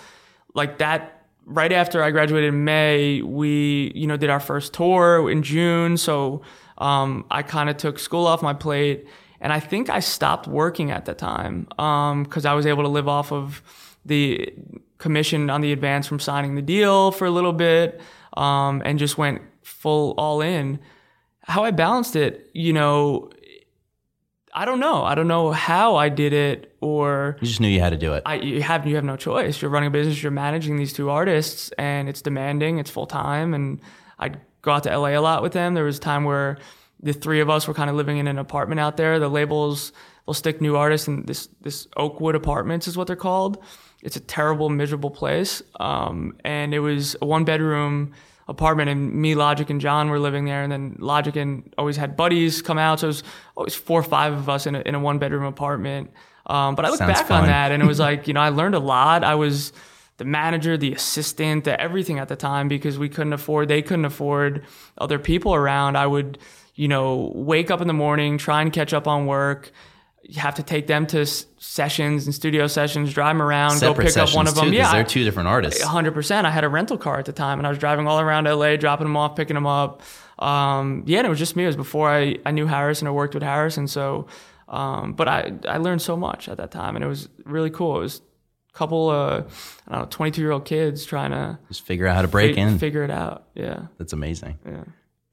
Like 0.53 0.79
that. 0.79 1.21
Right 1.45 1.73
after 1.73 2.01
I 2.01 2.11
graduated 2.11 2.53
in 2.53 2.63
May, 2.63 3.21
we 3.21 3.91
you 3.95 4.07
know 4.07 4.15
did 4.15 4.29
our 4.29 4.39
first 4.39 4.73
tour 4.73 5.29
in 5.29 5.43
June. 5.43 5.97
So 5.97 6.41
um, 6.77 7.25
I 7.29 7.43
kind 7.43 7.69
of 7.69 7.75
took 7.75 7.99
school 7.99 8.25
off 8.27 8.41
my 8.41 8.53
plate, 8.53 9.07
and 9.43 9.51
I 9.51 9.59
think 9.59 9.89
I 9.89 9.99
stopped 9.99 10.47
working 10.47 10.89
at 10.89 11.03
the 11.03 11.13
time 11.13 11.67
because 12.23 12.45
I 12.45 12.53
was 12.53 12.65
able 12.65 12.83
to 12.83 12.89
live 12.89 13.09
off 13.09 13.33
of 13.33 13.61
the 14.05 14.53
commission 14.97 15.49
on 15.49 15.59
the 15.59 15.73
advance 15.73 16.07
from 16.07 16.19
signing 16.19 16.55
the 16.55 16.61
deal 16.61 17.11
for 17.11 17.25
a 17.25 17.29
little 17.29 17.51
bit 17.51 17.99
um, 18.37 18.81
and 18.85 18.97
just 18.97 19.17
went 19.17 19.41
full 19.61 20.13
all 20.17 20.39
in. 20.39 20.79
How 21.41 21.65
I 21.65 21.71
balanced 21.71 22.15
it, 22.15 22.49
you 22.53 22.71
know, 22.71 23.31
I 24.55 24.63
don't 24.63 24.79
know. 24.79 25.03
I 25.03 25.13
don't 25.13 25.27
know 25.27 25.51
how 25.51 25.97
I 25.97 26.07
did 26.07 26.31
it 26.31 26.77
or 26.79 27.37
You 27.41 27.47
just 27.47 27.59
knew 27.59 27.67
you 27.67 27.81
had 27.81 27.89
to 27.89 27.97
do 27.97 28.13
it. 28.13 28.23
I 28.25 28.35
you 28.35 28.61
have 28.61 28.87
you 28.87 28.95
have 28.95 29.03
no 29.03 29.17
choice. 29.17 29.61
You're 29.61 29.71
running 29.71 29.87
a 29.87 29.91
business, 29.91 30.23
you're 30.23 30.31
managing 30.31 30.77
these 30.77 30.93
two 30.93 31.09
artists 31.09 31.69
and 31.77 32.07
it's 32.07 32.21
demanding, 32.21 32.77
it's 32.77 32.89
full 32.89 33.07
time 33.07 33.53
and 33.53 33.81
I'd 34.19 34.39
go 34.61 34.71
out 34.71 34.83
to 34.83 34.97
LA 34.97 35.09
a 35.09 35.19
lot 35.19 35.41
with 35.41 35.51
them. 35.51 35.73
There 35.73 35.83
was 35.83 35.97
a 35.97 36.01
time 36.01 36.23
where 36.23 36.59
the 37.03 37.13
three 37.13 37.41
of 37.41 37.49
us 37.49 37.67
were 37.67 37.73
kind 37.73 37.89
of 37.89 37.95
living 37.95 38.17
in 38.17 38.27
an 38.27 38.39
apartment 38.39 38.79
out 38.79 38.97
there. 38.97 39.19
The 39.19 39.29
labels 39.29 39.91
will 40.25 40.33
stick 40.33 40.61
new 40.61 40.75
artists 40.75 41.07
in 41.07 41.25
this 41.25 41.49
this 41.61 41.87
Oakwood 41.97 42.35
Apartments 42.35 42.87
is 42.87 42.97
what 42.97 43.07
they're 43.07 43.15
called. 43.15 43.61
It's 44.01 44.15
a 44.15 44.21
terrible, 44.21 44.69
miserable 44.69 45.11
place. 45.11 45.61
Um, 45.79 46.37
and 46.43 46.73
it 46.73 46.79
was 46.79 47.15
a 47.21 47.25
one 47.25 47.45
bedroom 47.45 48.13
apartment 48.47 48.89
and 48.89 49.13
me, 49.13 49.35
Logic, 49.35 49.69
and 49.69 49.79
Jon 49.79 50.09
were 50.09 50.19
living 50.19 50.45
there. 50.45 50.63
And 50.63 50.71
then 50.71 50.95
Logic 50.99 51.35
and 51.35 51.73
always 51.77 51.95
had 51.95 52.17
buddies 52.17 52.61
come 52.61 52.77
out. 52.77 52.99
So 52.99 53.07
it 53.07 53.09
was 53.09 53.23
always 53.55 53.75
four 53.75 53.99
or 53.99 54.03
five 54.03 54.33
of 54.33 54.49
us 54.49 54.65
in 54.65 54.75
a, 54.75 54.81
in 54.81 54.95
a 54.95 54.99
one 54.99 55.19
bedroom 55.19 55.43
apartment. 55.43 56.11
Um, 56.45 56.75
but 56.75 56.83
I 56.83 56.89
look 56.89 56.97
Sounds 56.97 57.13
back 57.13 57.27
fun. 57.27 57.43
on 57.43 57.47
that 57.47 57.71
and 57.71 57.81
it 57.81 57.85
was 57.85 57.99
like, 58.09 58.27
you 58.27 58.33
know, 58.33 58.41
I 58.41 58.49
learned 58.49 58.75
a 58.75 58.79
lot. 58.79 59.23
I 59.23 59.35
was 59.35 59.71
the 60.17 60.25
manager, 60.25 60.77
the 60.77 60.93
assistant, 60.93 61.63
the 61.63 61.79
everything 61.79 62.19
at 62.19 62.27
the 62.27 62.35
time 62.35 62.67
because 62.67 62.99
we 62.99 63.09
couldn't 63.09 63.33
afford, 63.33 63.67
they 63.67 63.81
couldn't 63.81 64.05
afford 64.05 64.65
other 64.97 65.17
people 65.17 65.55
around. 65.55 65.97
I 65.97 66.05
would, 66.05 66.37
you 66.75 66.87
know, 66.87 67.31
wake 67.35 67.69
up 67.71 67.81
in 67.81 67.87
the 67.87 67.93
morning, 67.93 68.37
try 68.37 68.61
and 68.61 68.71
catch 68.73 68.93
up 68.93 69.07
on 69.07 69.25
work. 69.25 69.71
You 70.23 70.39
have 70.39 70.55
to 70.55 70.63
take 70.63 70.87
them 70.87 71.05
to 71.07 71.21
s- 71.21 71.45
sessions 71.57 72.25
and 72.25 72.33
studio 72.33 72.67
sessions, 72.67 73.13
drive 73.13 73.35
them 73.35 73.41
around, 73.41 73.71
Separate 73.71 74.03
go 74.05 74.09
pick 74.09 74.17
up 74.17 74.33
one 74.33 74.47
of 74.47 74.55
them. 74.55 74.69
too, 74.71 74.75
yeah, 74.75 74.91
they're 74.93 75.03
two 75.03 75.23
different 75.25 75.49
artists. 75.49 75.81
hundred 75.83 76.13
percent. 76.13 76.47
I 76.47 76.49
had 76.51 76.63
a 76.63 76.69
rental 76.69 76.97
car 76.97 77.19
at 77.19 77.25
the 77.25 77.33
time, 77.33 77.59
and 77.59 77.67
I 77.67 77.69
was 77.69 77.77
driving 77.77 78.07
all 78.07 78.19
around 78.21 78.45
LA, 78.45 78.77
dropping 78.77 79.05
them 79.05 79.17
off, 79.17 79.35
picking 79.35 79.55
them 79.55 79.67
up. 79.67 80.01
Um, 80.39 81.03
yeah, 81.05 81.19
and 81.19 81.27
it 81.27 81.29
was 81.29 81.39
just 81.39 81.55
me. 81.55 81.63
It 81.63 81.67
was 81.67 81.75
before 81.75 82.09
I, 82.09 82.37
I 82.45 82.51
knew 82.51 82.65
Harrison 82.67 83.07
or 83.07 83.13
worked 83.13 83.33
with 83.33 83.43
Harrison. 83.43 83.87
So, 83.87 84.27
um, 84.69 85.11
but 85.13 85.27
I 85.27 85.53
I 85.67 85.77
learned 85.77 86.01
so 86.01 86.15
much 86.15 86.47
at 86.47 86.55
that 86.57 86.71
time, 86.71 86.95
and 86.95 87.03
it 87.03 87.07
was 87.07 87.27
really 87.43 87.69
cool. 87.69 87.97
It 87.97 88.01
was 88.01 88.21
a 88.73 88.77
couple 88.77 89.09
uh, 89.09 89.43
I 89.89 89.91
don't 89.91 89.99
know, 90.03 90.07
twenty 90.09 90.31
two 90.31 90.41
year 90.41 90.51
old 90.51 90.63
kids 90.65 91.05
trying 91.05 91.31
to 91.31 91.59
Just 91.67 91.81
figure 91.85 92.07
out 92.07 92.15
how 92.15 92.21
to 92.21 92.27
break 92.29 92.55
fi- 92.55 92.61
in. 92.61 92.79
figure 92.79 93.03
it 93.03 93.11
out. 93.11 93.43
Yeah, 93.55 93.87
That's 93.97 94.13
amazing. 94.13 94.57
yeah. 94.65 94.83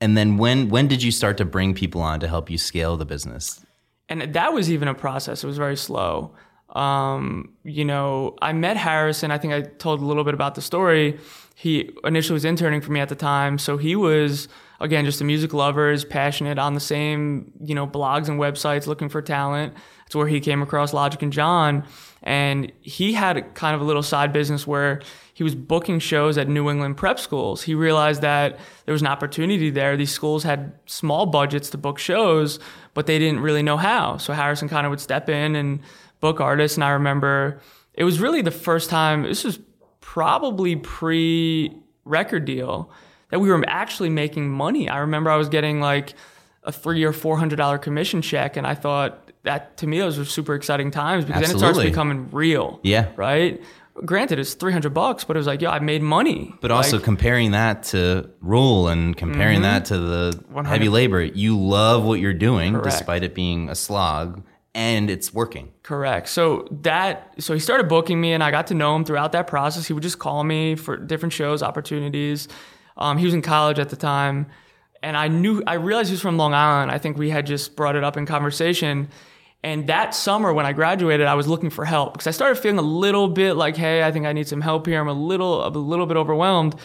And 0.01 0.17
then 0.17 0.37
when 0.37 0.69
when 0.69 0.89
did 0.89 1.03
you 1.03 1.13
start 1.13 1.37
to 1.39 1.45
bring 1.45 1.75
people 1.75 2.01
on 2.01 2.21
to 2.21 2.29
help 2.29 2.51
you 2.51 2.59
scale 2.59 2.97
the 2.97 3.07
business? 3.07 3.65
and 4.11 4.35
that 4.35 4.53
was 4.53 4.71
even 4.71 4.89
a 4.89 4.95
process. 4.95 5.43
It 5.43 5.47
was 5.47 5.57
very 5.57 5.77
slow. 5.77 6.35
Um, 6.71 7.55
you 7.65 7.85
know, 7.85 8.37
I 8.43 8.53
met 8.53 8.77
Harrison. 8.77 9.31
I 9.31 9.39
think 9.39 9.53
I 9.55 9.63
told 9.63 10.03
a 10.03 10.05
little 10.05 10.25
bit 10.25 10.35
about 10.35 10.57
the 10.57 10.61
story. 10.61 11.19
He 11.55 11.91
initially 12.05 12.35
was 12.35 12.45
interning 12.45 12.81
for 12.81 12.91
me 12.93 13.01
at 13.01 13.09
the 13.09 13.15
time, 13.15 13.59
so 13.59 13.77
he 13.77 13.97
was 13.97 14.49
again 14.81 15.05
just 15.05 15.21
a 15.21 15.25
music 15.25 15.53
lover, 15.53 15.91
is 15.91 16.05
passionate 16.05 16.59
on 16.59 16.75
the 16.75 16.81
same 16.81 17.53
you 17.63 17.75
know 17.75 17.87
blogs 17.87 18.29
and 18.29 18.41
websites 18.41 18.87
looking 18.87 19.09
for 19.09 19.23
talent. 19.23 19.75
That's 20.05 20.17
where 20.17 20.27
he 20.27 20.41
came 20.41 20.63
across 20.63 20.93
Logic 20.93 21.23
and 21.23 21.33
Jon, 21.33 21.85
and 22.23 22.71
he 22.81 23.13
had 23.15 23.55
kind 23.55 23.75
of 23.75 23.81
a 23.81 23.85
little 23.85 24.03
side 24.03 24.33
business 24.33 24.67
where 24.67 25.01
he 25.33 25.43
was 25.43 25.55
booking 25.55 25.99
shows 25.99 26.37
at 26.37 26.49
New 26.49 26.69
England 26.69 26.97
prep 26.97 27.19
schools. 27.19 27.63
He 27.63 27.75
realized 27.75 28.21
that 28.21 28.59
there 28.85 28.93
was 28.93 29.01
an 29.01 29.09
opportunity 29.09 29.71
there. 29.71 29.97
These 29.97 30.13
schools 30.13 30.43
had 30.43 30.75
small 30.85 31.27
budgets 31.27 31.71
to 31.71 31.79
book 31.79 31.99
shows, 31.99 32.59
but 32.93 33.07
they 33.07 33.19
didn't 33.19 33.41
really 33.41 33.63
know 33.63 33.79
how. 33.79 34.19
So 34.19 34.35
Harrison 34.35 34.69
kind 34.69 34.87
of 34.87 34.91
would 34.91 35.01
step 35.01 35.29
in 35.31 35.57
and 35.57 35.81
book 36.21 36.41
artists. 36.41 36.77
And 36.77 36.85
I 36.85 36.91
remember 36.91 37.61
it 37.95 38.05
was 38.05 38.21
really 38.21 38.43
the 38.43 38.51
first 38.51 38.91
time, 38.91 39.23
this 39.23 39.45
was 39.45 39.59
probably 40.01 40.77
pre 40.77 41.75
record 42.05 42.45
deal, 42.45 42.91
that 43.31 43.41
we 43.41 43.49
were 43.49 43.65
actually 43.67 44.11
making 44.11 44.51
money. 44.51 44.89
I 44.89 44.99
remember 44.99 45.31
I 45.31 45.37
was 45.37 45.49
getting 45.49 45.81
like 45.81 46.15
a 46.65 46.73
three 46.73 47.05
or 47.05 47.13
four 47.13 47.39
hundred 47.39 47.57
dollar 47.57 47.79
commission 47.79 48.21
check, 48.21 48.57
and 48.57 48.67
I 48.67 48.75
thought 48.75 49.30
that 49.43 49.77
to 49.79 49.87
me 49.87 49.99
those 49.99 50.19
were 50.19 50.25
super 50.25 50.55
exciting 50.55 50.91
times 50.91 51.25
because 51.25 51.43
then 51.47 51.57
it 51.57 51.59
starts 51.59 51.79
becoming 51.79 52.29
real. 52.31 52.81
Yeah. 52.83 53.09
Right. 53.17 53.63
Granted, 54.05 54.39
it's 54.39 54.55
three 54.55 54.73
hundred 54.73 54.95
bucks, 54.95 55.25
but 55.25 55.37
it 55.37 55.41
was 55.41 55.47
like, 55.47 55.61
yo, 55.61 55.71
I 55.71 55.79
made 55.81 56.01
money. 56.03 56.55
But 56.61 56.71
also 56.71 56.97
Like, 56.97 57.05
comparing 57.05 57.51
that 57.51 57.83
to 57.85 58.31
Ruehl 58.43 58.91
and 58.91 59.17
comparing 59.17 59.63
that 59.63 59.87
to 59.87 59.99
the 59.99 60.43
100. 60.49 60.69
heavy 60.69 60.89
labor, 60.89 61.23
you 61.23 61.59
love 61.59 62.05
what 62.05 62.19
you're 62.21 62.33
doing 62.33 62.73
Correct. 62.73 62.85
despite 62.87 63.25
it 63.25 63.35
being 63.35 63.69
a 63.69 63.75
slog 63.75 64.43
and 64.75 65.11
it's 65.11 65.35
working. 65.35 65.73
Correct. 65.83 66.29
So 66.29 66.67
that 66.83 67.35
so 67.39 67.53
he 67.53 67.61
started 67.61 67.89
booking 67.89 68.21
me, 68.21 68.33
and 68.33 68.43
I 68.45 68.51
got 68.53 68.69
to 68.69 68.75
know 68.75 68.95
him 68.95 69.05
throughout 69.05 69.33
that 69.33 69.49
process. 69.49 69.87
He 69.87 69.93
would 69.93 70.03
just 70.05 70.19
call 70.21 70.45
me 70.45 70.77
for 70.77 70.97
different 70.97 71.33
shows, 71.33 71.63
opportunities. 71.63 72.47
Um, 72.97 73.19
he 73.19 73.25
was 73.25 73.35
in 73.35 73.43
college 73.43 73.79
at 73.81 73.89
the 73.91 73.97
time, 73.97 74.47
and 75.03 75.17
I 75.17 75.27
knew 75.29 75.63
I 75.67 75.75
realized 75.75 76.09
he 76.09 76.15
was 76.15 76.23
from 76.23 76.37
Long 76.39 76.55
Island. 76.55 76.91
I 76.93 76.99
think 76.99 77.19
we 77.19 77.29
had 77.31 77.47
just 77.47 77.75
brought 77.77 77.97
it 77.97 78.05
up 78.05 78.17
in 78.17 78.25
conversation. 78.25 79.09
And 79.63 79.87
that 79.89 80.15
summer 80.15 80.53
when 80.55 80.65
I 80.65 80.73
graduated, 80.73 81.27
I 81.27 81.35
was 81.35 81.47
looking 81.47 81.71
for 81.71 81.85
help 81.85 82.15
because 82.15 82.27
I 82.27 82.31
started 82.31 82.61
feeling 82.61 82.79
a 82.79 82.83
little 82.83 83.29
bit 83.29 83.55
like, 83.55 83.77
hey, 83.77 84.03
I 84.03 84.11
think 84.11 84.25
I 84.25 84.33
need 84.33 84.49
some 84.49 84.63
help 84.63 84.87
here. 84.87 85.01
I'm 85.01 85.09
a 85.09 85.13
little 85.13 85.67
a 85.67 85.69
little 85.69 86.07
bit 86.07 86.17
overwhelmed. 86.17 86.77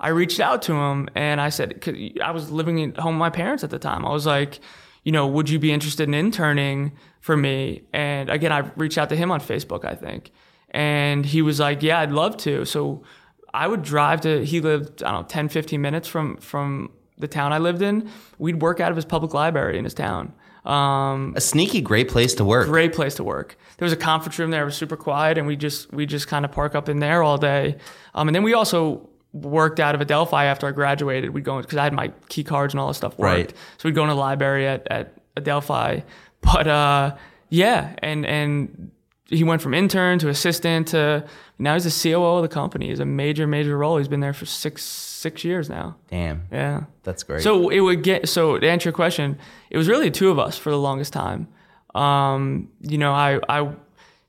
I 0.00 0.08
reached 0.08 0.40
out 0.40 0.62
to 0.62 0.74
him 0.74 1.08
and 1.14 1.40
I 1.40 1.48
said, 1.48 2.14
I 2.22 2.32
was 2.32 2.50
living 2.50 2.82
at 2.90 2.98
home 2.98 3.14
with 3.14 3.20
my 3.20 3.30
parents 3.30 3.62
at 3.62 3.70
the 3.70 3.78
time. 3.78 4.04
I 4.04 4.10
was 4.10 4.26
like, 4.26 4.58
you 5.04 5.12
know, 5.12 5.26
would 5.26 5.48
you 5.48 5.58
be 5.58 5.72
interested 5.72 6.08
in 6.08 6.14
interning 6.14 6.92
for 7.20 7.36
me? 7.36 7.82
And 7.92 8.28
again, 8.28 8.52
I 8.52 8.70
reached 8.76 8.98
out 8.98 9.08
to 9.10 9.16
him 9.16 9.30
on 9.30 9.40
Facebook, 9.40 9.84
I 9.84 9.94
think. 9.94 10.32
And 10.70 11.24
he 11.24 11.40
was 11.40 11.60
like, 11.60 11.82
yeah, 11.82 12.00
I'd 12.00 12.10
love 12.10 12.36
to. 12.38 12.64
So 12.64 13.04
I 13.52 13.68
would 13.68 13.82
drive 13.82 14.22
to, 14.22 14.44
he 14.44 14.60
lived, 14.60 15.04
I 15.04 15.12
don't 15.12 15.22
know, 15.22 15.28
10, 15.28 15.48
15 15.48 15.80
minutes 15.80 16.08
from, 16.08 16.38
from 16.38 16.90
the 17.16 17.28
town 17.28 17.52
I 17.52 17.58
lived 17.58 17.80
in. 17.80 18.10
We'd 18.38 18.60
work 18.60 18.80
out 18.80 18.90
of 18.90 18.96
his 18.96 19.04
public 19.04 19.32
library 19.32 19.78
in 19.78 19.84
his 19.84 19.94
town. 19.94 20.34
Um, 20.64 21.34
A 21.36 21.40
sneaky 21.40 21.80
great 21.80 22.08
place 22.08 22.34
to 22.34 22.44
work. 22.44 22.66
great 22.68 22.94
place 22.94 23.14
to 23.16 23.24
work. 23.24 23.56
There 23.78 23.86
was 23.86 23.92
a 23.92 23.96
conference 23.96 24.38
room 24.38 24.50
there, 24.50 24.62
it 24.62 24.66
was 24.66 24.76
super 24.76 24.96
quiet, 24.96 25.36
and 25.38 25.46
we 25.46 25.56
just 25.56 25.92
we 25.92 26.06
just 26.06 26.26
kind 26.28 26.44
of 26.44 26.52
park 26.52 26.74
up 26.74 26.88
in 26.88 27.00
there 27.00 27.22
all 27.22 27.36
day. 27.38 27.76
Um, 28.14 28.28
and 28.28 28.34
then 28.34 28.42
we 28.42 28.54
also 28.54 29.08
worked 29.32 29.80
out 29.80 29.94
of 29.94 30.00
Adelphi 30.00 30.36
after 30.36 30.66
I 30.66 30.70
graduated. 30.70 31.30
We'd 31.30 31.44
go 31.44 31.60
because 31.60 31.76
I 31.76 31.84
had 31.84 31.92
my 31.92 32.12
key 32.28 32.44
cards 32.44 32.72
and 32.72 32.80
all 32.80 32.88
this 32.88 32.96
stuff 32.96 33.18
worked. 33.18 33.36
Right. 33.36 33.50
So 33.78 33.88
we'd 33.88 33.94
go 33.94 34.02
in 34.02 34.08
the 34.08 34.14
library 34.14 34.66
at 34.66 34.86
at 34.90 35.14
Adelphi. 35.36 36.02
But 36.40 36.66
uh, 36.66 37.16
yeah, 37.50 37.94
and 37.98 38.24
and 38.24 38.90
he 39.28 39.42
went 39.44 39.60
from 39.62 39.74
intern 39.74 40.18
to 40.20 40.28
assistant 40.28 40.88
to 40.88 41.24
now 41.58 41.74
he's 41.74 41.84
the 41.84 42.10
COO 42.12 42.36
of 42.36 42.42
the 42.42 42.48
company. 42.48 42.88
He's 42.88 43.00
a 43.00 43.04
major 43.04 43.46
major 43.46 43.76
role. 43.78 43.98
He's 43.98 44.08
been 44.08 44.20
there 44.20 44.32
for 44.32 44.46
six 44.46 44.82
six 44.84 45.44
years 45.44 45.68
now. 45.70 45.96
Damn. 46.10 46.42
Yeah. 46.52 46.84
That's 47.02 47.22
great. 47.22 47.42
So 47.42 47.68
it 47.68 47.80
would 47.80 48.02
get 48.02 48.28
so 48.28 48.58
to 48.58 48.68
answer 48.68 48.88
your 48.88 48.94
question, 48.94 49.38
it 49.70 49.76
was 49.76 49.88
really 49.88 50.10
two 50.10 50.30
of 50.30 50.38
us 50.38 50.58
for 50.58 50.70
the 50.70 50.78
longest 50.78 51.12
time. 51.12 51.48
Um, 51.94 52.70
you 52.80 52.98
know, 52.98 53.12
I 53.12 53.40
I 53.48 53.70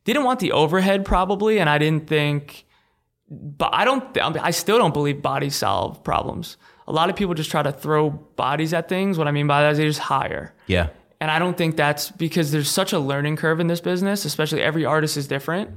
didn't 0.03 0.23
want 0.23 0.39
the 0.39 0.51
overhead 0.51 1.03
probably, 1.05 1.57
and 1.59 1.69
I 1.69 1.77
didn't 1.79 2.07
think, 2.07 2.65
but 3.29 3.69
I 3.73 3.85
don't. 3.85 4.05
I 4.37 4.51
still 4.51 4.77
don't 4.77 4.93
believe 4.93 5.21
bodies 5.21 5.55
solve 5.55 6.03
problems. 6.03 6.57
A 6.87 6.91
lot 6.91 7.09
of 7.09 7.15
people 7.15 7.33
just 7.33 7.49
try 7.49 7.63
to 7.63 7.71
throw 7.71 8.11
bodies 8.11 8.71
at 8.71 8.87
things. 8.87 9.17
What 9.17 9.27
I 9.27 9.31
mean 9.31 9.47
by 9.47 9.63
that 9.63 9.71
is 9.71 9.77
they 9.79 9.85
just 9.85 9.99
hire. 9.99 10.53
yeah. 10.67 10.89
And 11.21 11.31
I 11.31 11.39
don't 11.39 11.57
think 11.57 11.77
that's 11.77 12.11
because 12.11 12.51
there's 12.51 12.69
such 12.69 12.91
a 12.91 12.99
learning 12.99 13.37
curve 13.37 13.61
in 13.61 13.67
this 13.67 13.79
business, 13.79 14.25
especially 14.25 14.61
every 14.61 14.83
artist 14.85 15.15
is 15.15 15.27
different. 15.27 15.71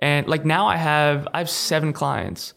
And 0.00 0.26
like 0.26 0.44
now 0.44 0.66
I 0.66 0.76
have 0.76 1.26
I 1.32 1.38
have 1.38 1.50
seven 1.50 1.92
clients. 1.92 2.54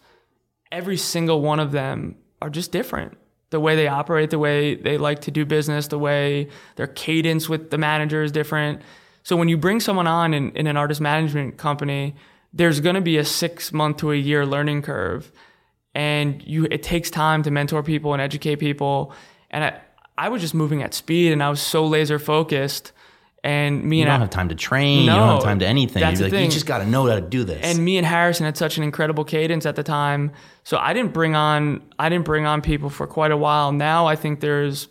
Every 0.72 0.98
single 0.98 1.42
one 1.42 1.60
of 1.60 1.72
them 1.72 2.16
are 2.42 2.50
just 2.50 2.72
different. 2.72 3.18
The 3.50 3.60
way 3.60 3.76
they 3.76 3.88
operate, 3.88 4.30
the 4.30 4.40
way 4.40 4.76
they 4.76 4.98
like 4.98 5.22
to 5.22 5.32
do 5.32 5.46
business, 5.46 5.88
the 5.88 5.98
way 5.98 6.50
their 6.76 6.88
cadence 6.88 7.50
with 7.50 7.72
the 7.72 7.78
manager 7.78 8.22
is 8.22 8.32
different. 8.32 8.82
So 9.24 9.36
when 9.36 9.50
you 9.50 9.58
bring 9.58 9.80
someone 9.80 10.08
on 10.08 10.34
in, 10.34 10.52
in 10.52 10.68
an 10.68 10.78
artist 10.78 11.02
management 11.02 11.58
company, 11.58 12.16
there's 12.54 12.80
gonna 12.80 13.02
be 13.02 13.18
a 13.18 13.26
six 13.26 13.74
month 13.74 13.98
to 13.98 14.12
a 14.12 14.16
year 14.16 14.46
learning 14.46 14.84
curve. 14.84 15.32
And 15.96 16.44
you 16.44 16.68
it 16.70 16.84
takes 16.84 17.10
time 17.10 17.42
to 17.44 17.52
mentor 17.52 17.82
people 17.84 18.14
and 18.14 18.22
educate 18.22 18.58
people. 18.58 19.14
And 19.50 19.64
I, 19.64 19.82
I 20.18 20.30
was 20.30 20.42
just 20.42 20.54
moving 20.54 20.84
at 20.84 20.94
speed 20.94 21.32
and 21.32 21.42
I 21.42 21.50
was 21.50 21.62
so 21.62 21.86
laser 21.86 22.20
focused. 22.20 22.92
And 23.44 23.84
me 23.86 23.98
You 23.98 24.04
and 24.04 24.08
don't 24.10 24.18
I, 24.18 24.20
have 24.20 24.30
time 24.30 24.50
to 24.50 24.56
train. 24.56 25.02
you 25.06 25.10
don't 25.12 25.18
No, 25.18 25.34
have 25.36 25.44
time 25.44 25.60
to 25.60 25.66
anything. 25.68 26.02
that's 26.02 26.20
You're 26.20 26.30
the 26.30 26.36
like, 26.36 26.46
you 26.46 26.52
just 26.52 26.66
got 26.66 26.80
to 26.80 26.86
know 26.86 27.08
how 27.08 27.16
to 27.16 27.22
do 27.22 27.44
this. 27.46 27.62
and 27.64 27.84
me 27.86 27.98
and 27.98 28.06
Harrison 28.06 28.46
had 28.46 28.58
such 28.58 28.78
an 28.78 28.84
incredible 28.84 29.24
cadence 29.24 29.66
at 29.66 29.76
the 29.76 29.84
time. 29.84 30.32
So 30.64 30.78
I 30.78 30.94
didn't 30.94 31.14
bring 31.14 31.36
on 31.36 31.82
I 31.98 32.10
didn't 32.10 32.26
bring 32.26 32.46
on 32.46 32.62
people 32.62 32.90
for 32.90 33.08
quite 33.08 33.32
a 33.32 33.38
while. 33.38 33.72
Now 33.72 34.08
I 34.08 34.16
think 34.16 34.42
there's 34.42 34.88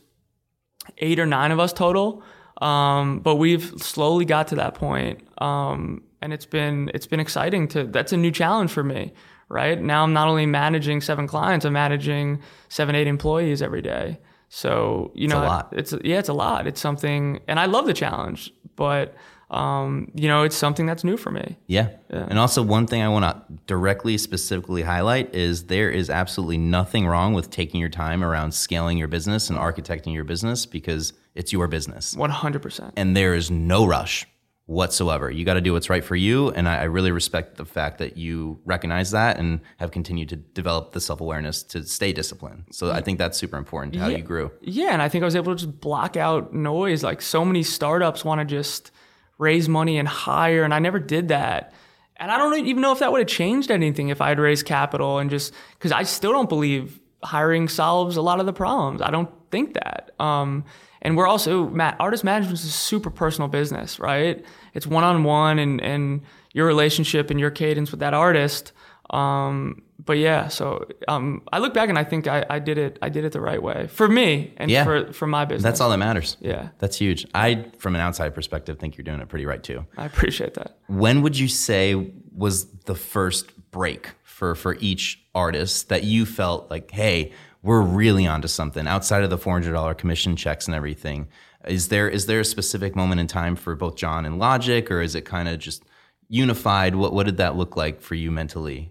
eight 0.98 1.18
or 1.18 1.26
nine 1.26 1.50
of 1.52 1.58
us 1.60 1.72
total. 1.72 2.22
Um, 2.62 3.20
but 3.20 3.36
we've 3.36 3.72
slowly 3.80 4.24
got 4.24 4.48
to 4.48 4.56
that 4.56 4.74
point. 4.74 5.20
Um, 5.40 6.02
and 6.20 6.32
it's 6.32 6.46
been 6.46 6.90
it's 6.94 7.06
been 7.06 7.20
exciting 7.20 7.68
to 7.68 7.84
that's 7.84 8.12
a 8.12 8.16
new 8.16 8.30
challenge 8.32 8.70
for 8.70 8.82
me. 8.82 9.12
Right 9.50 9.80
now, 9.80 10.02
I'm 10.02 10.12
not 10.12 10.28
only 10.28 10.44
managing 10.44 11.00
seven 11.00 11.26
clients, 11.26 11.64
I'm 11.64 11.72
managing 11.72 12.40
seven, 12.68 12.94
eight 12.94 13.06
employees 13.06 13.62
every 13.62 13.80
day. 13.80 14.18
So 14.48 15.12
you 15.14 15.28
know, 15.28 15.42
a 15.42 15.44
lot. 15.44 15.68
it's 15.72 15.94
yeah, 16.04 16.18
it's 16.18 16.28
a 16.28 16.34
lot. 16.34 16.66
It's 16.66 16.80
something, 16.80 17.40
and 17.46 17.60
I 17.60 17.66
love 17.66 17.86
the 17.86 17.94
challenge, 17.94 18.52
but 18.76 19.14
um, 19.50 20.10
you 20.14 20.28
know, 20.28 20.42
it's 20.42 20.56
something 20.56 20.86
that's 20.86 21.04
new 21.04 21.16
for 21.16 21.30
me. 21.30 21.56
Yeah. 21.66 21.90
And 22.10 22.38
also, 22.38 22.62
one 22.62 22.86
thing 22.86 23.02
I 23.02 23.08
want 23.08 23.24
to 23.24 23.42
directly, 23.66 24.18
specifically 24.18 24.82
highlight 24.82 25.34
is 25.34 25.64
there 25.64 25.90
is 25.90 26.10
absolutely 26.10 26.58
nothing 26.58 27.06
wrong 27.06 27.32
with 27.32 27.50
taking 27.50 27.80
your 27.80 27.88
time 27.88 28.22
around 28.22 28.52
scaling 28.52 28.98
your 28.98 29.08
business 29.08 29.48
and 29.48 29.58
architecting 29.58 30.12
your 30.12 30.24
business 30.24 30.66
because 30.66 31.14
it's 31.34 31.52
your 31.52 31.66
business. 31.66 32.14
One 32.14 32.30
hundred 32.30 32.62
percent. 32.62 32.94
And 32.96 33.16
there 33.16 33.34
is 33.34 33.50
no 33.50 33.86
rush 33.86 34.26
whatsoever. 34.68 35.30
You 35.30 35.46
got 35.46 35.54
to 35.54 35.62
do 35.62 35.72
what's 35.72 35.88
right 35.88 36.04
for 36.04 36.14
you. 36.14 36.50
And 36.50 36.68
I, 36.68 36.80
I 36.80 36.84
really 36.84 37.10
respect 37.10 37.56
the 37.56 37.64
fact 37.64 37.96
that 37.98 38.18
you 38.18 38.60
recognize 38.66 39.12
that 39.12 39.38
and 39.38 39.60
have 39.78 39.90
continued 39.90 40.28
to 40.28 40.36
develop 40.36 40.92
the 40.92 41.00
self 41.00 41.22
awareness 41.22 41.62
to 41.64 41.84
stay 41.84 42.12
disciplined. 42.12 42.64
So 42.70 42.92
I 42.92 43.00
think 43.00 43.18
that's 43.18 43.38
super 43.38 43.56
important 43.56 43.94
to 43.94 43.98
how 43.98 44.08
you 44.08 44.22
grew. 44.22 44.52
Yeah, 44.60 44.92
and 44.92 45.00
I 45.00 45.08
think 45.08 45.22
I 45.22 45.24
was 45.24 45.34
able 45.34 45.56
to 45.56 45.64
just 45.64 45.80
block 45.80 46.18
out 46.18 46.52
noise. 46.52 47.02
Like 47.02 47.22
so 47.22 47.46
many 47.46 47.62
startups 47.62 48.26
want 48.26 48.40
to 48.40 48.44
just 48.44 48.90
raise 49.38 49.70
money 49.70 49.98
and 49.98 50.06
hire, 50.06 50.64
and 50.64 50.74
I 50.74 50.80
never 50.80 50.98
did 50.98 51.28
that. 51.28 51.72
And 52.16 52.30
I 52.30 52.36
don't 52.36 52.66
even 52.66 52.82
know 52.82 52.92
if 52.92 52.98
that 52.98 53.10
would 53.10 53.20
have 53.20 53.28
changed 53.28 53.70
anything 53.70 54.10
if 54.10 54.20
I 54.20 54.28
had 54.28 54.38
raised 54.38 54.66
capital 54.66 55.18
and 55.18 55.30
just 55.30 55.54
because 55.78 55.92
I 55.92 56.02
still 56.02 56.32
don't 56.32 56.48
believe 56.48 57.00
hiring 57.22 57.68
solves 57.68 58.18
a 58.18 58.22
lot 58.22 58.38
of 58.38 58.44
the 58.44 58.52
problems. 58.52 59.00
I 59.00 59.10
don't 59.10 59.30
think 59.50 59.74
that. 59.74 60.10
Um, 60.18 60.64
and 61.02 61.16
we're 61.16 61.26
also 61.26 61.68
Matt, 61.68 61.96
artist 62.00 62.24
management 62.24 62.58
is 62.58 62.64
a 62.64 62.68
super 62.70 63.10
personal 63.10 63.48
business, 63.48 63.98
right? 63.98 64.44
It's 64.74 64.86
one 64.86 65.04
on 65.04 65.24
one 65.24 65.58
and 65.58 65.80
and 65.80 66.22
your 66.52 66.66
relationship 66.66 67.30
and 67.30 67.38
your 67.38 67.50
cadence 67.50 67.90
with 67.90 68.00
that 68.00 68.14
artist. 68.14 68.72
Um, 69.10 69.82
but 70.04 70.18
yeah, 70.18 70.48
so 70.48 70.86
um, 71.08 71.42
I 71.52 71.58
look 71.58 71.74
back 71.74 71.88
and 71.88 71.98
I 71.98 72.04
think 72.04 72.26
I, 72.26 72.44
I 72.48 72.58
did 72.58 72.78
it. 72.78 72.98
I 73.02 73.08
did 73.08 73.24
it 73.24 73.32
the 73.32 73.40
right 73.40 73.62
way 73.62 73.86
for 73.88 74.08
me 74.08 74.54
and 74.56 74.70
Yeah. 74.70 74.84
for 74.84 75.12
for 75.12 75.26
my 75.26 75.44
business. 75.44 75.62
That's 75.62 75.80
all 75.80 75.90
that 75.90 75.98
matters. 75.98 76.36
Yeah, 76.40 76.68
That's 76.78 76.96
huge. 76.96 77.26
I, 77.34 77.66
from 77.78 77.94
an 77.94 78.00
outside 78.00 78.34
perspective, 78.34 78.78
think 78.78 78.96
you're 78.96 79.04
doing 79.04 79.20
it 79.20 79.28
pretty 79.28 79.46
right 79.46 79.62
too. 79.62 79.86
I 79.96 80.04
appreciate 80.06 80.54
that. 80.54 80.78
When 80.86 81.22
would 81.22 81.38
you 81.38 81.48
say 81.48 82.12
was 82.34 82.66
the 82.86 82.94
first 82.94 83.52
break 83.70 84.10
for 84.24 84.54
for 84.54 84.76
each 84.80 85.20
artist 85.34 85.88
that 85.88 86.04
you 86.04 86.24
felt 86.26 86.70
like, 86.70 86.90
hey, 86.90 87.32
we're 87.68 87.82
really 87.82 88.26
onto 88.26 88.48
something 88.48 88.86
outside 88.86 89.22
of 89.22 89.28
the 89.28 89.36
four 89.36 89.52
hundred 89.52 89.72
dollar 89.72 89.92
commission 89.92 90.36
checks 90.36 90.66
and 90.66 90.74
everything? 90.74 91.28
Is 91.66 91.88
there 91.88 92.08
is 92.08 92.24
there 92.24 92.40
a 92.40 92.44
specific 92.44 92.96
moment 92.96 93.20
in 93.20 93.26
time 93.26 93.56
for 93.56 93.76
both 93.76 93.94
Jon 93.96 94.24
and 94.24 94.38
Logic, 94.38 94.90
or 94.90 95.02
is 95.02 95.14
it 95.14 95.26
kind 95.26 95.48
of 95.48 95.58
just 95.58 95.82
unified? 96.30 96.94
What 96.94 97.12
what 97.12 97.26
did 97.26 97.36
that 97.36 97.56
look 97.56 97.76
like 97.76 98.00
for 98.00 98.14
you 98.14 98.30
mentally? 98.30 98.90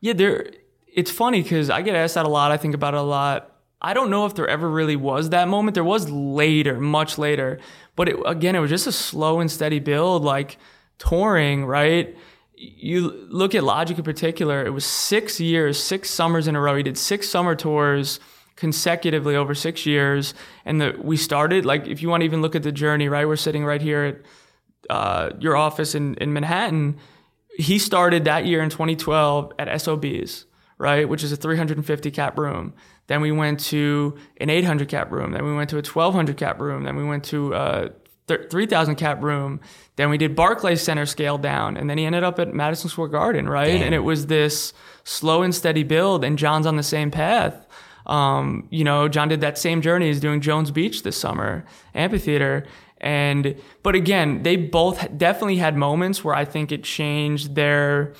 Yeah, 0.00 0.12
there. 0.12 0.50
It's 0.86 1.10
funny 1.10 1.42
because 1.42 1.68
I 1.68 1.82
get 1.82 1.96
asked 1.96 2.14
that 2.14 2.24
a 2.24 2.28
lot. 2.28 2.52
I 2.52 2.58
think 2.58 2.74
about 2.74 2.94
it 2.94 3.00
a 3.00 3.02
lot. 3.02 3.56
I 3.80 3.92
don't 3.92 4.08
know 4.08 4.24
if 4.26 4.36
there 4.36 4.46
ever 4.46 4.70
really 4.70 4.94
was 4.94 5.30
that 5.30 5.48
moment. 5.48 5.74
There 5.74 5.82
was 5.82 6.08
later, 6.08 6.78
much 6.78 7.18
later, 7.18 7.58
but 7.96 8.08
it, 8.08 8.16
again, 8.24 8.54
it 8.54 8.60
was 8.60 8.70
just 8.70 8.86
a 8.86 8.92
slow 8.92 9.40
and 9.40 9.50
steady 9.50 9.80
build, 9.80 10.22
like 10.22 10.58
touring. 10.98 11.66
Right? 11.66 12.16
You 12.62 13.26
look 13.28 13.54
at 13.54 13.64
Logic 13.64 13.96
in 13.96 14.04
particular. 14.04 14.64
It 14.64 14.70
was 14.70 14.84
six 14.84 15.40
years, 15.40 15.82
six 15.82 16.10
summers 16.10 16.46
in 16.46 16.56
a 16.56 16.60
row. 16.60 16.76
He 16.76 16.82
did 16.82 16.96
six 16.96 17.28
summer 17.28 17.54
tours 17.54 18.20
consecutively 18.54 19.34
over 19.34 19.54
six 19.54 19.86
years, 19.86 20.34
and 20.64 20.80
the 20.80 20.94
we 21.02 21.16
started 21.16 21.64
like 21.64 21.86
if 21.86 22.02
you 22.02 22.08
want 22.08 22.20
to 22.20 22.24
even 22.24 22.42
look 22.42 22.54
at 22.54 22.62
the 22.62 22.72
journey. 22.72 23.08
Right? 23.08 23.26
We're 23.26 23.36
sitting 23.36 23.64
right 23.64 23.82
here 23.82 24.04
at 24.04 24.90
uh, 24.90 25.30
your 25.40 25.56
office 25.56 25.94
in 25.94 26.14
in 26.16 26.32
Manhattan 26.32 26.98
he 27.56 27.78
started 27.78 28.24
that 28.24 28.46
year 28.46 28.62
in 28.62 28.70
2012 28.70 29.52
at 29.58 29.80
SOBs, 29.80 30.46
right, 30.78 31.08
which 31.08 31.22
is 31.22 31.32
a 31.32 31.36
350 31.36 32.10
cap 32.10 32.38
room. 32.38 32.74
Then 33.08 33.20
we 33.20 33.32
went 33.32 33.60
to 33.60 34.16
an 34.38 34.48
800 34.48 34.88
cap 34.88 35.10
room. 35.10 35.32
Then 35.32 35.44
we 35.44 35.54
went 35.54 35.70
to 35.70 35.76
a 35.76 35.82
1200 35.82 36.36
cap 36.36 36.60
room. 36.60 36.84
Then 36.84 36.96
we 36.96 37.04
went 37.04 37.24
to 37.24 37.52
a 37.52 37.80
th- 37.80 37.92
3000 38.28 38.96
cap 38.96 39.22
room. 39.22 39.60
Then 39.96 40.10
we 40.10 40.18
did 40.18 40.34
Barclays 40.34 40.80
Center 40.80 41.06
scale 41.06 41.38
down, 41.38 41.76
and 41.76 41.90
then 41.90 41.98
he 41.98 42.04
ended 42.04 42.24
up 42.24 42.38
at 42.38 42.54
Madison 42.54 42.88
Square 42.88 43.08
Garden, 43.08 43.48
right? 43.48 43.72
Damn. 43.72 43.82
And 43.82 43.94
it 43.94 44.00
was 44.00 44.26
this 44.26 44.72
slow 45.04 45.42
and 45.42 45.54
steady 45.54 45.82
build, 45.82 46.24
and 46.24 46.38
Jon's 46.38 46.66
on 46.66 46.76
the 46.76 46.82
same 46.82 47.10
path. 47.10 47.66
Um, 48.06 48.66
you 48.70 48.84
know, 48.84 49.08
Jon 49.08 49.28
did 49.28 49.40
that 49.42 49.58
same 49.58 49.80
journey. 49.80 50.06
He's 50.06 50.20
doing 50.20 50.40
Jones 50.40 50.70
Beach 50.70 51.02
this 51.02 51.16
summer, 51.16 51.64
amphitheater. 51.94 52.64
And, 52.98 53.56
but 53.82 53.94
again, 53.94 54.42
they 54.42 54.56
both 54.56 55.16
definitely 55.16 55.56
had 55.56 55.76
moments 55.76 56.24
where 56.24 56.34
I 56.34 56.44
think 56.44 56.72
it 56.72 56.84
changed 56.84 57.54
their 57.54 58.14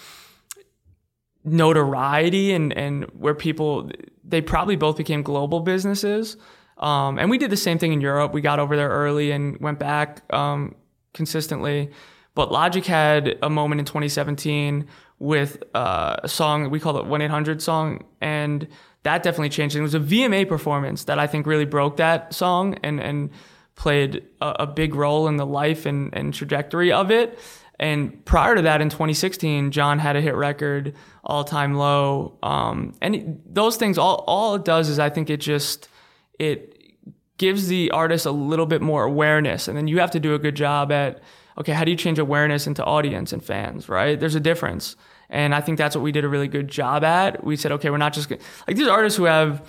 notoriety 1.45 2.53
and, 2.53 2.73
and 2.73 3.05
where 3.17 3.35
people, 3.35 3.91
they 4.25 4.41
probably 4.41 4.77
both 4.77 4.97
became 4.97 5.23
global 5.23 5.61
businesses. 5.61 6.37
Um, 6.83 7.19
and 7.19 7.31
we 7.31 7.39
did 7.39 7.51
the 7.51 7.57
same 7.57 7.79
thing 7.79 7.93
in 7.93 8.01
Europe. 8.01 8.35
We 8.35 8.41
got 8.41 8.59
over 8.59 8.77
there 8.77 8.91
early 8.91 9.31
and 9.31 9.59
went 9.61 9.79
back, 9.79 10.23
um, 10.35 10.75
consistently. 11.15 11.91
But 12.35 12.51
Logic 12.51 12.85
had 12.85 13.39
a 13.43 13.49
moment 13.49 13.79
in 13.79 13.85
2017 13.85 14.87
with 15.19 15.63
uh, 15.75 16.17
a 16.23 16.29
song 16.29 16.69
we 16.71 16.81
call 16.81 16.99
it 16.99 17.07
1 17.07 17.23
800 17.23 17.63
song, 17.63 18.05
and 18.21 18.67
that 19.05 19.23
definitely 19.23 19.51
changed. 19.51 19.77
It 19.77 19.83
was 19.83 19.95
a 19.95 20.01
VMA 20.01 20.49
performance 20.49 21.05
that 21.05 21.19
I 21.19 21.27
think 21.27 21.47
really 21.47 21.65
broke 21.65 21.97
that 21.99 22.35
song 22.35 22.77
and 22.83 23.01
and 23.01 23.31
played 23.77 24.25
a, 24.41 24.57
a 24.61 24.67
big 24.67 24.95
role 24.95 25.29
in 25.29 25.37
the 25.37 25.47
life 25.47 25.87
and, 25.87 26.13
and 26.15 26.35
trajectory 26.35 26.93
of 26.93 27.11
it. 27.11 27.39
And 27.79 28.25
prior 28.25 28.55
to 28.55 28.63
that, 28.63 28.81
in 28.81 28.91
2016, 28.91 29.71
Jon 29.71 29.99
had 29.99 30.15
a 30.15 30.21
hit 30.21 30.35
record, 30.35 30.95
All 31.25 31.43
Time 31.43 31.75
Low, 31.75 32.39
um, 32.43 32.95
and 33.01 33.15
it- 33.15 33.55
those 33.55 33.77
things. 33.77 33.99
All 33.99 34.25
all 34.27 34.57
it 34.57 34.65
does 34.65 34.89
is 34.89 34.99
I 34.99 35.11
think 35.11 35.31
it 35.31 35.41
just 35.41 35.89
it 36.39 36.72
gives 37.39 37.69
the 37.69 37.91
artist 37.91 38.27
a 38.27 38.31
little 38.31 38.67
bit 38.67 38.83
more 38.83 39.05
awareness 39.05 39.69
and 39.69 39.77
then 39.77 39.89
you 39.89 39.99
have 39.99 40.11
to 40.11 40.21
do 40.21 40.35
a 40.35 40.39
good 40.39 40.55
job 40.55 40.93
at 40.93 41.21
okay 41.59 41.73
how 41.73 41.85
do 41.85 41.91
you 41.91 41.97
change 41.97 42.19
awareness 42.19 42.67
into 42.67 42.85
audience 42.85 43.33
and 43.33 43.43
fans 43.45 43.89
right 43.89 44.21
there's 44.21 44.35
a 44.35 44.41
difference 44.41 44.97
and 45.31 45.55
i 45.55 45.61
think 45.61 45.79
that's 45.79 45.97
what 45.97 46.03
we 46.03 46.13
did 46.13 46.25
a 46.25 46.29
really 46.29 46.49
good 46.49 46.69
job 46.69 47.03
at 47.03 47.43
we 47.43 47.57
said 47.57 47.73
okay 47.73 47.91
we're 47.91 47.97
not 47.97 48.13
just 48.13 48.29
gonna, 48.29 48.41
like 48.69 48.77
these 48.77 48.87
artists 48.89 49.17
who 49.17 49.25
have 49.25 49.67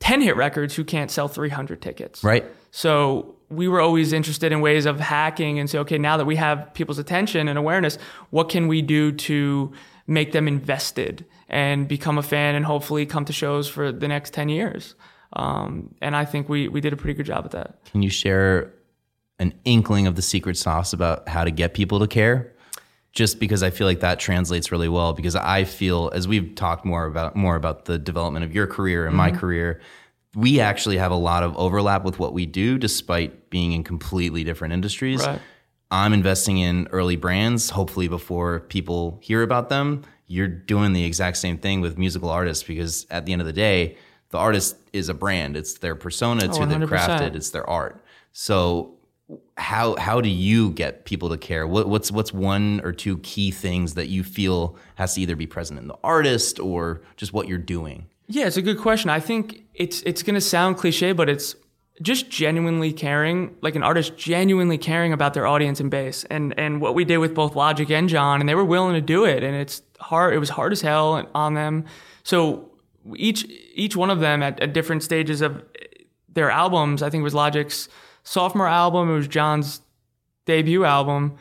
10 0.00 0.20
hit 0.22 0.36
records 0.36 0.74
who 0.74 0.84
can't 0.84 1.10
sell 1.10 1.28
300 1.28 1.80
tickets 1.82 2.24
Right. 2.24 2.44
so 2.70 3.36
we 3.48 3.68
were 3.68 3.80
always 3.80 4.12
interested 4.12 4.50
in 4.50 4.62
ways 4.62 4.86
of 4.86 4.98
hacking 4.98 5.58
and 5.58 5.68
say, 5.68 5.76
okay, 5.80 5.98
now 5.98 6.16
that 6.16 6.24
we 6.24 6.36
have 6.36 6.72
people's 6.72 6.98
attention 6.98 7.48
and 7.48 7.58
awareness, 7.58 7.98
what 8.30 8.48
can 8.48 8.66
we 8.66 8.80
do 8.80 9.12
to 9.12 9.70
make 10.06 10.32
them 10.32 10.48
invested 10.48 11.26
and 11.50 11.86
become 11.86 12.16
a 12.16 12.22
fan 12.22 12.54
and 12.54 12.64
hopefully 12.64 13.04
come 13.04 13.26
to 13.26 13.32
shows 13.34 13.68
for 13.68 13.92
the 13.92 14.08
next 14.08 14.32
10 14.32 14.48
years? 14.48 14.94
Um, 15.34 15.94
and 16.00 16.14
I 16.14 16.24
think 16.24 16.48
we, 16.48 16.68
we 16.68 16.80
did 16.80 16.92
a 16.92 16.96
pretty 16.96 17.14
good 17.14 17.26
job 17.26 17.44
at 17.44 17.50
that. 17.52 17.84
Can 17.86 18.02
you 18.02 18.10
share 18.10 18.72
an 19.38 19.54
inkling 19.64 20.06
of 20.06 20.14
the 20.14 20.22
secret 20.22 20.56
sauce 20.56 20.92
about 20.92 21.28
how 21.28 21.44
to 21.44 21.50
get 21.50 21.74
people 21.74 21.98
to 22.00 22.06
care? 22.06 22.52
Just 23.12 23.40
because 23.40 23.62
I 23.62 23.70
feel 23.70 23.86
like 23.86 24.00
that 24.00 24.18
translates 24.18 24.72
really 24.72 24.88
well. 24.88 25.12
Because 25.12 25.36
I 25.36 25.64
feel, 25.64 26.10
as 26.14 26.26
we've 26.26 26.54
talked 26.54 26.84
more 26.84 27.04
about 27.04 27.36
more 27.36 27.56
about 27.56 27.84
the 27.84 27.98
development 27.98 28.44
of 28.44 28.54
your 28.54 28.66
career 28.66 29.06
and 29.06 29.14
my 29.14 29.30
career, 29.30 29.80
we 30.34 30.60
actually 30.60 30.96
have 30.96 31.12
a 31.12 31.16
lot 31.16 31.42
of 31.42 31.54
overlap 31.56 32.04
with 32.04 32.18
what 32.18 32.32
we 32.32 32.46
do, 32.46 32.78
despite 32.78 33.50
being 33.50 33.72
in 33.72 33.84
completely 33.84 34.44
different 34.44 34.72
industries. 34.72 35.26
Right. 35.26 35.40
I'm 35.90 36.14
investing 36.14 36.56
in 36.56 36.88
early 36.90 37.16
brands, 37.16 37.68
hopefully 37.68 38.08
before 38.08 38.60
people 38.60 39.18
hear 39.22 39.42
about 39.42 39.68
them. 39.68 40.04
You're 40.26 40.48
doing 40.48 40.94
the 40.94 41.04
exact 41.04 41.36
same 41.36 41.58
thing 41.58 41.82
with 41.82 41.98
musical 41.98 42.30
artists 42.30 42.64
because 42.64 43.06
at 43.10 43.26
the 43.26 43.32
end 43.32 43.42
of 43.42 43.46
the 43.46 43.52
day, 43.52 43.98
the 44.32 44.38
artist 44.38 44.76
is 44.92 45.08
a 45.08 45.14
brand. 45.14 45.56
It's 45.56 45.74
their 45.74 45.94
persona, 45.94 46.44
it's 46.44 46.58
Oh, 46.58 46.62
who 46.62 46.66
they've 46.66 46.88
crafted, 46.88 47.36
it's 47.36 47.50
their 47.50 47.68
art. 47.68 48.02
So 48.32 48.94
how 49.56 49.94
how 49.96 50.20
do 50.20 50.28
you 50.28 50.70
get 50.70 51.04
people 51.04 51.28
to 51.28 51.38
care? 51.38 51.66
What, 51.66 51.88
what's 51.88 52.10
what's 52.10 52.32
one 52.32 52.80
or 52.82 52.92
two 52.92 53.18
key 53.18 53.50
things 53.50 53.94
that 53.94 54.08
you 54.08 54.24
feel 54.24 54.76
has 54.96 55.14
to 55.14 55.20
either 55.20 55.36
be 55.36 55.46
present 55.46 55.78
in 55.78 55.86
the 55.86 55.96
artist 56.02 56.58
or 56.58 57.02
just 57.16 57.32
what 57.32 57.46
you're 57.46 57.58
doing? 57.58 58.06
Yeah, 58.26 58.46
it's 58.46 58.56
a 58.56 58.62
good 58.62 58.78
question. 58.78 59.10
I 59.10 59.20
think 59.20 59.64
it's 59.74 60.02
it's 60.02 60.22
gonna 60.22 60.40
sound 60.40 60.78
cliche, 60.78 61.12
but 61.12 61.28
it's 61.28 61.54
just 62.00 62.30
genuinely 62.30 62.92
caring, 62.92 63.54
like 63.60 63.76
an 63.76 63.82
artist 63.82 64.16
genuinely 64.16 64.78
caring 64.78 65.12
about 65.12 65.34
their 65.34 65.46
audience 65.46 65.78
and 65.78 65.90
base. 65.90 66.24
And 66.24 66.58
and 66.58 66.80
what 66.80 66.94
we 66.94 67.04
did 67.04 67.18
with 67.18 67.34
both 67.34 67.54
Logic 67.54 67.88
and 67.90 68.08
Jon, 68.08 68.40
and 68.40 68.48
they 68.48 68.54
were 68.54 68.64
willing 68.64 68.94
to 68.94 69.02
do 69.02 69.24
it. 69.24 69.42
And 69.42 69.54
it's 69.54 69.82
hard. 70.00 70.34
It 70.34 70.38
was 70.38 70.48
hard 70.48 70.72
as 70.72 70.80
hell 70.80 71.28
on 71.34 71.54
them. 71.54 71.84
So 72.22 72.71
each 73.16 73.46
each 73.74 73.96
one 73.96 74.10
of 74.10 74.20
them 74.20 74.42
at, 74.42 74.60
at 74.60 74.72
different 74.72 75.02
stages 75.02 75.40
of 75.40 75.62
their 76.28 76.50
albums. 76.50 77.02
I 77.02 77.10
think 77.10 77.20
it 77.20 77.24
was 77.24 77.34
Logic's 77.34 77.88
sophomore 78.22 78.68
album. 78.68 79.10
It 79.10 79.14
was 79.14 79.28
Jon's 79.28 79.82
debut 80.46 80.84
album. 80.84 81.36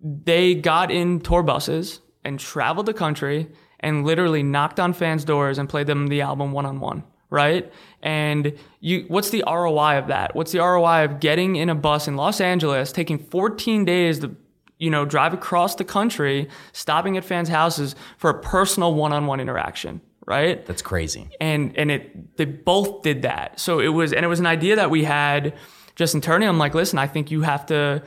They 0.00 0.54
got 0.54 0.90
in 0.90 1.20
tour 1.20 1.42
buses 1.42 2.00
and 2.24 2.38
traveled 2.38 2.86
the 2.86 2.94
country 2.94 3.48
and 3.80 4.04
literally 4.04 4.42
knocked 4.42 4.80
on 4.80 4.92
fans' 4.92 5.24
doors 5.24 5.58
and 5.58 5.68
played 5.68 5.86
them 5.86 6.08
the 6.08 6.20
album 6.20 6.52
one 6.52 6.66
on 6.66 6.80
one, 6.80 7.04
right? 7.30 7.72
And 8.02 8.56
you, 8.80 9.04
what's 9.08 9.30
the 9.30 9.44
ROI 9.46 9.98
of 9.98 10.08
that? 10.08 10.34
What's 10.34 10.52
the 10.52 10.58
ROI 10.58 11.04
of 11.04 11.20
getting 11.20 11.56
in 11.56 11.70
a 11.70 11.74
bus 11.74 12.08
in 12.08 12.16
Los 12.16 12.40
Angeles, 12.40 12.92
taking 12.92 13.18
14 13.18 13.84
days 13.84 14.20
to, 14.20 14.34
you 14.78 14.90
know, 14.90 15.04
drive 15.04 15.34
across 15.34 15.74
the 15.74 15.84
country, 15.84 16.48
stopping 16.72 17.16
at 17.16 17.24
fans' 17.24 17.48
houses 17.48 17.94
for 18.18 18.30
a 18.30 18.40
personal 18.40 18.94
one 18.94 19.12
on 19.12 19.26
one 19.26 19.40
interaction, 19.40 20.00
right? 20.26 20.64
That's 20.66 20.82
crazy. 20.82 21.28
and 21.40 21.76
and 21.78 21.90
it 21.90 22.36
they 22.36 22.44
both 22.44 23.02
did 23.02 23.22
that. 23.22 23.58
So 23.60 23.80
it 23.80 23.88
was 23.88 24.12
and 24.12 24.24
it 24.24 24.28
was 24.28 24.40
an 24.40 24.46
idea 24.46 24.76
that 24.76 24.90
we 24.90 25.04
had 25.04 25.54
just 25.94 26.14
internally. 26.14 26.46
I'm 26.46 26.58
like, 26.58 26.74
listen, 26.74 26.98
I 26.98 27.06
think 27.06 27.30
you 27.30 27.42
have 27.42 27.64
to 27.66 28.02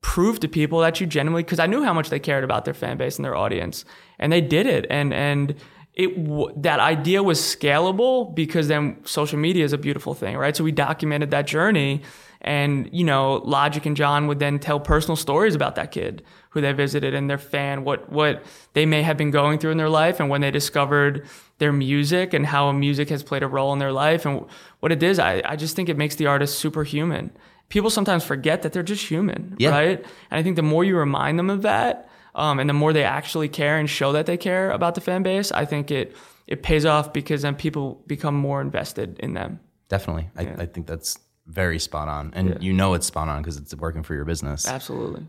prove 0.00 0.38
to 0.40 0.48
people 0.48 0.80
that 0.80 1.00
you 1.00 1.06
genuinely 1.06 1.42
because 1.42 1.58
I 1.58 1.66
knew 1.66 1.82
how 1.82 1.94
much 1.94 2.10
they 2.10 2.18
cared 2.18 2.44
about 2.44 2.64
their 2.64 2.74
fan 2.74 2.96
base 2.96 3.16
and 3.16 3.24
their 3.24 3.36
audience, 3.36 3.84
and 4.18 4.32
they 4.32 4.40
did 4.40 4.66
it. 4.66 4.86
And 4.90 5.14
and 5.14 5.54
it 5.94 6.08
w- 6.26 6.52
that 6.56 6.80
idea 6.80 7.22
was 7.22 7.38
scalable 7.40 8.34
because 8.34 8.68
then 8.68 8.96
social 9.04 9.38
media 9.38 9.64
is 9.64 9.72
a 9.72 9.78
beautiful 9.78 10.12
thing, 10.14 10.36
right? 10.36 10.56
So 10.56 10.64
we 10.64 10.72
documented 10.72 11.30
that 11.30 11.46
journey. 11.46 12.02
And 12.44 12.90
you 12.92 13.04
know, 13.04 13.36
Logic 13.44 13.84
and 13.86 13.96
Jon 13.96 14.26
would 14.26 14.38
then 14.38 14.58
tell 14.58 14.78
personal 14.78 15.16
stories 15.16 15.54
about 15.54 15.74
that 15.76 15.90
kid 15.90 16.22
who 16.50 16.60
they 16.60 16.72
visited 16.72 17.14
and 17.14 17.28
their 17.28 17.38
fan, 17.38 17.84
what 17.84 18.12
what 18.12 18.44
they 18.74 18.84
may 18.86 19.02
have 19.02 19.16
been 19.16 19.30
going 19.30 19.58
through 19.58 19.70
in 19.72 19.78
their 19.78 19.88
life, 19.88 20.20
and 20.20 20.28
when 20.28 20.42
they 20.42 20.50
discovered 20.50 21.26
their 21.58 21.72
music 21.72 22.34
and 22.34 22.44
how 22.46 22.70
music 22.70 23.08
has 23.08 23.22
played 23.22 23.42
a 23.42 23.48
role 23.48 23.72
in 23.72 23.78
their 23.78 23.92
life 23.92 24.26
and 24.26 24.44
what 24.80 24.92
it 24.92 25.02
is. 25.02 25.18
I, 25.18 25.40
I 25.44 25.56
just 25.56 25.74
think 25.74 25.88
it 25.88 25.96
makes 25.96 26.16
the 26.16 26.26
artist 26.26 26.58
superhuman. 26.58 27.30
People 27.70 27.88
sometimes 27.90 28.24
forget 28.24 28.60
that 28.62 28.72
they're 28.74 28.82
just 28.82 29.06
human, 29.06 29.56
Yeah. 29.58 29.70
right? 29.70 29.98
And 30.30 30.38
I 30.38 30.42
think 30.42 30.56
the 30.56 30.62
more 30.62 30.84
you 30.84 30.96
remind 30.98 31.38
them 31.38 31.48
of 31.48 31.62
that, 31.62 32.08
um, 32.34 32.58
and 32.60 32.68
the 32.68 32.74
more 32.74 32.92
they 32.92 33.04
actually 33.04 33.48
care 33.48 33.78
and 33.78 33.88
show 33.88 34.12
that 34.12 34.26
they 34.26 34.36
care 34.36 34.70
about 34.70 34.94
the 34.96 35.00
fan 35.00 35.22
base, 35.22 35.50
I 35.50 35.64
think 35.64 35.90
it 35.90 36.14
it 36.46 36.62
pays 36.62 36.84
off 36.84 37.12
because 37.14 37.40
then 37.40 37.54
people 37.54 38.02
become 38.06 38.34
more 38.34 38.60
invested 38.60 39.18
in 39.20 39.32
them. 39.32 39.60
Definitely. 39.88 40.28
I, 40.36 40.42
I 40.64 40.66
think 40.66 40.86
that's 40.86 41.18
very 41.46 41.78
spot 41.78 42.08
on. 42.08 42.32
And 42.34 42.62
you 42.62 42.72
know 42.72 42.94
it's 42.94 43.06
spot 43.06 43.28
on 43.28 43.42
because 43.42 43.56
it's 43.56 43.74
working 43.74 44.02
for 44.02 44.14
your 44.14 44.24
business. 44.24 44.66
Absolutely. 44.66 45.26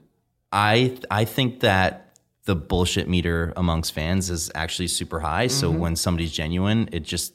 I 0.52 0.98
I 1.12 1.26
think 1.26 1.62
that 1.62 2.18
the 2.46 2.56
bullshit 2.56 3.10
meter 3.10 3.54
amongst 3.58 3.94
fans 3.94 4.30
is 4.30 4.52
actually 4.56 4.88
super 4.88 5.20
high. 5.20 5.48
So 5.48 5.70
when 5.72 5.96
somebody's 5.96 6.32
genuine, 6.32 6.90
it 6.92 7.04
just 7.04 7.34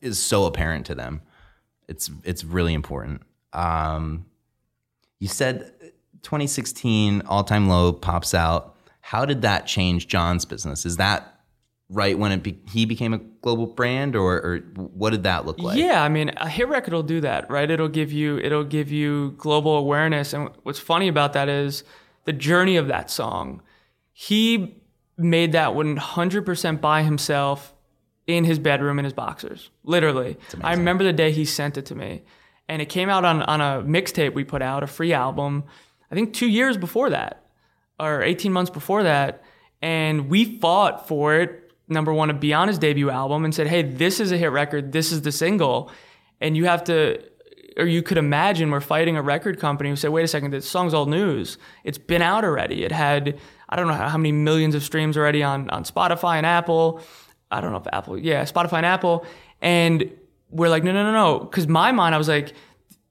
is 0.00 0.18
so 0.22 0.46
apparent 0.46 0.86
to 0.86 0.94
them. 0.94 1.20
It's 1.88 2.10
it's 2.24 2.44
really 2.44 2.74
important. 2.74 3.22
Um, 3.52 4.26
you 5.18 5.28
said 5.28 5.72
2016 6.22 7.22
all 7.26 7.44
time 7.44 7.68
low 7.68 7.92
pops 7.92 8.34
out. 8.34 8.76
How 9.00 9.24
did 9.24 9.42
that 9.42 9.66
change 9.66 10.06
Jon's 10.06 10.44
business? 10.44 10.86
Is 10.86 10.98
that 10.98 11.37
right 11.90 12.18
when 12.18 12.32
it 12.32 12.42
be, 12.42 12.58
he 12.70 12.84
became 12.84 13.14
a 13.14 13.18
global 13.18 13.66
brand, 13.66 14.14
or, 14.14 14.34
or 14.34 14.58
what 14.76 15.10
did 15.10 15.22
that 15.22 15.46
look 15.46 15.58
like? 15.58 15.78
Yeah, 15.78 16.02
I 16.02 16.08
mean, 16.08 16.30
a 16.36 16.48
hit 16.48 16.68
record 16.68 16.92
will 16.92 17.02
do 17.02 17.20
that, 17.22 17.50
right? 17.50 17.70
It'll 17.70 17.88
give 17.88 18.12
you 18.12 18.38
it'll 18.38 18.64
give 18.64 18.90
you 18.90 19.34
global 19.38 19.76
awareness. 19.76 20.32
And 20.32 20.50
what's 20.62 20.78
funny 20.78 21.08
about 21.08 21.32
that 21.32 21.48
is 21.48 21.84
the 22.24 22.32
journey 22.32 22.76
of 22.76 22.88
that 22.88 23.10
song. 23.10 23.62
He 24.12 24.82
made 25.16 25.52
that 25.52 25.70
100% 25.70 26.80
by 26.80 27.02
himself 27.02 27.74
in 28.26 28.44
his 28.44 28.58
bedroom 28.58 28.98
in 28.98 29.04
his 29.04 29.14
boxers. 29.14 29.70
Literally. 29.82 30.36
I 30.60 30.74
remember 30.74 31.02
the 31.02 31.12
day 31.12 31.32
he 31.32 31.44
sent 31.44 31.76
it 31.76 31.86
to 31.86 31.94
me. 31.94 32.22
And 32.68 32.82
it 32.82 32.90
came 32.90 33.08
out 33.08 33.24
on, 33.24 33.42
on 33.42 33.60
a 33.60 33.82
mixtape 33.82 34.34
we 34.34 34.44
put 34.44 34.60
out, 34.60 34.82
a 34.82 34.86
free 34.86 35.14
album, 35.14 35.64
I 36.10 36.14
think 36.14 36.34
two 36.34 36.48
years 36.48 36.76
before 36.76 37.10
that, 37.10 37.46
or 37.98 38.22
18 38.22 38.52
months 38.52 38.70
before 38.70 39.02
that. 39.04 39.42
And 39.80 40.28
we 40.28 40.58
fought 40.58 41.08
for 41.08 41.36
it, 41.36 41.67
number 41.88 42.12
one, 42.12 42.28
to 42.28 42.34
be 42.34 42.52
on 42.52 42.68
his 42.68 42.78
debut 42.78 43.10
album 43.10 43.44
and 43.44 43.54
said, 43.54 43.66
hey, 43.66 43.82
this 43.82 44.20
is 44.20 44.32
a 44.32 44.36
hit 44.36 44.50
record, 44.50 44.92
this 44.92 45.12
is 45.12 45.22
the 45.22 45.32
single. 45.32 45.90
And 46.40 46.56
you 46.56 46.66
have 46.66 46.84
to, 46.84 47.22
or 47.76 47.86
you 47.86 48.02
could 48.02 48.18
imagine 48.18 48.70
we're 48.70 48.80
fighting 48.80 49.16
a 49.16 49.22
record 49.22 49.58
company 49.58 49.90
who 49.90 49.96
said, 49.96 50.10
wait 50.10 50.24
a 50.24 50.28
second, 50.28 50.52
this 50.52 50.68
song's 50.68 50.94
old 50.94 51.08
news. 51.08 51.58
It's 51.84 51.98
been 51.98 52.22
out 52.22 52.44
already. 52.44 52.84
It 52.84 52.92
had, 52.92 53.38
I 53.68 53.76
don't 53.76 53.86
know 53.86 53.94
how 53.94 54.18
many 54.18 54.32
millions 54.32 54.74
of 54.74 54.82
streams 54.82 55.16
already 55.16 55.42
on, 55.42 55.70
on 55.70 55.84
Spotify 55.84 56.36
and 56.36 56.46
Apple. 56.46 57.00
I 57.50 57.60
don't 57.60 57.72
know 57.72 57.78
if 57.78 57.86
Apple, 57.92 58.18
yeah, 58.18 58.42
Spotify 58.44 58.74
and 58.74 58.86
Apple. 58.86 59.24
And 59.60 60.12
we're 60.50 60.68
like, 60.68 60.84
no, 60.84 60.92
no, 60.92 61.04
no, 61.04 61.12
no. 61.12 61.38
Because 61.40 61.66
my 61.66 61.92
mind, 61.92 62.14
I 62.14 62.18
was 62.18 62.28
like, 62.28 62.52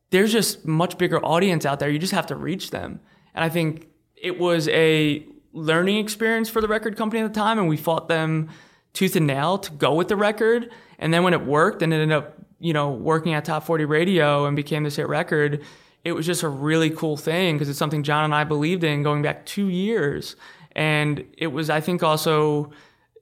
there's 0.10 0.32
just 0.32 0.66
much 0.66 0.98
bigger 0.98 1.24
audience 1.26 1.66
out 1.66 1.80
there. 1.80 1.90
You 1.90 2.00
just 2.00 2.14
have 2.14 2.28
to 2.28 2.36
reach 2.36 2.72
them. 2.72 3.00
And 3.34 3.44
I 3.44 3.50
think 3.50 3.88
it 4.16 4.40
was 4.40 4.68
a 4.70 5.26
learning 5.54 5.98
experience 5.98 6.50
for 6.50 6.62
the 6.62 6.68
record 6.68 6.96
company 6.98 7.22
at 7.22 7.34
the 7.34 7.40
time, 7.40 7.60
and 7.60 7.68
we 7.68 7.78
fought 7.78 8.08
them 8.08 8.50
tooth 8.98 9.16
and 9.16 9.28
nail 9.28 9.60
to 9.60 9.72
go 9.74 9.94
with 9.94 10.08
the 10.08 10.16
record. 10.16 10.72
And 10.98 11.14
then 11.14 11.22
when 11.22 11.34
it 11.34 11.46
worked 11.46 11.84
and 11.84 11.94
it 11.94 11.98
ended 11.98 12.18
up, 12.18 12.36
you 12.60 12.74
know, 12.74 12.90
working 12.90 13.36
at 13.36 13.46
Top 13.46 13.64
40 13.64 13.86
Radio 13.86 14.46
and 14.48 14.56
became 14.56 14.84
this 14.84 14.96
hit 14.96 15.08
record, 15.08 15.64
it 16.04 16.14
was 16.14 16.26
just 16.26 16.42
a 16.42 16.50
really 16.50 16.90
cool 16.90 17.16
thing 17.16 17.56
because 17.56 17.70
it's 17.70 17.78
something 17.78 18.02
Jon 18.02 18.24
and 18.24 18.34
I 18.34 18.44
believed 18.44 18.84
in 18.84 19.04
going 19.04 19.22
back 19.22 19.46
two 19.46 19.68
years. 19.68 20.36
And 20.72 21.24
it 21.38 21.48
was, 21.48 21.70
I 21.70 21.80
think, 21.80 22.02
also 22.02 22.72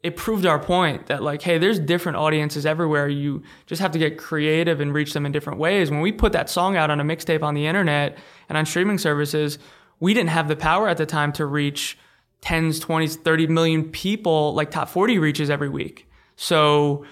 it 0.02 0.16
proved 0.16 0.46
our 0.46 0.60
point 0.60 1.08
that 1.08 1.24
like 1.24 1.42
hey 1.42 1.58
there's 1.58 1.80
different 1.80 2.16
audiences 2.16 2.64
everywhere 2.64 3.08
you 3.08 3.42
just 3.66 3.82
have 3.82 3.90
to 3.92 3.98
get 3.98 4.20
creative 4.20 4.80
and 4.80 4.94
reach 4.94 5.14
them 5.14 5.26
in 5.26 5.32
different 5.32 5.58
ways 5.58 5.90
when 5.90 6.00
we 6.00 6.12
put 6.12 6.32
that 6.32 6.48
song 6.48 6.78
out 6.78 6.92
on 6.92 7.00
a 7.00 7.04
mixtape 7.04 7.42
on 7.42 7.56
the 7.56 7.66
internet 7.66 8.16
and 8.48 8.56
on 8.56 8.68
streaming 8.68 9.00
services 9.00 9.58
we 10.00 10.14
didn't 10.14 10.30
have 10.30 10.48
the 10.48 10.56
power 10.56 10.88
at 10.88 10.98
the 10.98 11.08
time 11.08 11.34
to 11.34 11.44
reach 11.44 11.98
10s 12.46 12.80
20s 12.80 13.16
30 13.16 13.48
million 13.48 13.84
people 13.92 14.54
like 14.54 14.72
top 14.72 14.90
40 14.90 15.18
reaches 15.20 15.50
every 15.50 15.70
week 15.70 16.10
so 16.36 17.06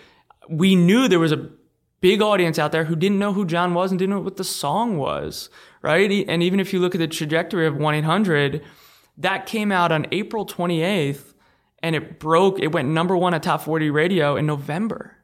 we 0.50 0.76
knew 0.76 1.08
there 1.08 1.20
was 1.20 1.32
a 1.32 1.50
big 2.02 2.22
audience 2.22 2.60
out 2.60 2.72
there 2.72 2.84
who 2.84 2.96
didn't 2.96 3.20
know 3.20 3.34
who 3.34 3.46
jon 3.46 3.74
was 3.74 3.92
and 3.92 4.00
didn't 4.00 4.16
know 4.16 4.22
what 4.22 4.38
the 4.38 4.44
song 4.44 4.98
was 4.98 5.50
right 5.82 6.26
and 6.28 6.44
even 6.44 6.60
if 6.60 6.74
you 6.74 6.80
look 6.80 6.96
at 6.96 7.00
the 7.00 7.08
trajectory 7.08 7.66
of 7.66 7.76
1-800 7.76 8.62
that 9.18 9.46
came 9.46 9.72
out 9.72 9.92
on 9.92 10.06
april 10.12 10.46
28th 10.46 11.34
and 11.84 11.96
it 11.96 12.18
broke. 12.18 12.60
It 12.60 12.72
went 12.72 12.88
number 12.88 13.16
one 13.16 13.34
at 13.36 13.44
Top 13.44 13.62
40 13.62 13.92
Radio 13.92 14.38
in 14.38 14.48
November. 14.48 15.18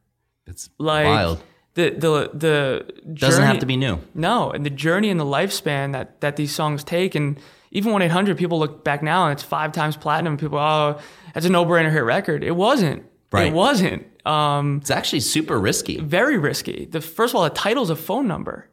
It's 0.45 0.69
Like 0.77 1.05
wild. 1.05 1.43
The 1.75 1.91
the 1.91 2.29
the 2.33 2.93
Doesn't 3.13 3.41
journey- 3.41 3.47
have 3.47 3.59
to 3.59 3.65
be 3.65 3.77
new. 3.77 3.99
no, 4.13 4.51
and 4.51 4.65
the 4.65 4.69
journey 4.69 5.09
and 5.09 5.19
the 5.19 5.25
lifespan 5.25 5.93
that 5.93 6.19
that 6.21 6.35
these 6.35 6.53
songs 6.53 6.83
take, 6.83 7.15
and 7.15 7.39
even 7.71 7.91
one 7.93 8.01
eight 8.01 8.11
hundred 8.11 8.37
people 8.37 8.59
look 8.59 8.83
back 8.83 9.01
now 9.03 9.25
and 9.25 9.33
it's 9.33 9.43
five 9.43 9.71
times 9.71 9.95
platinum. 9.97 10.37
People, 10.37 10.57
oh, 10.59 10.99
that's 11.33 11.45
a 11.45 11.49
no 11.49 11.65
brainer 11.65 11.91
hit 11.91 12.03
record. 12.03 12.43
It 12.43 12.55
wasn't. 12.55 13.03
Right. 13.31 13.47
It 13.47 13.53
wasn't. 13.53 14.05
Um, 14.25 14.77
It's 14.81 14.89
actually 14.91 15.19
super 15.21 15.59
risky. 15.59 15.99
very 15.99 16.37
risky. 16.37 16.85
The 16.91 16.99
first 17.01 17.31
of 17.33 17.37
all, 17.37 17.43
the 17.43 17.49
title's 17.51 17.89
a 17.91 17.95
phone 17.95 18.27
number. 18.27 18.67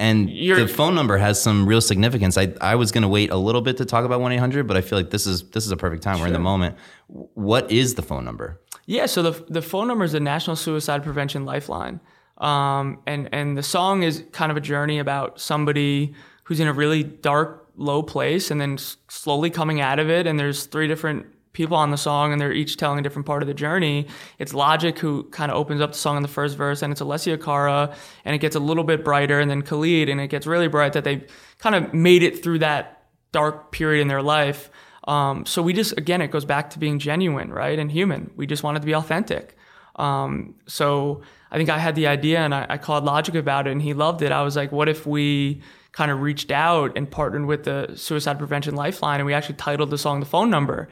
And 0.00 0.30
You're- 0.30 0.62
the 0.62 0.68
phone 0.68 0.94
number 0.94 1.16
has 1.18 1.42
some 1.42 1.66
real 1.66 1.80
significance. 1.80 2.38
I, 2.38 2.52
I 2.60 2.76
was 2.76 2.92
going 2.92 3.02
to 3.02 3.08
wait 3.08 3.30
a 3.32 3.36
little 3.36 3.62
bit 3.62 3.78
to 3.78 3.84
talk 3.84 4.04
about 4.04 4.20
1 4.20 4.30
800, 4.30 4.66
but 4.68 4.76
I 4.76 4.80
feel 4.80 4.96
like 4.96 5.10
this 5.10 5.26
is 5.26 5.42
this 5.50 5.64
is 5.66 5.72
a 5.72 5.76
perfect 5.76 6.02
time. 6.04 6.20
We're 6.20 6.28
in 6.28 6.32
the 6.34 6.38
moment. 6.38 6.76
What 7.08 7.72
is 7.72 7.94
the 7.96 8.02
phone 8.02 8.24
number? 8.24 8.60
Yeah, 8.86 9.06
so 9.06 9.22
the 9.22 9.44
the 9.48 9.62
phone 9.62 9.88
number 9.88 10.04
is 10.04 10.12
the 10.12 10.20
National 10.20 10.54
Suicide 10.54 11.02
Prevention 11.02 11.44
Lifeline, 11.44 11.98
um, 12.38 13.00
and 13.06 13.28
and 13.32 13.56
the 13.56 13.62
song 13.62 14.02
is 14.02 14.24
kind 14.32 14.50
of 14.50 14.56
a 14.56 14.60
journey 14.60 14.98
about 14.98 15.40
somebody 15.40 16.14
who's 16.44 16.60
in 16.60 16.68
a 16.68 16.72
really 16.72 17.02
dark, 17.02 17.68
low 17.76 18.02
place, 18.02 18.50
and 18.50 18.60
then 18.60 18.74
s- 18.74 18.96
slowly 19.08 19.50
coming 19.50 19.80
out 19.80 19.98
of 19.98 20.08
it. 20.08 20.26
And 20.26 20.38
there's 20.38 20.66
three 20.66 20.88
different 20.88 21.26
people 21.52 21.76
on 21.76 21.90
the 21.90 21.96
song, 21.96 22.32
and 22.32 22.40
they're 22.40 22.52
each 22.52 22.76
telling 22.76 23.00
a 23.00 23.02
different 23.02 23.26
part 23.26 23.42
of 23.42 23.48
the 23.48 23.54
journey. 23.54 24.06
It's 24.38 24.54
Logic 24.54 24.96
who 24.98 25.24
kind 25.24 25.50
of 25.50 25.58
opens 25.58 25.80
up 25.80 25.92
the 25.92 25.98
song 25.98 26.16
in 26.16 26.22
the 26.22 26.28
first 26.28 26.56
verse, 26.56 26.82
and 26.82 26.92
it's 26.92 27.00
Alessia 27.00 27.42
Cara, 27.42 27.94
and 28.24 28.34
it 28.34 28.38
gets 28.38 28.54
a 28.54 28.60
little 28.60 28.84
bit 28.84 29.04
brighter, 29.04 29.40
and 29.40 29.50
then 29.50 29.62
Khalid, 29.62 30.08
and 30.08 30.20
it 30.20 30.28
gets 30.28 30.46
really 30.46 30.68
bright 30.68 30.92
that 30.92 31.04
they 31.04 31.26
kind 31.58 31.74
of 31.74 31.92
made 31.92 32.22
it 32.22 32.42
through 32.42 32.60
that 32.60 33.06
dark 33.32 33.72
period 33.72 34.00
in 34.00 34.08
their 34.08 34.22
life. 34.22 34.70
Um, 35.08 35.46
so 35.46 35.62
we 35.62 35.72
just, 35.72 35.96
again, 35.98 36.20
it 36.20 36.30
goes 36.30 36.44
back 36.44 36.70
to 36.70 36.78
being 36.78 36.98
genuine, 36.98 37.50
right? 37.50 37.78
And 37.78 37.90
human. 37.90 38.30
We 38.36 38.46
just 38.46 38.62
wanted 38.62 38.80
to 38.80 38.86
be 38.86 38.94
authentic. 38.94 39.56
Um, 39.96 40.54
so 40.66 41.22
I 41.50 41.56
think 41.56 41.70
I 41.70 41.78
had 41.78 41.94
the 41.94 42.06
idea 42.06 42.40
and 42.40 42.54
I, 42.54 42.66
I 42.68 42.78
called 42.78 43.04
Logic 43.04 43.34
about 43.34 43.66
it 43.66 43.70
and 43.70 43.80
he 43.82 43.94
loved 43.94 44.22
it. 44.22 44.32
I 44.32 44.42
was 44.42 44.56
like, 44.56 44.72
what 44.72 44.88
if 44.88 45.06
we 45.06 45.60
kind 45.92 46.10
of 46.10 46.20
reached 46.20 46.50
out 46.50 46.96
and 46.96 47.10
partnered 47.10 47.46
with 47.46 47.64
the 47.64 47.92
Suicide 47.94 48.38
Prevention 48.38 48.74
Lifeline 48.74 49.20
and 49.20 49.26
we 49.26 49.34
actually 49.34 49.56
titled 49.56 49.90
the 49.90 49.98
song 49.98 50.20
The 50.20 50.26
Phone 50.26 50.50
Number? 50.50 50.88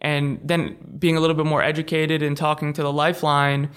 And 0.00 0.40
then 0.42 0.76
being 0.98 1.16
a 1.16 1.20
little 1.20 1.36
bit 1.36 1.46
more 1.46 1.62
educated 1.62 2.22
and 2.22 2.36
talking 2.36 2.72
to 2.72 2.82
the 2.82 2.92
Lifeline, 2.92 3.70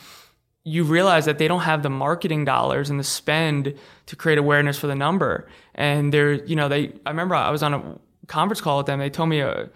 you 0.63 0.84
realize 0.84 1.25
that 1.25 1.38
they 1.38 1.47
don't 1.47 1.61
have 1.61 1.84
the 1.84 1.89
marketing 1.89 2.45
dollars 2.45 2.89
and 2.89 2.99
the 2.99 3.03
spend 3.03 3.75
to 4.05 4.15
create 4.15 4.38
awareness 4.38 4.79
for 4.79 4.88
the 4.88 4.95
number. 4.95 5.47
And 5.75 6.13
they're, 6.13 6.34
you 6.45 6.55
know, 6.55 6.69
they, 6.69 6.93
I 7.05 7.09
remember 7.09 7.36
I 7.36 7.51
was 7.51 7.61
on 7.61 7.73
a 7.73 7.99
conference 8.27 8.61
call 8.61 8.77
with 8.77 8.86
them. 8.86 8.99
They 8.99 9.09
told 9.09 9.29
me 9.29 9.41
a 9.41 9.69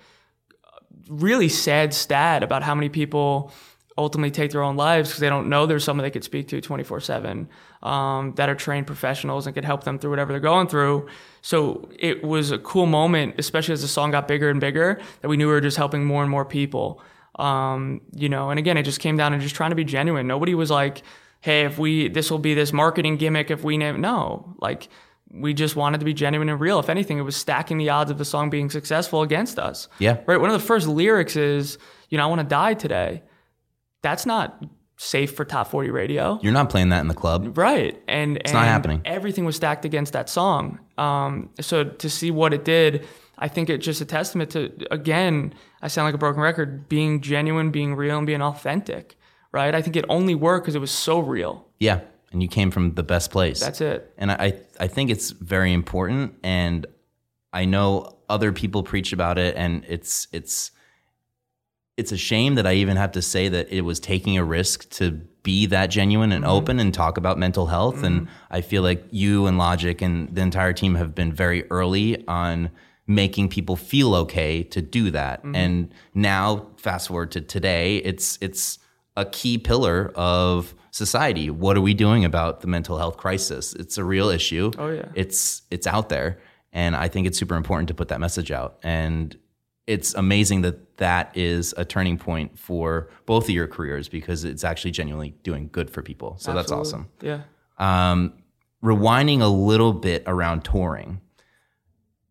really 1.10 1.50
sad 1.50 1.94
stat 1.94 2.44
about 2.44 2.64
how 2.64 2.74
many 2.74 2.90
people 2.90 3.52
ultimately 3.98 4.32
take 4.32 4.52
their 4.52 4.64
own 4.64 4.76
lives 4.76 5.10
because 5.10 5.20
they 5.20 5.30
don't 5.30 5.50
know 5.50 5.66
there's 5.66 5.84
someone 5.84 6.04
they 6.04 6.12
could 6.12 6.24
speak 6.24 6.48
to 6.50 6.62
24 6.62 7.00
7 7.00 7.50
um, 7.84 8.34
that 8.36 8.50
are 8.50 8.56
trained 8.56 8.88
professionals 8.88 9.48
and 9.48 9.54
could 9.54 9.66
help 9.66 9.84
them 9.84 9.98
through 9.98 10.10
whatever 10.10 10.32
they're 10.32 10.40
going 10.40 10.68
through. 10.68 11.08
So 11.42 11.90
it 11.98 12.24
was 12.24 12.52
a 12.52 12.58
cool 12.60 12.86
moment, 12.86 13.36
especially 13.38 13.74
as 13.74 13.82
the 13.82 13.88
song 13.88 14.12
got 14.12 14.28
bigger 14.28 14.50
and 14.50 14.60
bigger, 14.60 15.00
that 15.22 15.28
we 15.28 15.38
knew 15.38 15.48
we 15.48 15.54
were 15.54 15.62
just 15.62 15.78
helping 15.78 16.06
more 16.06 16.22
and 16.22 16.30
more 16.30 16.46
people. 16.46 17.02
Um, 17.36 18.02
you 18.14 18.30
know, 18.30 18.50
and 18.50 18.60
again, 18.60 18.78
it 18.78 18.84
just 18.84 19.00
came 19.00 19.18
down 19.18 19.32
to 19.32 19.40
just 19.40 19.56
trying 19.56 19.70
to 19.70 19.76
be 19.76 19.84
genuine. 19.84 20.28
Nobody 20.28 20.56
was 20.56 20.72
like, 20.72 21.04
hey, 21.42 21.66
if 21.66 21.78
we, 21.78 22.08
this 22.08 22.32
will 22.32 22.40
be 22.40 22.54
this 22.54 22.74
marketing 22.74 23.18
gimmick 23.18 23.52
if 23.52 23.64
we 23.64 23.78
name, 23.78 24.02
no, 24.02 24.56
like, 24.60 24.90
we 25.30 25.54
just 25.54 25.76
wanted 25.76 26.00
to 26.00 26.06
be 26.06 26.14
genuine 26.14 26.50
and 26.50 26.60
real. 26.60 26.80
If 26.80 26.90
anything, 26.90 27.18
it 27.18 27.24
was 27.24 27.36
stacking 27.36 27.78
the 27.78 27.90
odds 27.90 28.10
of 28.10 28.18
the 28.18 28.26
song 28.26 28.50
being 28.50 28.70
successful 28.70 29.22
against 29.22 29.60
us. 29.60 29.88
Yeah. 30.00 30.20
Right. 30.26 30.40
One 30.40 30.50
of 30.50 30.60
the 30.60 30.66
first 30.66 30.88
lyrics 30.88 31.36
is, 31.36 31.78
you 32.10 32.18
know, 32.18 32.24
I 32.24 32.28
want 32.28 32.40
to 32.40 32.48
die 32.48 32.74
today. 32.74 33.24
That's 34.08 34.26
not 34.26 34.64
safe 34.96 35.36
for 35.36 35.44
top 35.44 35.68
40 35.68 35.92
radio. 35.92 36.40
You're 36.42 36.54
not 36.54 36.70
playing 36.70 36.90
that 36.90 37.02
in 37.02 37.10
the 37.10 37.14
club. 37.14 37.58
Right. 37.58 38.02
And 38.08 38.38
it's 38.38 38.54
not 38.54 38.64
happening. 38.64 39.02
Everything 39.04 39.44
was 39.44 39.58
stacked 39.58 39.84
against 39.84 40.14
that 40.14 40.30
song. 40.30 40.80
Um, 40.98 41.50
so 41.60 41.84
to 41.84 42.10
see 42.10 42.32
what 42.32 42.54
it 42.54 42.64
did, 42.64 43.06
I 43.38 43.50
think 43.50 43.70
it's 43.70 43.84
just 43.84 44.00
a 44.00 44.06
testament 44.06 44.52
to, 44.52 44.72
again, 44.92 45.54
I 45.82 45.90
sound 45.90 46.06
like 46.06 46.16
a 46.16 46.18
broken 46.18 46.42
record, 46.42 46.88
being 46.88 47.20
genuine, 47.20 47.70
being 47.70 47.96
real, 47.96 48.18
and 48.18 48.26
being 48.26 48.42
authentic. 48.42 49.18
Right. 49.52 49.76
I 49.76 49.82
think 49.82 49.98
it 49.98 50.06
only 50.08 50.36
worked 50.36 50.64
because 50.64 50.76
it 50.76 50.80
was 50.80 50.92
so 50.92 51.20
real. 51.20 51.68
Yeah. 51.80 52.00
And 52.32 52.42
you 52.42 52.48
came 52.48 52.72
from 52.72 52.94
the 52.94 53.04
best 53.04 53.30
place. 53.30 53.60
That's 53.60 53.82
it. 53.82 54.14
And 54.18 54.32
I, 54.32 54.54
I 54.80 54.88
think 54.88 55.10
it's 55.10 55.32
very 55.32 55.74
important. 55.74 56.36
And 56.44 56.88
I 57.52 57.66
know 57.66 58.18
other 58.30 58.54
people 58.54 58.84
preach 58.84 59.12
about 59.12 59.38
it, 59.38 59.56
and 59.58 59.84
it's 59.86 60.28
it's 60.32 60.72
it's 61.98 62.12
a 62.12 62.18
shame 62.18 62.56
that 62.56 62.68
I 62.68 62.74
even 62.74 62.96
have 62.96 63.12
to 63.14 63.22
say 63.22 63.50
that 63.50 63.70
it 63.70 63.82
was 63.82 64.00
taking 64.00 64.38
a 64.38 64.44
risk 64.44 64.88
to 64.92 65.12
be 65.42 65.66
that 65.66 65.88
genuine 65.88 66.32
and 66.32 66.44
mm-hmm. 66.44 66.54
open 66.54 66.80
and 66.80 66.94
talk 66.94 67.18
about 67.18 67.40
mental 67.40 67.66
health. 67.66 68.04
And 68.04 68.22
mm-hmm. 68.22 68.34
I 68.52 68.62
feel 68.62 68.84
like 68.84 69.04
you 69.10 69.48
and 69.48 69.58
Logic 69.58 70.00
and 70.02 70.34
the 70.34 70.42
entire 70.42 70.74
team 70.74 70.96
have 70.96 71.16
been 71.16 71.34
very 71.34 71.70
early 71.72 72.26
on 72.28 72.70
making 73.08 73.50
people 73.50 73.76
feel 73.76 74.14
okay 74.14 74.62
to 74.62 74.82
do 74.82 75.10
that. 75.12 75.40
Mm-hmm. 75.40 75.56
And 75.56 75.94
now, 76.14 76.68
fast 76.78 77.08
forward 77.08 77.32
to 77.32 77.42
today, 77.42 77.98
it's 77.98 78.38
it's 78.42 78.78
a 79.16 79.26
key 79.26 79.58
pillar 79.58 80.12
of 80.16 80.76
society. 80.92 81.50
What 81.50 81.78
are 81.78 81.82
we 81.82 81.96
doing 81.96 82.26
about 82.26 82.62
the 82.62 82.68
mental 82.68 82.98
health 82.98 83.18
crisis? 83.18 83.74
It's 83.74 83.98
a 83.98 84.04
real 84.04 84.30
issue. 84.30 84.72
Oh, 84.78 84.90
yeah. 84.90 85.10
It's 85.16 85.64
it's 85.72 85.88
out 85.88 86.10
there. 86.10 86.40
And 86.74 86.96
I 86.96 87.08
think 87.08 87.26
it's 87.26 87.40
super 87.40 87.56
important 87.56 87.88
to 87.88 87.96
put 87.96 88.10
that 88.10 88.20
message 88.20 88.52
out. 88.52 88.78
And 88.84 89.36
it's 89.88 90.14
amazing 90.14 90.62
that 90.62 90.98
that 90.98 91.36
is 91.36 91.74
a 91.78 91.86
turning 91.86 92.18
point 92.18 92.58
for 92.60 93.10
both 93.26 93.46
of 93.46 93.50
your 93.52 93.68
careers 93.68 94.10
because 94.10 94.44
it's 94.44 94.64
actually 94.64 94.92
genuinely 94.92 95.32
doing 95.44 95.70
good 95.72 95.90
for 95.90 96.02
people. 96.04 96.36
So 96.40 96.54
that's 96.54 96.72
awesome. 96.72 97.08
Yeah. 97.22 97.42
Um, 97.78 98.34
rewinding 98.84 99.42
a 99.42 99.48
little 99.48 99.94
bit 99.94 100.24
around 100.28 100.64
touring, 100.66 101.22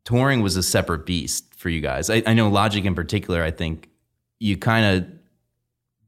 touring 0.05 0.43
was 0.43 0.57
a 0.57 0.63
separate 0.63 1.07
beast 1.07 1.55
for 1.55 1.69
you 1.69 1.81
guys. 1.81 2.11
I, 2.11 2.23
I 2.27 2.35
know 2.35 2.49
Logic 2.49 2.85
in 2.85 2.95
particular, 2.95 3.43
I 3.43 3.51
think 3.51 3.89
you 4.39 4.57
kind 4.57 4.85
of 5.03 5.09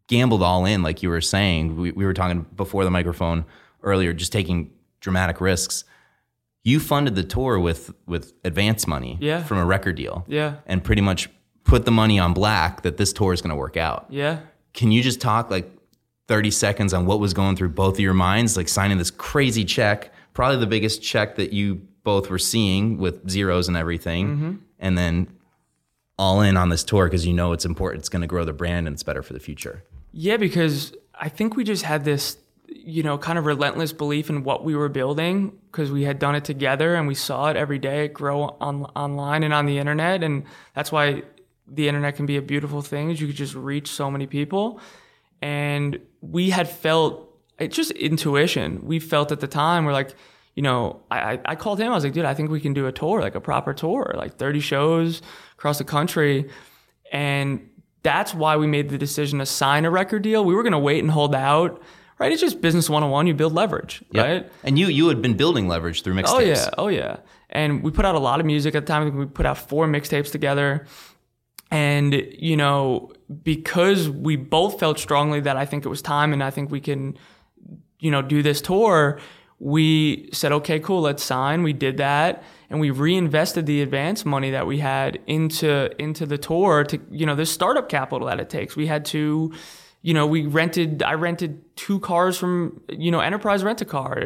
gambled 0.08 0.42
all 0.42 0.64
in, 0.64 0.82
like 0.82 1.02
you 1.02 1.08
were 1.08 1.20
saying. 1.20 1.76
We, 1.76 1.90
we 1.92 2.04
were 2.04 2.14
talking 2.14 2.46
before 2.56 2.84
the 2.84 2.90
microphone 2.90 3.44
earlier, 3.82 4.12
just 4.12 4.32
taking 4.32 4.70
dramatic 5.00 5.40
risks. 5.40 5.84
You 6.64 6.80
funded 6.80 7.14
the 7.14 7.22
tour 7.24 7.58
with 7.58 7.94
with 8.06 8.34
advance 8.44 8.86
money 8.86 9.16
Yeah. 9.20 9.42
from 9.42 9.58
a 9.58 9.64
record 9.64 9.96
deal 9.96 10.24
Yeah. 10.28 10.56
and 10.66 10.82
pretty 10.84 11.00
much 11.02 11.30
put 11.68 11.84
the 11.84 11.90
money 11.90 12.18
on 12.18 12.32
black 12.32 12.82
that 12.82 12.96
this 12.96 13.12
tour 13.12 13.32
is 13.32 13.40
going 13.40 13.50
to 13.50 13.56
work 13.56 13.76
out. 13.76 14.06
Yeah. 14.08 14.40
Can 14.72 14.90
you 14.90 15.02
just 15.02 15.20
talk 15.20 15.50
like 15.50 15.70
30 16.26 16.50
seconds 16.50 16.92
on 16.92 17.06
what 17.06 17.20
was 17.20 17.34
going 17.34 17.56
through 17.56 17.68
both 17.68 17.94
of 17.94 18.00
your 18.00 18.14
minds, 18.14 18.56
like 18.56 18.68
signing 18.68 18.98
this 18.98 19.10
crazy 19.10 19.64
check, 19.64 20.12
probably 20.32 20.58
the 20.58 20.66
biggest 20.66 21.02
check 21.02 21.36
that 21.36 21.52
you 21.52 21.76
both 22.04 22.30
were 22.30 22.38
seeing 22.38 22.98
with 22.98 23.28
zeros 23.28 23.68
and 23.68 23.76
everything, 23.76 24.28
mm-hmm. 24.28 24.54
and 24.78 24.96
then 24.96 25.28
all 26.18 26.40
in 26.40 26.56
on 26.56 26.70
this 26.70 26.82
tour 26.82 27.06
because 27.06 27.26
you 27.26 27.32
know 27.32 27.52
it's 27.52 27.64
important, 27.64 28.00
it's 28.00 28.08
going 28.08 28.22
to 28.22 28.26
grow 28.26 28.44
the 28.44 28.52
brand 28.52 28.86
and 28.86 28.94
it's 28.94 29.02
better 29.02 29.22
for 29.22 29.34
the 29.34 29.40
future. 29.40 29.84
Yeah, 30.12 30.38
because 30.38 30.94
I 31.14 31.28
think 31.28 31.54
we 31.54 31.64
just 31.64 31.84
had 31.84 32.04
this, 32.04 32.38
you 32.66 33.02
know, 33.02 33.18
kind 33.18 33.38
of 33.38 33.44
relentless 33.44 33.92
belief 33.92 34.30
in 34.30 34.42
what 34.42 34.64
we 34.64 34.74
were 34.74 34.88
building 34.88 35.56
because 35.70 35.90
we 35.90 36.04
had 36.04 36.18
done 36.18 36.34
it 36.34 36.44
together 36.44 36.94
and 36.94 37.06
we 37.06 37.14
saw 37.14 37.50
it 37.50 37.56
every 37.56 37.78
day 37.78 38.08
grow 38.08 38.56
on 38.60 38.84
online 38.96 39.42
and 39.42 39.52
on 39.52 39.66
the 39.66 39.78
internet, 39.78 40.22
and 40.22 40.44
that's 40.74 40.90
why 40.90 41.22
the 41.70 41.88
internet 41.88 42.16
can 42.16 42.26
be 42.26 42.36
a 42.36 42.42
beautiful 42.42 42.82
thing. 42.82 43.10
Is 43.10 43.20
you 43.20 43.26
could 43.26 43.36
just 43.36 43.54
reach 43.54 43.90
so 43.90 44.10
many 44.10 44.26
people, 44.26 44.80
and 45.42 45.98
we 46.20 46.50
had 46.50 46.68
felt 46.68 47.28
it's 47.58 47.76
just 47.76 47.90
intuition. 47.92 48.80
We 48.84 48.98
felt 48.98 49.32
at 49.32 49.40
the 49.40 49.48
time 49.48 49.84
we're 49.84 49.92
like. 49.92 50.14
You 50.54 50.62
know, 50.62 51.02
I, 51.08 51.34
I 51.34 51.40
I 51.44 51.54
called 51.54 51.78
him. 51.78 51.92
I 51.92 51.94
was 51.94 52.02
like, 52.02 52.14
dude, 52.14 52.24
I 52.24 52.34
think 52.34 52.50
we 52.50 52.58
can 52.58 52.72
do 52.74 52.88
a 52.88 52.90
tour, 52.92 53.20
like 53.20 53.36
a 53.36 53.40
proper 53.40 53.72
tour, 53.72 54.12
like 54.16 54.38
30 54.38 54.58
shows 54.58 55.22
across 55.52 55.78
the 55.78 55.84
country. 55.84 56.50
And 57.12 57.70
that's 58.02 58.34
why 58.34 58.56
we 58.56 58.66
made 58.66 58.88
the 58.88 58.98
decision 58.98 59.38
to 59.38 59.46
sign 59.46 59.84
a 59.84 59.90
record 59.90 60.22
deal. 60.22 60.44
We 60.44 60.54
were 60.54 60.64
going 60.64 60.72
to 60.72 60.78
wait 60.78 60.98
and 61.00 61.12
hold 61.12 61.32
out, 61.34 61.80
right? 62.18 62.32
It's 62.32 62.40
just 62.40 62.60
business 62.60 62.90
101. 62.90 63.28
You 63.28 63.34
build 63.34 63.54
leverage, 63.54 64.02
right? 64.12 64.50
And 64.64 64.76
you 64.78 64.88
you 64.88 65.06
had 65.06 65.22
been 65.22 65.36
building 65.36 65.68
leverage 65.68 66.02
through 66.02 66.14
mixtapes. 66.14 66.26
Oh, 66.34 66.38
yeah. 66.40 66.70
Oh, 66.76 66.88
yeah. 66.88 67.16
And 67.50 67.82
we 67.84 67.90
put 67.92 68.04
out 68.04 68.14
a 68.14 68.18
lot 68.18 68.40
of 68.40 68.46
music 68.46 68.74
at 68.74 68.84
the 68.84 68.92
time. 68.92 69.16
We 69.16 69.26
put 69.26 69.46
out 69.46 69.58
four 69.58 69.86
mixtapes 69.86 70.32
together. 70.32 70.86
And, 71.70 72.14
you 72.38 72.56
know, 72.56 73.12
because 73.42 74.08
we 74.08 74.36
both 74.36 74.80
felt 74.80 74.98
strongly 74.98 75.40
that 75.40 75.56
I 75.56 75.66
think 75.66 75.84
it 75.84 75.88
was 75.88 76.00
time 76.00 76.32
and 76.32 76.42
I 76.42 76.50
think 76.50 76.70
we 76.70 76.80
can, 76.80 77.18
you 77.98 78.10
know, 78.10 78.22
do 78.22 78.42
this 78.42 78.62
tour, 78.62 79.20
we 79.60 80.30
said, 80.32 80.52
okay, 80.52 80.78
cool, 80.78 81.00
let's 81.00 81.22
sign. 81.22 81.62
We 81.62 81.72
did 81.72 81.96
that. 81.96 82.42
And 82.70 82.80
we 82.80 82.90
reinvested 82.90 83.66
the 83.66 83.82
advance 83.82 84.24
money 84.24 84.50
that 84.50 84.66
we 84.66 84.78
had 84.78 85.18
into 85.26 85.90
into 86.00 86.26
the 86.26 86.38
tour 86.38 86.84
to, 86.84 87.00
you 87.10 87.26
know, 87.26 87.34
the 87.34 87.46
startup 87.46 87.88
capital 87.88 88.28
that 88.28 88.40
it 88.40 88.50
takes. 88.50 88.76
We 88.76 88.86
had 88.86 89.04
to, 89.06 89.52
you 90.02 90.14
know, 90.14 90.26
we 90.26 90.46
rented 90.46 91.02
I 91.02 91.14
rented 91.14 91.76
two 91.76 91.98
cars 92.00 92.38
from, 92.38 92.82
you 92.88 93.10
know, 93.10 93.20
Enterprise 93.20 93.64
Rent 93.64 93.80
a 93.80 93.84
Car 93.84 94.22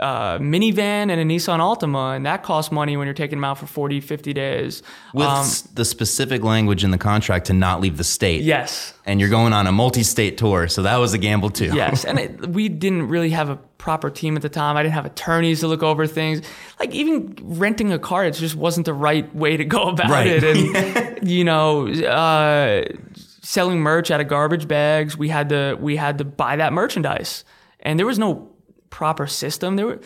uh, 0.00 0.38
minivan 0.38 1.10
and 1.10 1.12
a 1.20 1.24
Nissan 1.24 1.58
Altima, 1.58 2.14
and 2.16 2.24
that 2.24 2.42
costs 2.42 2.70
money 2.70 2.96
when 2.96 3.06
you're 3.06 3.14
taking 3.14 3.38
them 3.38 3.44
out 3.44 3.58
for 3.58 3.66
40, 3.66 4.00
50 4.00 4.32
days. 4.32 4.82
With 5.12 5.26
Um, 5.26 5.38
s- 5.40 5.62
the 5.62 5.84
specific 5.84 6.44
language 6.44 6.84
in 6.84 6.90
the 6.92 6.98
contract 6.98 7.46
to 7.46 7.52
not 7.52 7.80
leave 7.80 7.96
the 7.96 8.04
state. 8.04 8.42
yes, 8.42 8.94
And 9.06 9.18
you're 9.20 9.28
going 9.28 9.52
on 9.52 9.66
a 9.66 9.72
multi-state 9.72 10.38
tour, 10.38 10.68
so 10.68 10.82
that 10.82 10.96
was 10.98 11.14
a 11.14 11.18
gamble 11.18 11.50
too. 11.50 11.72
yes. 11.74 12.04
And 12.04 12.18
it, 12.24 12.48
we 12.48 12.68
didn't 12.68 13.08
really 13.08 13.30
have 13.30 13.48
a 13.50 13.56
proper 13.78 14.10
team 14.10 14.36
at 14.36 14.42
the 14.42 14.48
time. 14.48 14.76
I 14.76 14.82
didn't 14.82 14.94
have 14.94 15.06
attorneys 15.06 15.60
to 15.60 15.68
look 15.68 15.82
over 15.82 16.06
things. 16.06 16.42
Like 16.78 16.92
even 16.94 17.36
renting 17.42 17.92
a 17.92 17.98
car, 17.98 18.24
it 18.24 18.32
just 18.34 18.54
wasn't 18.56 18.86
the 18.86 18.94
right 18.94 19.32
way 19.34 19.56
to 19.56 19.64
go 19.64 19.82
about 19.88 20.10
Right. 20.10 20.26
it. 20.26 20.44
And 20.44 21.28
you 21.28 21.44
know, 21.44 21.88
uh, 21.88 22.84
selling 23.42 23.80
merch 23.80 24.10
out 24.10 24.20
of 24.20 24.28
garbage 24.28 24.68
bags, 24.68 25.16
we 25.16 25.28
had 25.28 25.48
to 25.48 25.76
we 25.80 25.96
had 25.96 26.18
to 26.18 26.24
buy 26.24 26.56
that 26.56 26.72
merchandise, 26.72 27.44
and 27.80 27.98
there 27.98 28.06
was 28.06 28.18
no 28.18 28.50
proper 28.90 29.26
system. 29.26 29.76
There 29.76 29.86
were 29.86 30.00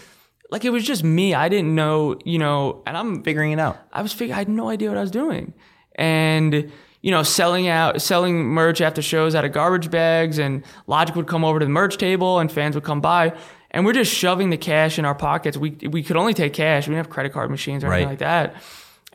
like 0.51 0.65
it 0.65 0.71
was 0.71 0.85
just 0.85 1.03
me. 1.03 1.35
I 1.35 1.49
didn't 1.49 1.75
know, 1.75 2.19
you 2.25 2.39
know, 2.39 2.83
and 2.87 2.97
I'm 2.97 3.23
Figuring 3.23 3.53
it 3.53 3.59
out. 3.59 3.79
I 3.93 4.03
was 4.03 4.13
figuring 4.13 4.35
I 4.35 4.39
had 4.39 4.49
no 4.49 4.69
idea 4.69 4.89
what 4.89 4.99
I 4.99 5.03
was 5.03 5.11
doing. 5.11 5.55
And 5.97 6.71
you 7.01 7.11
know, 7.11 7.23
selling 7.23 7.69
out 7.69 8.01
selling 8.01 8.45
merch 8.45 8.81
after 8.81 9.03
shows 9.03 9.35
out 9.35 9.45
of 9.45 9.53
garbage 9.53 9.91
bags 9.91 10.39
and 10.39 10.65
Logic 10.87 11.17
would 11.17 11.27
come 11.27 11.45
over 11.45 11.59
to 11.59 11.65
the 11.65 11.71
merch 11.71 11.97
table 11.99 12.39
and 12.39 12.51
fans 12.51 12.75
would 12.75 12.85
come 12.85 13.01
by 13.01 13.37
and 13.73 13.85
we're 13.85 13.95
just 13.95 14.13
shoving 14.13 14.51
the 14.51 14.57
cash 14.57 14.99
in 14.99 15.05
our 15.05 15.15
pockets. 15.15 15.57
We 15.57 15.71
we 15.89 16.03
could 16.03 16.17
only 16.17 16.35
take 16.35 16.53
cash. 16.53 16.87
We 16.87 16.93
didn't 16.93 17.07
have 17.07 17.13
credit 17.13 17.33
card 17.33 17.51
machines 17.51 17.83
or 17.83 17.93
anything 17.93 18.11
like 18.11 18.19
that. 18.19 18.57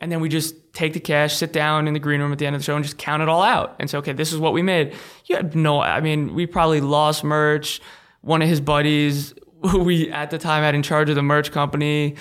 And 0.00 0.12
then 0.12 0.20
we 0.20 0.28
just 0.28 0.72
take 0.72 0.92
the 0.92 1.00
cash, 1.00 1.34
sit 1.34 1.52
down 1.52 1.88
in 1.88 1.94
the 1.94 2.00
green 2.00 2.20
room 2.20 2.30
at 2.30 2.38
the 2.38 2.46
end 2.46 2.54
of 2.54 2.60
the 2.60 2.64
show 2.64 2.76
and 2.76 2.84
just 2.84 2.98
count 2.98 3.20
it 3.20 3.28
all 3.28 3.42
out 3.42 3.74
and 3.80 3.90
say, 3.90 3.98
okay, 3.98 4.12
this 4.12 4.32
is 4.32 4.38
what 4.38 4.52
we 4.52 4.62
made. 4.62 4.94
You 5.26 5.36
had 5.36 5.56
no, 5.56 5.80
I 5.80 6.00
mean, 6.00 6.34
we 6.34 6.46
probably 6.46 6.80
lost 6.80 7.24
merch. 7.24 7.80
One 8.20 8.40
of 8.40 8.48
his 8.48 8.60
buddies, 8.60 9.34
we 9.74 10.10
at 10.10 10.30
the 10.30 10.38
time 10.38 10.62
had 10.62 10.74
in 10.74 10.82
charge 10.82 11.08
of 11.10 11.16
the 11.16 11.22
merch 11.22 11.50
company, 11.52 12.16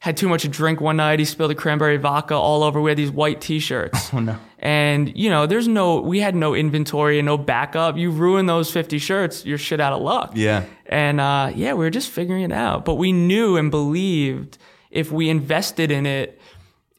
had 0.00 0.16
too 0.18 0.28
much 0.28 0.42
to 0.42 0.48
drink 0.48 0.80
one 0.80 0.98
night. 0.98 1.18
He 1.18 1.24
spilled 1.24 1.50
the 1.50 1.54
cranberry 1.54 1.96
vodka 1.96 2.34
all 2.34 2.62
over. 2.62 2.80
We 2.80 2.90
had 2.90 2.98
these 2.98 3.10
white 3.10 3.40
t-shirts. 3.40 4.12
Oh 4.14 4.20
no. 4.20 4.38
And, 4.58 5.14
you 5.14 5.28
know, 5.28 5.44
there's 5.46 5.68
no, 5.68 6.00
we 6.00 6.20
had 6.20 6.34
no 6.34 6.54
inventory 6.54 7.18
and 7.18 7.26
no 7.26 7.36
backup. 7.36 7.98
You 7.98 8.10
ruin 8.10 8.46
those 8.46 8.70
50 8.70 8.96
shirts, 8.98 9.44
you're 9.44 9.58
shit 9.58 9.78
out 9.78 9.92
of 9.92 10.00
luck. 10.00 10.32
Yeah. 10.34 10.64
And, 10.86 11.20
uh, 11.20 11.52
yeah, 11.54 11.74
we 11.74 11.84
were 11.84 11.90
just 11.90 12.08
figuring 12.08 12.42
it 12.44 12.52
out. 12.52 12.86
But 12.86 12.94
we 12.94 13.12
knew 13.12 13.58
and 13.58 13.70
believed 13.70 14.56
if 14.90 15.12
we 15.12 15.28
invested 15.28 15.90
in 15.90 16.06
it, 16.06 16.40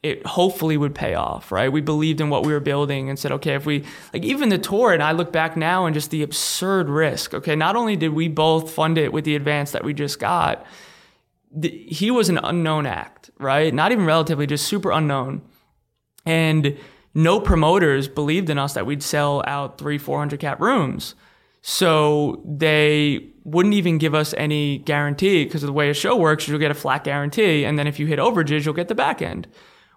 it 0.05 0.23
hopefully 0.23 0.77
would 0.77 0.93
pay 0.93 1.15
off, 1.15 1.51
right? 1.51 1.71
We 1.71 1.81
believed 1.81 2.21
in 2.21 2.29
what 2.29 2.45
we 2.45 2.53
were 2.53 2.59
building 2.59 3.09
and 3.09 3.17
said, 3.17 3.31
okay, 3.31 3.55
if 3.55 3.65
we, 3.65 3.83
like 4.13 4.23
even 4.23 4.49
the 4.49 4.59
tour, 4.59 4.93
and 4.93 5.01
I 5.01 5.13
look 5.13 5.31
back 5.31 5.57
now 5.57 5.87
and 5.87 5.95
just 5.95 6.11
the 6.11 6.21
absurd 6.21 6.89
risk, 6.89 7.33
okay, 7.33 7.55
not 7.55 7.75
only 7.75 7.95
did 7.95 8.09
we 8.09 8.27
both 8.27 8.69
fund 8.69 8.99
it 8.99 9.11
with 9.11 9.25
the 9.25 9.35
advance 9.35 9.71
that 9.71 9.83
we 9.83 9.95
just 9.95 10.19
got, 10.19 10.63
the, 11.51 11.69
he 11.69 12.11
was 12.11 12.29
an 12.29 12.37
unknown 12.37 12.85
act, 12.85 13.31
right? 13.39 13.73
Not 13.73 13.91
even 13.91 14.05
relatively, 14.05 14.45
just 14.45 14.67
super 14.67 14.91
unknown. 14.91 15.41
And 16.23 16.77
no 17.15 17.39
promoters 17.39 18.07
believed 18.07 18.51
in 18.51 18.59
us 18.59 18.73
that 18.73 18.85
we'd 18.85 19.01
sell 19.01 19.41
out 19.47 19.79
three, 19.79 19.97
400 19.97 20.39
cap 20.39 20.61
rooms. 20.61 21.15
So 21.63 22.43
they 22.45 23.31
wouldn't 23.43 23.73
even 23.73 23.97
give 23.97 24.13
us 24.13 24.35
any 24.37 24.77
guarantee 24.77 25.45
because 25.45 25.63
of 25.63 25.67
the 25.67 25.73
way 25.73 25.89
a 25.89 25.95
show 25.95 26.15
works, 26.15 26.47
you'll 26.47 26.59
get 26.59 26.69
a 26.69 26.75
flat 26.75 27.03
guarantee. 27.03 27.65
And 27.65 27.79
then 27.79 27.87
if 27.87 27.99
you 27.99 28.05
hit 28.05 28.19
overages, 28.19 28.65
you'll 28.65 28.75
get 28.75 28.87
the 28.87 28.93
back 28.93 29.19
end. 29.19 29.47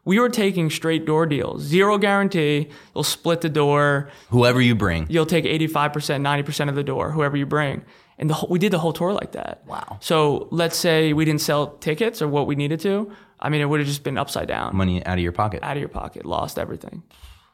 We 0.09 0.19
were 0.19 0.29
taking 0.31 0.71
straight 0.71 1.05
door 1.05 1.27
deals, 1.27 1.63
zero 1.63 1.99
guarantee. 1.99 2.69
You'll 2.95 3.05
split 3.05 3.43
the 3.43 3.49
door. 3.51 4.09
Whoever 4.31 4.61
you 4.61 4.75
bring. 4.75 5.07
You'll 5.11 5.27
take 5.27 5.45
85%, 5.45 6.23
90% 6.23 6.69
of 6.71 6.75
the 6.75 6.83
door, 6.83 7.11
whoever 7.11 7.37
you 7.37 7.45
bring. 7.47 7.85
And 8.19 8.31
the 8.31 8.35
whole, 8.35 8.49
we 8.49 8.59
did 8.59 8.73
the 8.73 8.79
whole 8.79 8.93
tour 8.95 9.13
like 9.13 9.33
that. 9.33 9.63
Wow. 9.67 9.99
So 10.01 10.49
let's 10.51 10.77
say 10.79 11.13
we 11.13 11.25
didn't 11.27 11.43
sell 11.43 11.77
tickets 11.77 12.23
or 12.23 12.27
what 12.29 12.47
we 12.47 12.57
needed 12.57 12.81
to. 12.81 13.13
I 13.39 13.51
mean, 13.51 13.61
it 13.61 13.67
would 13.67 13.81
have 13.81 13.87
just 13.87 14.03
been 14.03 14.17
upside 14.19 14.49
down, 14.49 14.75
Money 14.75 15.05
out 15.05 15.19
of 15.19 15.23
your 15.23 15.33
pocket. 15.33 15.63
out 15.63 15.77
of 15.77 15.81
your 15.81 15.89
pocket, 15.91 16.25
lost 16.25 16.59
everything. 16.59 17.03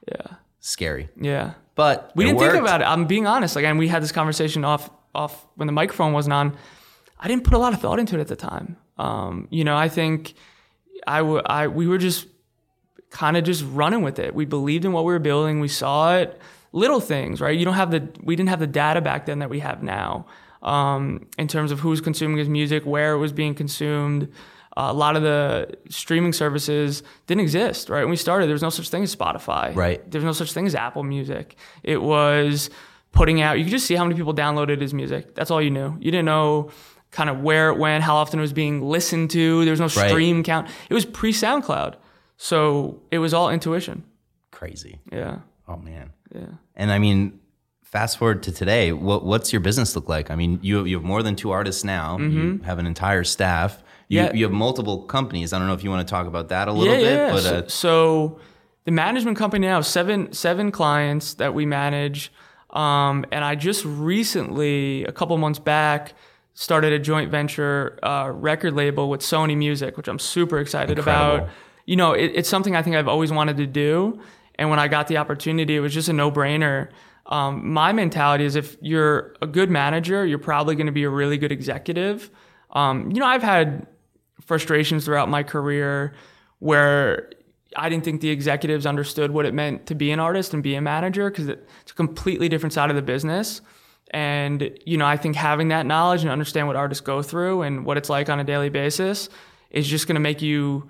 Yeah. 0.08 0.36
Scary. 0.60 1.08
Yeah. 1.20 1.54
But 1.74 2.12
We 2.14 2.24
didn't 2.24 2.38
worked. 2.38 2.52
think 2.52 2.62
about 2.64 2.80
it. 2.82 2.84
I'm 2.84 3.06
being 3.06 3.26
honest. 3.26 3.56
Like, 3.56 3.64
and 3.64 3.78
we 3.80 3.88
had 3.88 4.00
this 4.02 4.12
conversation 4.12 4.64
off 4.64 4.88
off 5.14 5.44
when 5.56 5.66
the 5.66 5.72
microphone 5.72 6.12
wasn't 6.12 6.32
on. 6.32 6.56
I 7.18 7.26
didn't 7.28 7.42
put 7.44 7.54
a 7.54 7.58
lot 7.58 7.72
of 7.74 7.80
thought 7.80 7.98
into 7.98 8.16
it 8.16 8.20
at 8.20 8.28
the 8.28 8.36
time. 8.36 8.76
Um, 8.96 9.48
you 9.50 9.64
know, 9.64 9.76
I 9.76 9.88
think 9.88 10.34
I, 11.06 11.18
w- 11.18 11.42
I 11.44 11.66
we 11.66 11.86
were 11.88 11.98
just 11.98 12.26
kind 13.10 13.36
of 13.36 13.44
just 13.44 13.64
running 13.72 14.02
with 14.02 14.18
it. 14.18 14.34
We 14.34 14.44
believed 14.44 14.84
in 14.84 14.92
what 14.92 15.04
we 15.04 15.12
were 15.12 15.18
building. 15.18 15.60
We 15.60 15.68
saw 15.68 16.16
it. 16.16 16.40
Little 16.72 17.00
things, 17.00 17.40
right? 17.40 17.56
You 17.56 17.64
don't 17.64 17.74
have 17.74 17.92
the 17.92 18.08
we 18.22 18.34
didn't 18.34 18.48
have 18.48 18.58
the 18.58 18.66
data 18.66 19.00
back 19.00 19.26
then 19.26 19.38
that 19.38 19.48
we 19.48 19.60
have 19.60 19.82
now 19.84 20.26
um, 20.62 21.24
in 21.38 21.46
terms 21.46 21.70
of 21.70 21.78
who's 21.78 22.00
consuming 22.00 22.36
his 22.36 22.48
music, 22.48 22.84
where 22.84 23.12
it 23.12 23.18
was 23.18 23.32
being 23.32 23.54
consumed. 23.54 24.24
Uh, 24.76 24.88
a 24.90 24.92
lot 24.92 25.14
of 25.14 25.22
the 25.22 25.68
streaming 25.88 26.32
services 26.32 27.04
didn't 27.28 27.42
exist, 27.42 27.88
right? 27.88 28.00
When 28.00 28.10
we 28.10 28.16
started, 28.16 28.46
there 28.46 28.54
was 28.54 28.62
no 28.62 28.70
such 28.70 28.88
thing 28.88 29.04
as 29.04 29.14
Spotify. 29.14 29.72
Right. 29.72 30.10
There 30.10 30.18
was 30.20 30.24
no 30.24 30.32
such 30.32 30.52
thing 30.52 30.66
as 30.66 30.74
Apple 30.74 31.04
Music. 31.04 31.54
It 31.84 32.02
was 32.02 32.70
putting 33.12 33.40
out, 33.40 33.56
you 33.56 33.64
could 33.66 33.70
just 33.70 33.86
see 33.86 33.94
how 33.94 34.02
many 34.02 34.16
people 34.16 34.34
downloaded 34.34 34.80
his 34.80 34.92
music. 34.92 35.36
That's 35.36 35.52
all 35.52 35.62
you 35.62 35.70
knew. 35.70 35.96
You 36.00 36.10
didn't 36.10 36.24
know 36.24 36.72
kind 37.12 37.30
of 37.30 37.40
where 37.40 37.68
it 37.70 37.78
went, 37.78 38.02
how 38.02 38.16
often 38.16 38.40
it 38.40 38.42
was 38.42 38.52
being 38.52 38.82
listened 38.82 39.30
to. 39.30 39.64
There 39.64 39.70
was 39.70 39.78
no 39.78 39.84
Right. 39.86 40.08
stream 40.10 40.42
count. 40.42 40.66
It 40.90 40.94
was 40.94 41.04
pre 41.04 41.32
SoundCloud. 41.32 41.94
So 42.36 43.00
it 43.10 43.18
was 43.18 43.32
all 43.34 43.50
intuition. 43.50 44.04
Crazy. 44.50 44.98
Yeah. 45.12 45.38
Oh 45.68 45.76
man. 45.76 46.12
Yeah. 46.34 46.46
And 46.76 46.90
I 46.92 46.98
mean, 46.98 47.40
fast 47.82 48.18
forward 48.18 48.42
to 48.44 48.52
today. 48.52 48.92
What 48.92 49.24
what's 49.24 49.52
your 49.52 49.60
business 49.60 49.94
look 49.94 50.08
like? 50.08 50.30
I 50.30 50.36
mean, 50.36 50.58
you 50.62 50.84
you 50.84 50.96
have 50.96 51.04
more 51.04 51.22
than 51.22 51.36
two 51.36 51.50
artists 51.52 51.84
now. 51.84 52.18
You 52.18 52.60
have 52.64 52.78
an 52.78 52.86
entire 52.86 53.24
staff. 53.24 53.78
You, 53.78 53.84
Mm-hmm. 54.20 54.26
Yeah. 54.26 54.32
you 54.38 54.44
have 54.44 54.52
multiple 54.52 55.02
companies. 55.04 55.52
I 55.54 55.58
don't 55.58 55.66
know 55.66 55.72
if 55.72 55.82
you 55.82 55.88
want 55.90 56.06
to 56.06 56.10
talk 56.10 56.26
about 56.26 56.48
that 56.50 56.68
a 56.68 56.72
little 56.72 56.92
yeah, 56.94 57.00
bit, 57.00 57.16
yeah. 57.16 57.32
but 57.32 57.40
so, 57.42 57.56
uh, 57.56 57.68
so 57.68 58.38
the 58.84 58.90
management 58.90 59.38
company 59.38 59.66
now 59.66 59.80
seven 59.80 60.30
seven 60.34 60.70
clients 60.70 61.34
that 61.34 61.54
we 61.54 61.64
manage, 61.64 62.30
um, 62.70 63.24
and 63.32 63.42
I 63.44 63.54
just 63.54 63.82
recently, 63.86 65.04
a 65.04 65.12
couple 65.12 65.36
months 65.38 65.58
back, 65.58 66.12
started 66.52 66.92
a 66.92 66.98
joint 66.98 67.30
venture 67.30 67.98
uh, 68.02 68.30
record 68.34 68.74
label 68.74 69.08
with 69.08 69.22
Sony 69.22 69.56
Music, 69.56 69.96
which 69.96 70.06
I'm 70.06 70.18
super 70.18 70.58
excited 70.58 70.98
Incredible. 70.98 71.36
about. 71.46 71.48
You 71.86 71.96
know, 71.96 72.12
it, 72.12 72.32
it's 72.34 72.48
something 72.48 72.74
I 72.74 72.82
think 72.82 72.96
I've 72.96 73.08
always 73.08 73.32
wanted 73.32 73.56
to 73.58 73.66
do, 73.66 74.20
and 74.56 74.70
when 74.70 74.78
I 74.78 74.88
got 74.88 75.08
the 75.08 75.18
opportunity, 75.18 75.76
it 75.76 75.80
was 75.80 75.92
just 75.92 76.08
a 76.08 76.12
no 76.12 76.30
brainer. 76.30 76.88
Um, 77.26 77.72
my 77.72 77.92
mentality 77.92 78.44
is 78.44 78.56
if 78.56 78.76
you're 78.80 79.34
a 79.40 79.46
good 79.46 79.70
manager, 79.70 80.26
you're 80.26 80.38
probably 80.38 80.74
going 80.74 80.86
to 80.86 80.92
be 80.92 81.04
a 81.04 81.10
really 81.10 81.38
good 81.38 81.52
executive. 81.52 82.30
Um, 82.70 83.10
you 83.10 83.20
know, 83.20 83.26
I've 83.26 83.42
had 83.42 83.86
frustrations 84.42 85.04
throughout 85.04 85.28
my 85.28 85.42
career 85.42 86.14
where 86.58 87.30
I 87.76 87.88
didn't 87.88 88.04
think 88.04 88.20
the 88.20 88.30
executives 88.30 88.86
understood 88.86 89.30
what 89.30 89.46
it 89.46 89.54
meant 89.54 89.86
to 89.86 89.94
be 89.94 90.10
an 90.10 90.20
artist 90.20 90.54
and 90.54 90.62
be 90.62 90.74
a 90.74 90.80
manager 90.80 91.30
because 91.30 91.48
it's 91.48 91.90
a 91.90 91.94
completely 91.94 92.48
different 92.48 92.72
side 92.72 92.90
of 92.90 92.96
the 92.96 93.02
business. 93.02 93.60
And, 94.10 94.70
you 94.84 94.96
know, 94.96 95.06
I 95.06 95.16
think 95.16 95.34
having 95.34 95.68
that 95.68 95.86
knowledge 95.86 96.22
and 96.22 96.30
understand 96.30 96.66
what 96.66 96.76
artists 96.76 97.00
go 97.00 97.22
through 97.22 97.62
and 97.62 97.84
what 97.84 97.96
it's 97.96 98.08
like 98.08 98.28
on 98.28 98.38
a 98.38 98.44
daily 98.44 98.68
basis 98.68 99.28
is 99.70 99.88
just 99.88 100.06
going 100.06 100.14
to 100.14 100.20
make 100.20 100.40
you 100.40 100.88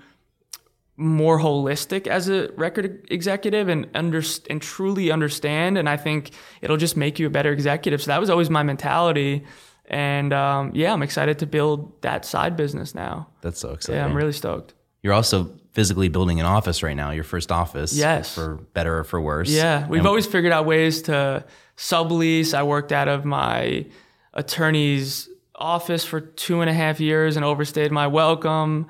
more 0.96 1.40
holistic 1.40 2.06
as 2.06 2.28
a 2.28 2.48
record 2.56 3.06
executive 3.10 3.68
and 3.68 3.88
under, 3.94 4.22
and 4.48 4.62
truly 4.62 5.10
understand. 5.10 5.76
And 5.76 5.88
I 5.88 5.96
think 5.96 6.30
it'll 6.62 6.76
just 6.76 6.96
make 6.96 7.18
you 7.18 7.26
a 7.26 7.30
better 7.30 7.52
executive. 7.52 8.00
So 8.02 8.12
that 8.12 8.20
was 8.20 8.30
always 8.30 8.48
my 8.50 8.62
mentality. 8.62 9.44
And 9.86 10.32
um, 10.32 10.70
yeah, 10.74 10.92
I'm 10.92 11.02
excited 11.02 11.40
to 11.40 11.46
build 11.46 12.00
that 12.02 12.24
side 12.24 12.56
business 12.56 12.94
now. 12.94 13.28
That's 13.40 13.58
so 13.58 13.72
exciting. 13.72 14.00
Yeah, 14.00 14.06
I'm 14.06 14.14
really 14.14 14.32
stoked. 14.32 14.74
You're 15.02 15.12
also 15.12 15.50
physically 15.72 16.08
building 16.08 16.38
an 16.40 16.46
office 16.46 16.82
right 16.82 16.96
now, 16.96 17.10
your 17.10 17.24
first 17.24 17.50
office. 17.50 17.92
Yes. 17.92 18.32
For 18.34 18.54
better 18.72 18.98
or 19.00 19.04
for 19.04 19.20
worse. 19.20 19.50
Yeah, 19.50 19.86
we've 19.88 19.98
And- 19.98 20.06
always 20.08 20.26
figured 20.26 20.52
out 20.52 20.64
ways 20.64 21.02
to 21.02 21.44
sublease. 21.76 22.54
I 22.54 22.62
worked 22.62 22.92
out 22.92 23.08
of 23.08 23.24
my 23.24 23.84
attorney's 24.32 25.28
office 25.54 26.04
for 26.04 26.20
two 26.20 26.60
and 26.60 26.70
a 26.70 26.72
half 26.72 27.00
years 27.00 27.36
and 27.36 27.44
overstayed 27.44 27.90
my 27.92 28.06
welcome. 28.06 28.86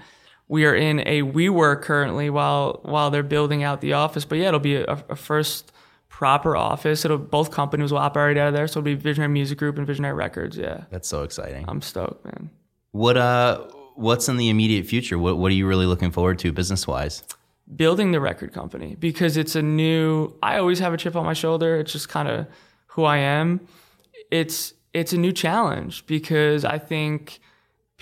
We 0.49 0.67
are 0.67 0.75
in 0.75 1.01
a 1.01 1.23
WeWork 1.23 1.83
currently 1.83 2.29
while 2.31 2.81
while 2.83 3.11
they're 3.11 3.23
building 3.23 3.63
out 3.63 3.81
the 3.81 3.95
office. 3.95 4.25
But 4.25 4.39
yeah, 4.39 4.49
it'll 4.49 4.61
be 4.61 4.77
a, 4.77 4.85
a 5.09 5.17
first 5.17 5.73
proper 6.09 6.55
office. 6.57 7.05
It'll 7.05 7.19
both 7.19 7.51
companies 7.51 7.91
will 7.93 7.99
operate 7.99 8.37
out 8.37 8.49
of 8.49 8.55
there. 8.55 8.67
So 8.67 8.79
it'll 8.81 8.85
be 8.85 8.95
Visionary 8.95 9.33
Music 9.33 9.59
Group 9.59 9.79
and 9.79 9.87
Visionary 9.87 10.15
Records. 10.15 10.57
Yeah, 10.57 10.85
That's 10.91 11.09
so 11.09 11.23
exciting. 11.23 11.65
I'm 11.67 11.81
stoked, 11.83 12.25
man. 12.25 12.51
what 12.93 13.17
uh 13.17 13.65
what's 13.97 14.29
in 14.29 14.37
the 14.37 14.49
immediate 14.51 14.87
future? 14.87 15.19
What 15.19 15.39
what 15.39 15.51
are 15.51 15.55
you 15.55 15.67
really 15.67 15.87
looking 15.87 16.11
forward 16.11 16.39
to 16.41 16.53
business 16.53 16.87
wise? 16.87 17.23
building 17.77 18.13
the 18.13 18.21
record 18.21 18.53
company 18.53 18.95
because 19.01 19.39
it's 19.39 19.57
a 19.57 19.63
new 19.63 20.31
I 20.43 20.59
always 20.59 20.81
have 20.81 20.93
a 20.93 20.99
chip 20.99 21.17
on 21.17 21.25
my 21.25 21.33
shoulder. 21.33 21.77
It's 21.81 21.93
just 21.93 22.11
kind 22.11 22.29
of 22.29 22.47
who 22.89 23.05
I 23.05 23.17
am. 23.17 23.67
It's 24.31 24.75
it's 24.93 25.15
a 25.15 25.17
new 25.17 25.33
challenge 25.33 26.05
because 26.07 26.67
I 26.67 26.77
think 26.79 27.41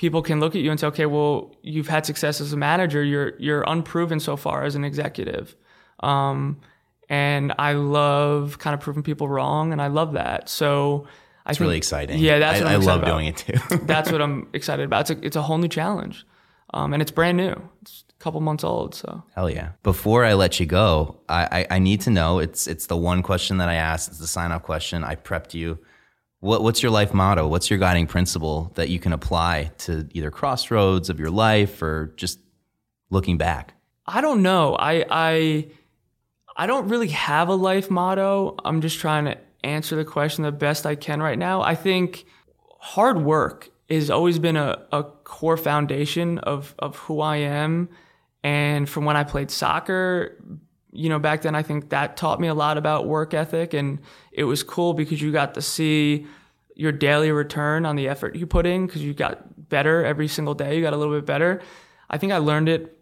people 0.03 0.21
can 0.21 0.41
look 0.41 0.55
at 0.57 0.61
you 0.61 0.71
and 0.73 0.79
say, 0.81 0.89
okay, 0.89 1.07
well, 1.07 1.55
you've 1.63 1.87
had 1.89 2.05
success 2.05 2.41
as 2.41 2.53
a 2.53 2.57
manager. 2.57 3.03
You're 3.03 3.33
you're 3.39 3.63
unproven 3.67 4.19
so 4.21 4.37
far 4.37 4.65
as 4.65 4.75
an 4.75 4.85
executive. 4.85 5.57
Um, 6.01 6.61
and 7.09 7.55
I 7.59 7.73
love 7.75 8.59
kind 8.59 8.75
of 8.75 8.81
proving 8.81 9.03
people 9.05 9.29
wrong, 9.29 9.73
and 9.73 9.81
I 9.81 9.87
love 9.87 10.13
that. 10.15 10.49
So 10.49 11.07
I 11.47 11.51
It's 11.51 11.59
think- 11.59 11.67
really 11.67 11.77
exciting. 11.79 12.19
Yeah, 12.19 12.39
that's 12.41 12.61
I, 12.61 12.65
what 12.65 12.73
I'm 12.75 12.83
I 12.83 12.85
love 12.85 13.03
about. 13.03 13.13
doing 13.15 13.27
it 13.29 13.37
too. 13.37 13.77
That's 13.87 14.11
what 14.13 14.21
I'm 14.21 14.49
excited 14.53 14.85
about. 14.85 15.09
It's 15.09 15.21
a, 15.21 15.27
it's 15.27 15.37
a 15.37 15.43
whole 15.43 15.59
new 15.59 15.69
challenge, 15.69 16.27
um, 16.75 16.93
and 16.93 17.01
it's 17.03 17.11
brand 17.13 17.37
new. 17.37 17.55
It's 17.83 18.05
a 18.11 18.23
couple 18.25 18.41
months 18.41 18.65
old, 18.65 18.95
so. 18.95 19.23
Hell 19.37 19.49
yeah. 19.51 19.71
Before 19.85 20.25
I 20.25 20.35
let 20.35 20.59
you 20.61 20.67
go, 20.67 21.21
I, 21.29 21.43
I, 21.71 21.77
I 21.77 21.79
need 21.79 22.01
to 22.03 22.11
know 22.11 22.41
it's 22.41 22.67
it's 22.67 22.87
the 22.87 22.97
one 22.97 23.23
question 23.23 23.59
that 23.59 23.69
I 23.69 23.75
asked. 23.77 24.09
It's 24.09 24.19
the 24.19 24.27
sign 24.27 24.51
off 24.53 24.63
question. 24.65 25.05
I 25.05 25.15
prepped 25.17 25.55
you. 25.55 25.79
What 26.43 26.65
what's 26.65 26.83
your 26.83 26.91
life 26.91 27.15
motto? 27.15 27.47
What's 27.47 27.71
your 27.71 27.79
guiding 27.79 28.09
principle 28.09 28.73
that 28.75 28.89
you 28.89 28.99
can 28.99 29.13
apply 29.13 29.71
to 29.79 30.09
either 30.11 30.33
crossroads 30.33 31.09
of 31.09 31.21
your 31.21 31.31
life 31.31 31.81
or 31.81 32.13
just 32.17 32.41
looking 33.11 33.39
back? 33.39 33.75
I 34.09 34.21
don't 34.21 34.43
know. 34.43 34.75
I 34.75 35.05
I 35.09 35.69
I 36.57 36.67
don't 36.67 36.89
really 36.89 37.11
have 37.11 37.49
a 37.49 37.55
life 37.55 37.93
motto. 37.93 38.57
I'm 38.65 38.81
just 38.81 38.99
trying 38.99 39.27
to 39.27 39.39
answer 39.63 39.95
the 39.95 40.05
question 40.05 40.43
the 40.43 40.51
best 40.51 40.85
I 40.85 40.97
can 40.97 41.23
right 41.23 41.39
now. 41.39 41.63
I 41.63 41.77
think 41.77 42.25
hard 42.81 43.23
work 43.23 43.71
has 43.89 44.11
always 44.11 44.41
been 44.41 44.57
a, 44.57 44.85
a 44.91 45.05
core 45.05 45.57
foundation 45.57 46.39
of 46.39 46.75
of 46.81 46.97
who 46.97 47.21
I 47.21 47.37
am. 47.37 47.89
And 48.43 48.89
from 48.89 49.05
when 49.05 49.17
I 49.17 49.23
played 49.23 49.53
soccer, 49.53 50.43
you 50.93 51.09
know, 51.09 51.19
back 51.19 51.43
then 51.43 51.55
I 51.55 51.63
think 51.63 51.89
that 51.91 52.17
taught 52.17 52.39
me 52.41 52.49
a 52.49 52.55
lot 52.55 52.77
about 52.79 53.07
work 53.07 53.35
ethic 53.35 53.75
and 53.75 53.99
it 54.31 54.45
was 54.45 54.63
cool 54.63 54.95
because 54.95 55.21
you 55.23 55.33
got 55.33 55.55
to 55.55 55.63
see 55.63 56.27
your 56.77 56.93
daily 56.93 57.33
return 57.33 57.85
on 57.87 57.97
the 57.97 58.09
effort 58.09 58.37
you 58.37 58.47
put 58.47 58.67
in 58.67 58.87
because 58.87 59.03
you 59.03 59.15
got 59.15 59.69
better 59.69 60.05
every 60.05 60.29
single 60.29 60.55
day. 60.55 60.77
You 60.77 60.83
got 60.83 60.93
a 60.93 60.97
little 60.97 61.15
bit 61.15 61.27
better. 61.27 61.61
I 62.11 62.19
think 62.19 62.33
I 62.33 62.39
learned 62.39 62.69
it 62.69 62.99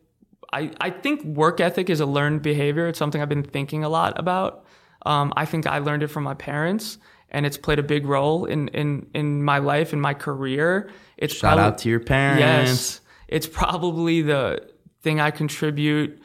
I, 0.53 0.73
I 0.81 0.91
think 0.91 1.23
work 1.25 1.61
ethic 1.61 1.89
is 1.91 2.01
a 2.01 2.07
learned 2.07 2.43
behavior. 2.43 2.89
It's 2.89 2.99
something 2.99 3.23
I've 3.23 3.29
been 3.29 3.45
thinking 3.45 3.85
a 3.85 3.89
lot 3.89 4.19
about. 4.19 4.65
Um, 5.07 5.33
I 5.37 5.47
think 5.47 5.67
I 5.67 5.79
learned 5.79 6.03
it 6.03 6.09
from 6.09 6.25
my 6.25 6.35
parents, 6.35 6.99
and 7.31 7.47
it's 7.47 7.57
played 7.57 7.79
a 7.79 7.85
big 7.85 8.05
role 8.05 8.45
in 8.47 8.67
in 8.69 9.07
in 9.15 9.45
my 9.45 9.59
life 9.59 9.93
and 9.93 10.03
my 10.03 10.13
career. 10.13 10.91
It's 11.17 11.35
Shout 11.35 11.55
probably- 11.57 11.65
out 11.65 11.79
to 11.79 11.89
your 11.89 12.01
parents. 12.01 12.41
Yes, 12.41 13.01
it's 13.29 13.47
probably 13.47 14.23
the 14.23 14.69
thing 15.03 15.21
I 15.21 15.31
contribute 15.31 16.21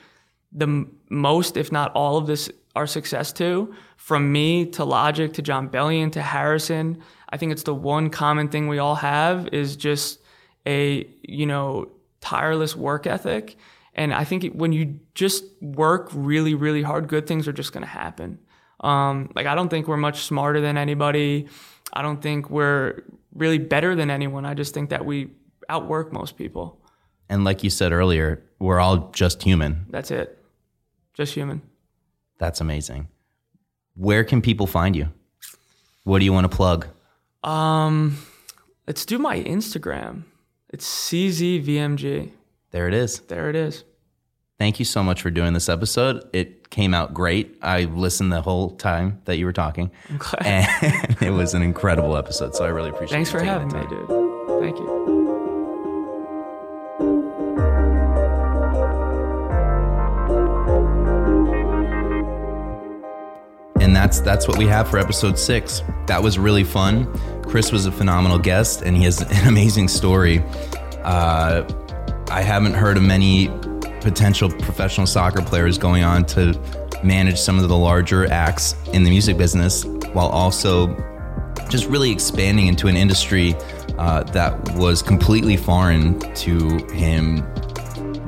the 0.56 0.88
most, 1.10 1.58
if 1.58 1.72
not 1.72 1.91
all 1.93 2.18
of 2.18 2.26
this, 2.28 2.49
our 2.76 2.88
success 2.88 3.32
to. 3.34 3.74
From 3.97 4.32
me 4.32 4.66
to 4.72 4.84
Logic 4.86 5.32
to 5.34 5.41
Jon 5.41 5.70
Bellion 5.70 6.12
to 6.14 6.22
Harrison, 6.22 7.01
I 7.30 7.38
think 7.38 7.51
it's 7.51 7.64
the 7.64 7.74
one 7.74 8.10
common 8.10 8.47
thing 8.49 8.68
we 8.68 8.80
all 8.80 8.95
have 8.95 9.47
is 9.51 9.76
just 9.76 10.20
a 10.66 11.08
you 11.22 11.45
know 11.45 11.89
tireless 12.22 12.76
work 12.76 13.06
ethic. 13.06 13.56
And 13.93 14.14
I 14.14 14.24
think 14.24 14.43
it- 14.43 14.56
when 14.56 14.74
you 14.74 14.99
just 15.14 15.43
work 15.62 16.10
really, 16.14 16.53
really 16.53 16.82
hard, 16.82 17.08
good 17.08 17.28
things 17.28 17.47
are 17.47 17.53
just 17.53 17.72
going 17.72 17.84
to 17.84 17.89
happen. 17.89 18.39
Um, 18.82 19.32
like 19.36 19.45
I 19.47 19.56
don't 19.56 19.70
think 19.70 19.88
we're 19.88 19.97
much 19.97 20.24
smarter 20.24 20.60
than 20.62 20.78
anybody. 20.78 21.47
I 21.93 22.01
don't 22.01 22.22
think 22.22 22.49
we're 22.49 23.03
really 23.34 23.58
better 23.58 23.95
than 23.95 24.10
anyone. 24.12 24.45
I 24.45 24.53
just 24.53 24.74
think 24.74 24.89
that 24.89 25.06
we 25.06 25.30
outwork 25.70 26.12
most 26.12 26.36
people. 26.38 26.82
And 27.30 27.43
like 27.43 27.64
you 27.64 27.70
said 27.70 27.91
earlier, 27.93 28.43
we're 28.60 28.80
all 28.80 29.10
just 29.12 29.41
human. 29.43 29.86
That's 29.89 30.12
it. 30.12 30.34
Just 31.16 31.34
human. 31.34 31.61
That's 32.38 32.61
amazing. 32.61 33.07
Where 33.95 34.24
can 34.24 34.41
people 34.41 34.68
find 34.68 34.95
you? 34.95 35.07
What 36.03 36.20
do 36.20 36.26
you 36.26 36.34
want 36.34 36.49
to 36.49 36.55
plug? 36.55 36.88
Um, 37.43 38.18
let's 38.88 39.05
do 39.05 39.18
my 39.18 39.39
Instagram. 39.41 40.24
It's 40.70 40.86
CZVMG. 40.86 42.32
There 42.72 42.88
it 42.88 42.93
is. 42.93 43.20
There 43.22 43.49
it 43.49 43.55
is. 43.55 43.84
Thank 44.57 44.80
you 44.80 44.86
so 44.86 45.03
much 45.03 45.22
for 45.22 45.30
doing 45.30 45.53
this 45.53 45.68
episode. 45.68 46.24
It 46.34 46.70
came 46.70 46.93
out 46.93 47.13
great. 47.13 47.57
I 47.61 47.86
listened 47.86 48.32
the 48.32 48.41
whole 48.41 48.72
time 48.72 49.22
that 49.26 49.38
you 49.38 49.45
were 49.45 49.53
talking, 49.53 49.91
and 50.39 50.68
it 51.22 51.32
was 51.32 51.53
an 51.53 51.61
incredible 51.61 52.16
episode. 52.16 52.55
So 52.55 52.63
I 52.63 52.70
really 52.70 52.89
appreciate. 52.89 53.20
It. 53.20 53.26
Thanks 53.26 53.32
for 53.32 53.43
having 53.43 53.68
me, 53.68 53.86
dude. 53.88 54.07
Thank 54.61 54.78
you. 54.78 55.14
And 63.86 63.95
that's 63.95 64.19
that's 64.19 64.47
what 64.47 64.57
we 64.57 64.65
have 64.65 64.89
for 64.89 64.97
episode 64.97 65.38
six. 65.38 65.83
That 66.07 66.23
was 66.23 66.39
really 66.39 66.63
fun. 66.63 67.05
Chris 67.43 67.71
was 67.71 67.86
a 67.86 67.91
phenomenal 67.91 68.39
guest, 68.39 68.81
and 68.81 68.97
he 68.97 69.03
has 69.03 69.21
an 69.43 69.47
amazing 69.47 69.89
story. 69.89 70.43
Uh, 71.03 71.71
I 72.31 72.41
haven't 72.41 72.73
heard 72.73 72.97
of 72.97 73.03
many 73.03 73.49
potential 74.01 74.49
professional 74.49 75.05
soccer 75.05 75.43
players 75.43 75.77
going 75.77 76.03
on 76.03 76.25
to 76.25 76.59
manage 77.03 77.39
some 77.39 77.59
of 77.59 77.69
the 77.69 77.77
larger 77.77 78.25
acts 78.25 78.73
in 78.91 79.03
the 79.03 79.11
music 79.11 79.38
business, 79.38 79.86
while 79.86 80.29
also 80.29 80.88
just 81.69 81.86
really 81.86 82.09
expanding 82.09 82.65
into 82.65 82.88
an 82.88 82.97
industry 82.97 83.53
uh, 83.99 84.23
that 84.23 84.59
was 84.73 85.03
completely 85.03 85.57
foreign 85.57 86.19
to 86.33 86.83
him 86.88 87.45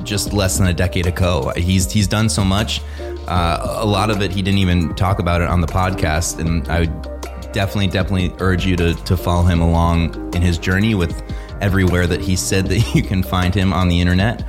just 0.04 0.32
less 0.32 0.56
than 0.56 0.68
a 0.68 0.72
decade 0.72 1.06
ago. 1.06 1.52
He's 1.56 1.90
he's 1.90 2.06
done 2.06 2.28
so 2.28 2.44
much. 2.44 2.80
Uh, 3.28 3.76
a 3.80 3.86
lot 3.86 4.10
of 4.10 4.22
it 4.22 4.30
he 4.30 4.40
didn't 4.40 4.58
even 4.58 4.94
talk 4.94 5.18
about 5.18 5.42
it 5.42 5.48
on 5.48 5.60
the 5.60 5.66
podcast, 5.66 6.38
and 6.38 6.66
I 6.68 6.80
would 6.80 7.52
definitely 7.52 7.88
definitely 7.88 8.32
urge 8.40 8.64
you 8.64 8.74
to 8.76 8.94
to 8.94 9.16
follow 9.16 9.44
him 9.44 9.60
along 9.60 10.34
in 10.34 10.42
his 10.42 10.56
journey 10.58 10.94
with 10.94 11.22
everywhere 11.60 12.06
that 12.06 12.20
he 12.20 12.36
said 12.36 12.66
that 12.66 12.78
you 12.94 13.02
can 13.02 13.22
find 13.22 13.54
him 13.54 13.72
on 13.72 13.88
the 13.88 14.00
internet. 14.00 14.44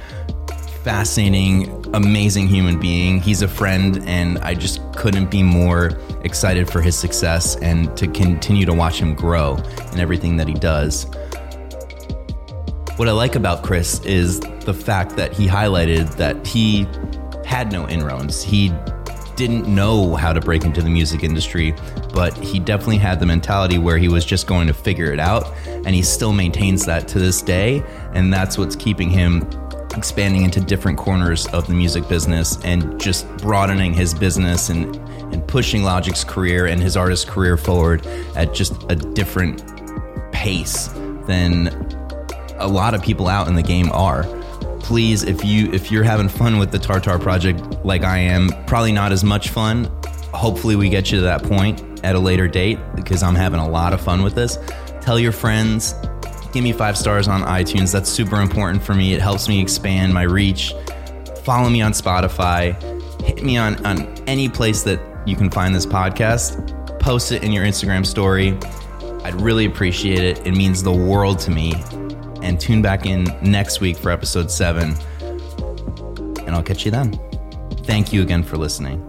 Fascinating, 0.84 1.86
amazing 1.94 2.48
human 2.48 2.80
being. 2.80 3.20
He's 3.20 3.42
a 3.42 3.48
friend, 3.50 4.02
and 4.06 4.38
I 4.40 4.54
just 4.54 4.80
couldn't 4.94 5.30
be 5.30 5.44
more 5.44 6.00
excited 6.24 6.70
for 6.70 6.82
his 6.82 6.98
success 6.98 7.58
and 7.58 7.96
to 7.98 8.08
continue 8.08 8.66
to 8.66 8.74
watch 8.74 9.00
him 9.00 9.14
grow 9.14 9.58
in 9.92 10.00
everything 10.00 10.38
that 10.38 10.48
he 10.48 10.54
does. 10.54 11.06
What 12.96 13.08
I 13.08 13.12
like 13.12 13.36
about 13.36 13.64
Chris 13.64 14.00
is 14.06 14.40
the 14.40 14.74
fact 14.74 15.16
that 15.18 15.34
he 15.34 15.48
highlighted 15.48 16.16
that 16.16 16.46
he 16.48 16.86
had 17.50 17.72
no 17.72 17.90
inroads. 17.90 18.44
He 18.44 18.72
didn't 19.36 19.66
know 19.66 20.14
how 20.14 20.32
to 20.32 20.40
break 20.40 20.66
into 20.66 20.84
the 20.84 20.90
music 20.90 21.24
industry, 21.24 21.74
but 22.14 22.38
he 22.38 22.60
definitely 22.60 23.00
had 23.00 23.20
the 23.20 23.26
mentality 23.26 23.80
where 23.80 23.98
he 23.98 24.08
was 24.08 24.24
just 24.24 24.46
going 24.46 24.68
to 24.68 24.74
figure 24.74 25.12
it 25.12 25.20
out. 25.20 25.52
And 25.66 25.88
he 25.88 26.04
still 26.04 26.32
maintains 26.32 26.86
that 26.86 27.08
to 27.08 27.18
this 27.18 27.42
day. 27.42 27.84
And 28.14 28.32
that's 28.32 28.60
what's 28.60 28.76
keeping 28.76 29.10
him 29.10 29.50
expanding 29.96 30.44
into 30.44 30.62
different 30.62 31.00
corners 31.00 31.48
of 31.48 31.66
the 31.66 31.74
music 31.74 32.08
business 32.08 32.64
and 32.64 33.02
just 33.02 33.28
broadening 33.38 33.96
his 33.96 34.14
business 34.14 34.70
and, 34.70 34.96
and 35.34 35.46
pushing 35.48 35.82
Logic's 35.82 36.24
career 36.24 36.68
and 36.68 36.80
his 36.80 36.96
artist 36.96 37.28
career 37.28 37.58
forward 37.58 38.06
at 38.36 38.54
just 38.54 38.74
a 38.92 38.96
different 38.96 39.64
pace 40.32 40.90
than 41.26 41.70
a 42.60 42.68
lot 42.68 42.94
of 42.94 43.02
people 43.02 43.28
out 43.28 43.48
in 43.48 43.56
the 43.56 43.64
game 43.64 43.90
are 43.92 44.24
please 44.90 45.22
if 45.22 45.46
you 45.46 45.72
if 45.72 45.92
you're 45.92 46.04
having 46.04 46.28
fun 46.28 46.58
with 46.58 46.72
the 46.72 46.80
tartar 46.80 47.20
project 47.20 47.62
like 47.86 48.04
i 48.04 48.18
am 48.18 48.50
probably 48.66 48.92
not 48.92 49.12
as 49.12 49.24
much 49.24 49.50
fun. 49.50 49.84
Hopefully 50.34 50.76
we 50.76 50.90
get 50.90 51.12
you 51.12 51.20
to 51.20 51.24
that 51.26 51.44
point 51.44 52.04
at 52.04 52.16
a 52.16 52.20
later 52.20 52.48
date 52.48 52.80
because 52.96 53.22
i'm 53.22 53.36
having 53.36 53.60
a 53.60 53.70
lot 53.70 53.94
of 53.94 54.02
fun 54.02 54.24
with 54.24 54.34
this. 54.34 54.58
Tell 55.00 55.20
your 55.20 55.32
friends 55.32 55.94
give 56.54 56.64
me 56.64 56.72
five 56.72 56.98
stars 56.98 57.28
on 57.28 57.42
itunes. 57.44 57.92
That's 57.92 58.10
super 58.10 58.42
important 58.42 58.82
for 58.82 58.96
me. 58.96 59.14
It 59.14 59.22
helps 59.22 59.48
me 59.48 59.62
expand 59.62 60.12
my 60.12 60.24
reach. 60.24 60.74
Follow 61.44 61.70
me 61.70 61.84
on 61.84 61.92
spotify. 61.92 62.74
Hit 63.22 63.44
me 63.44 63.58
on 63.58 63.86
on 63.86 64.12
any 64.26 64.50
place 64.50 64.82
that 64.86 65.00
you 65.28 65.36
can 65.36 65.52
find 65.52 65.76
this 65.76 65.86
podcast. 65.86 67.00
Post 67.00 67.32
it 67.32 67.44
in 67.44 67.52
your 67.52 67.64
instagram 67.64 68.04
story. 68.04 68.58
I'd 69.24 69.40
really 69.40 69.66
appreciate 69.66 70.24
it. 70.24 70.48
It 70.48 70.56
means 70.56 70.82
the 70.82 70.92
world 70.92 71.38
to 71.42 71.52
me 71.52 71.76
and 72.50 72.60
tune 72.60 72.82
back 72.82 73.06
in 73.06 73.26
next 73.42 73.80
week 73.80 73.96
for 73.96 74.12
episode 74.12 74.52
seven. 74.52 74.96
And 75.22 76.50
I'll 76.50 76.64
catch 76.64 76.84
you 76.84 76.92
then. 76.92 77.18
Thank 77.84 78.12
you 78.12 78.22
again 78.22 78.44
for 78.44 78.58
listening. 78.58 79.09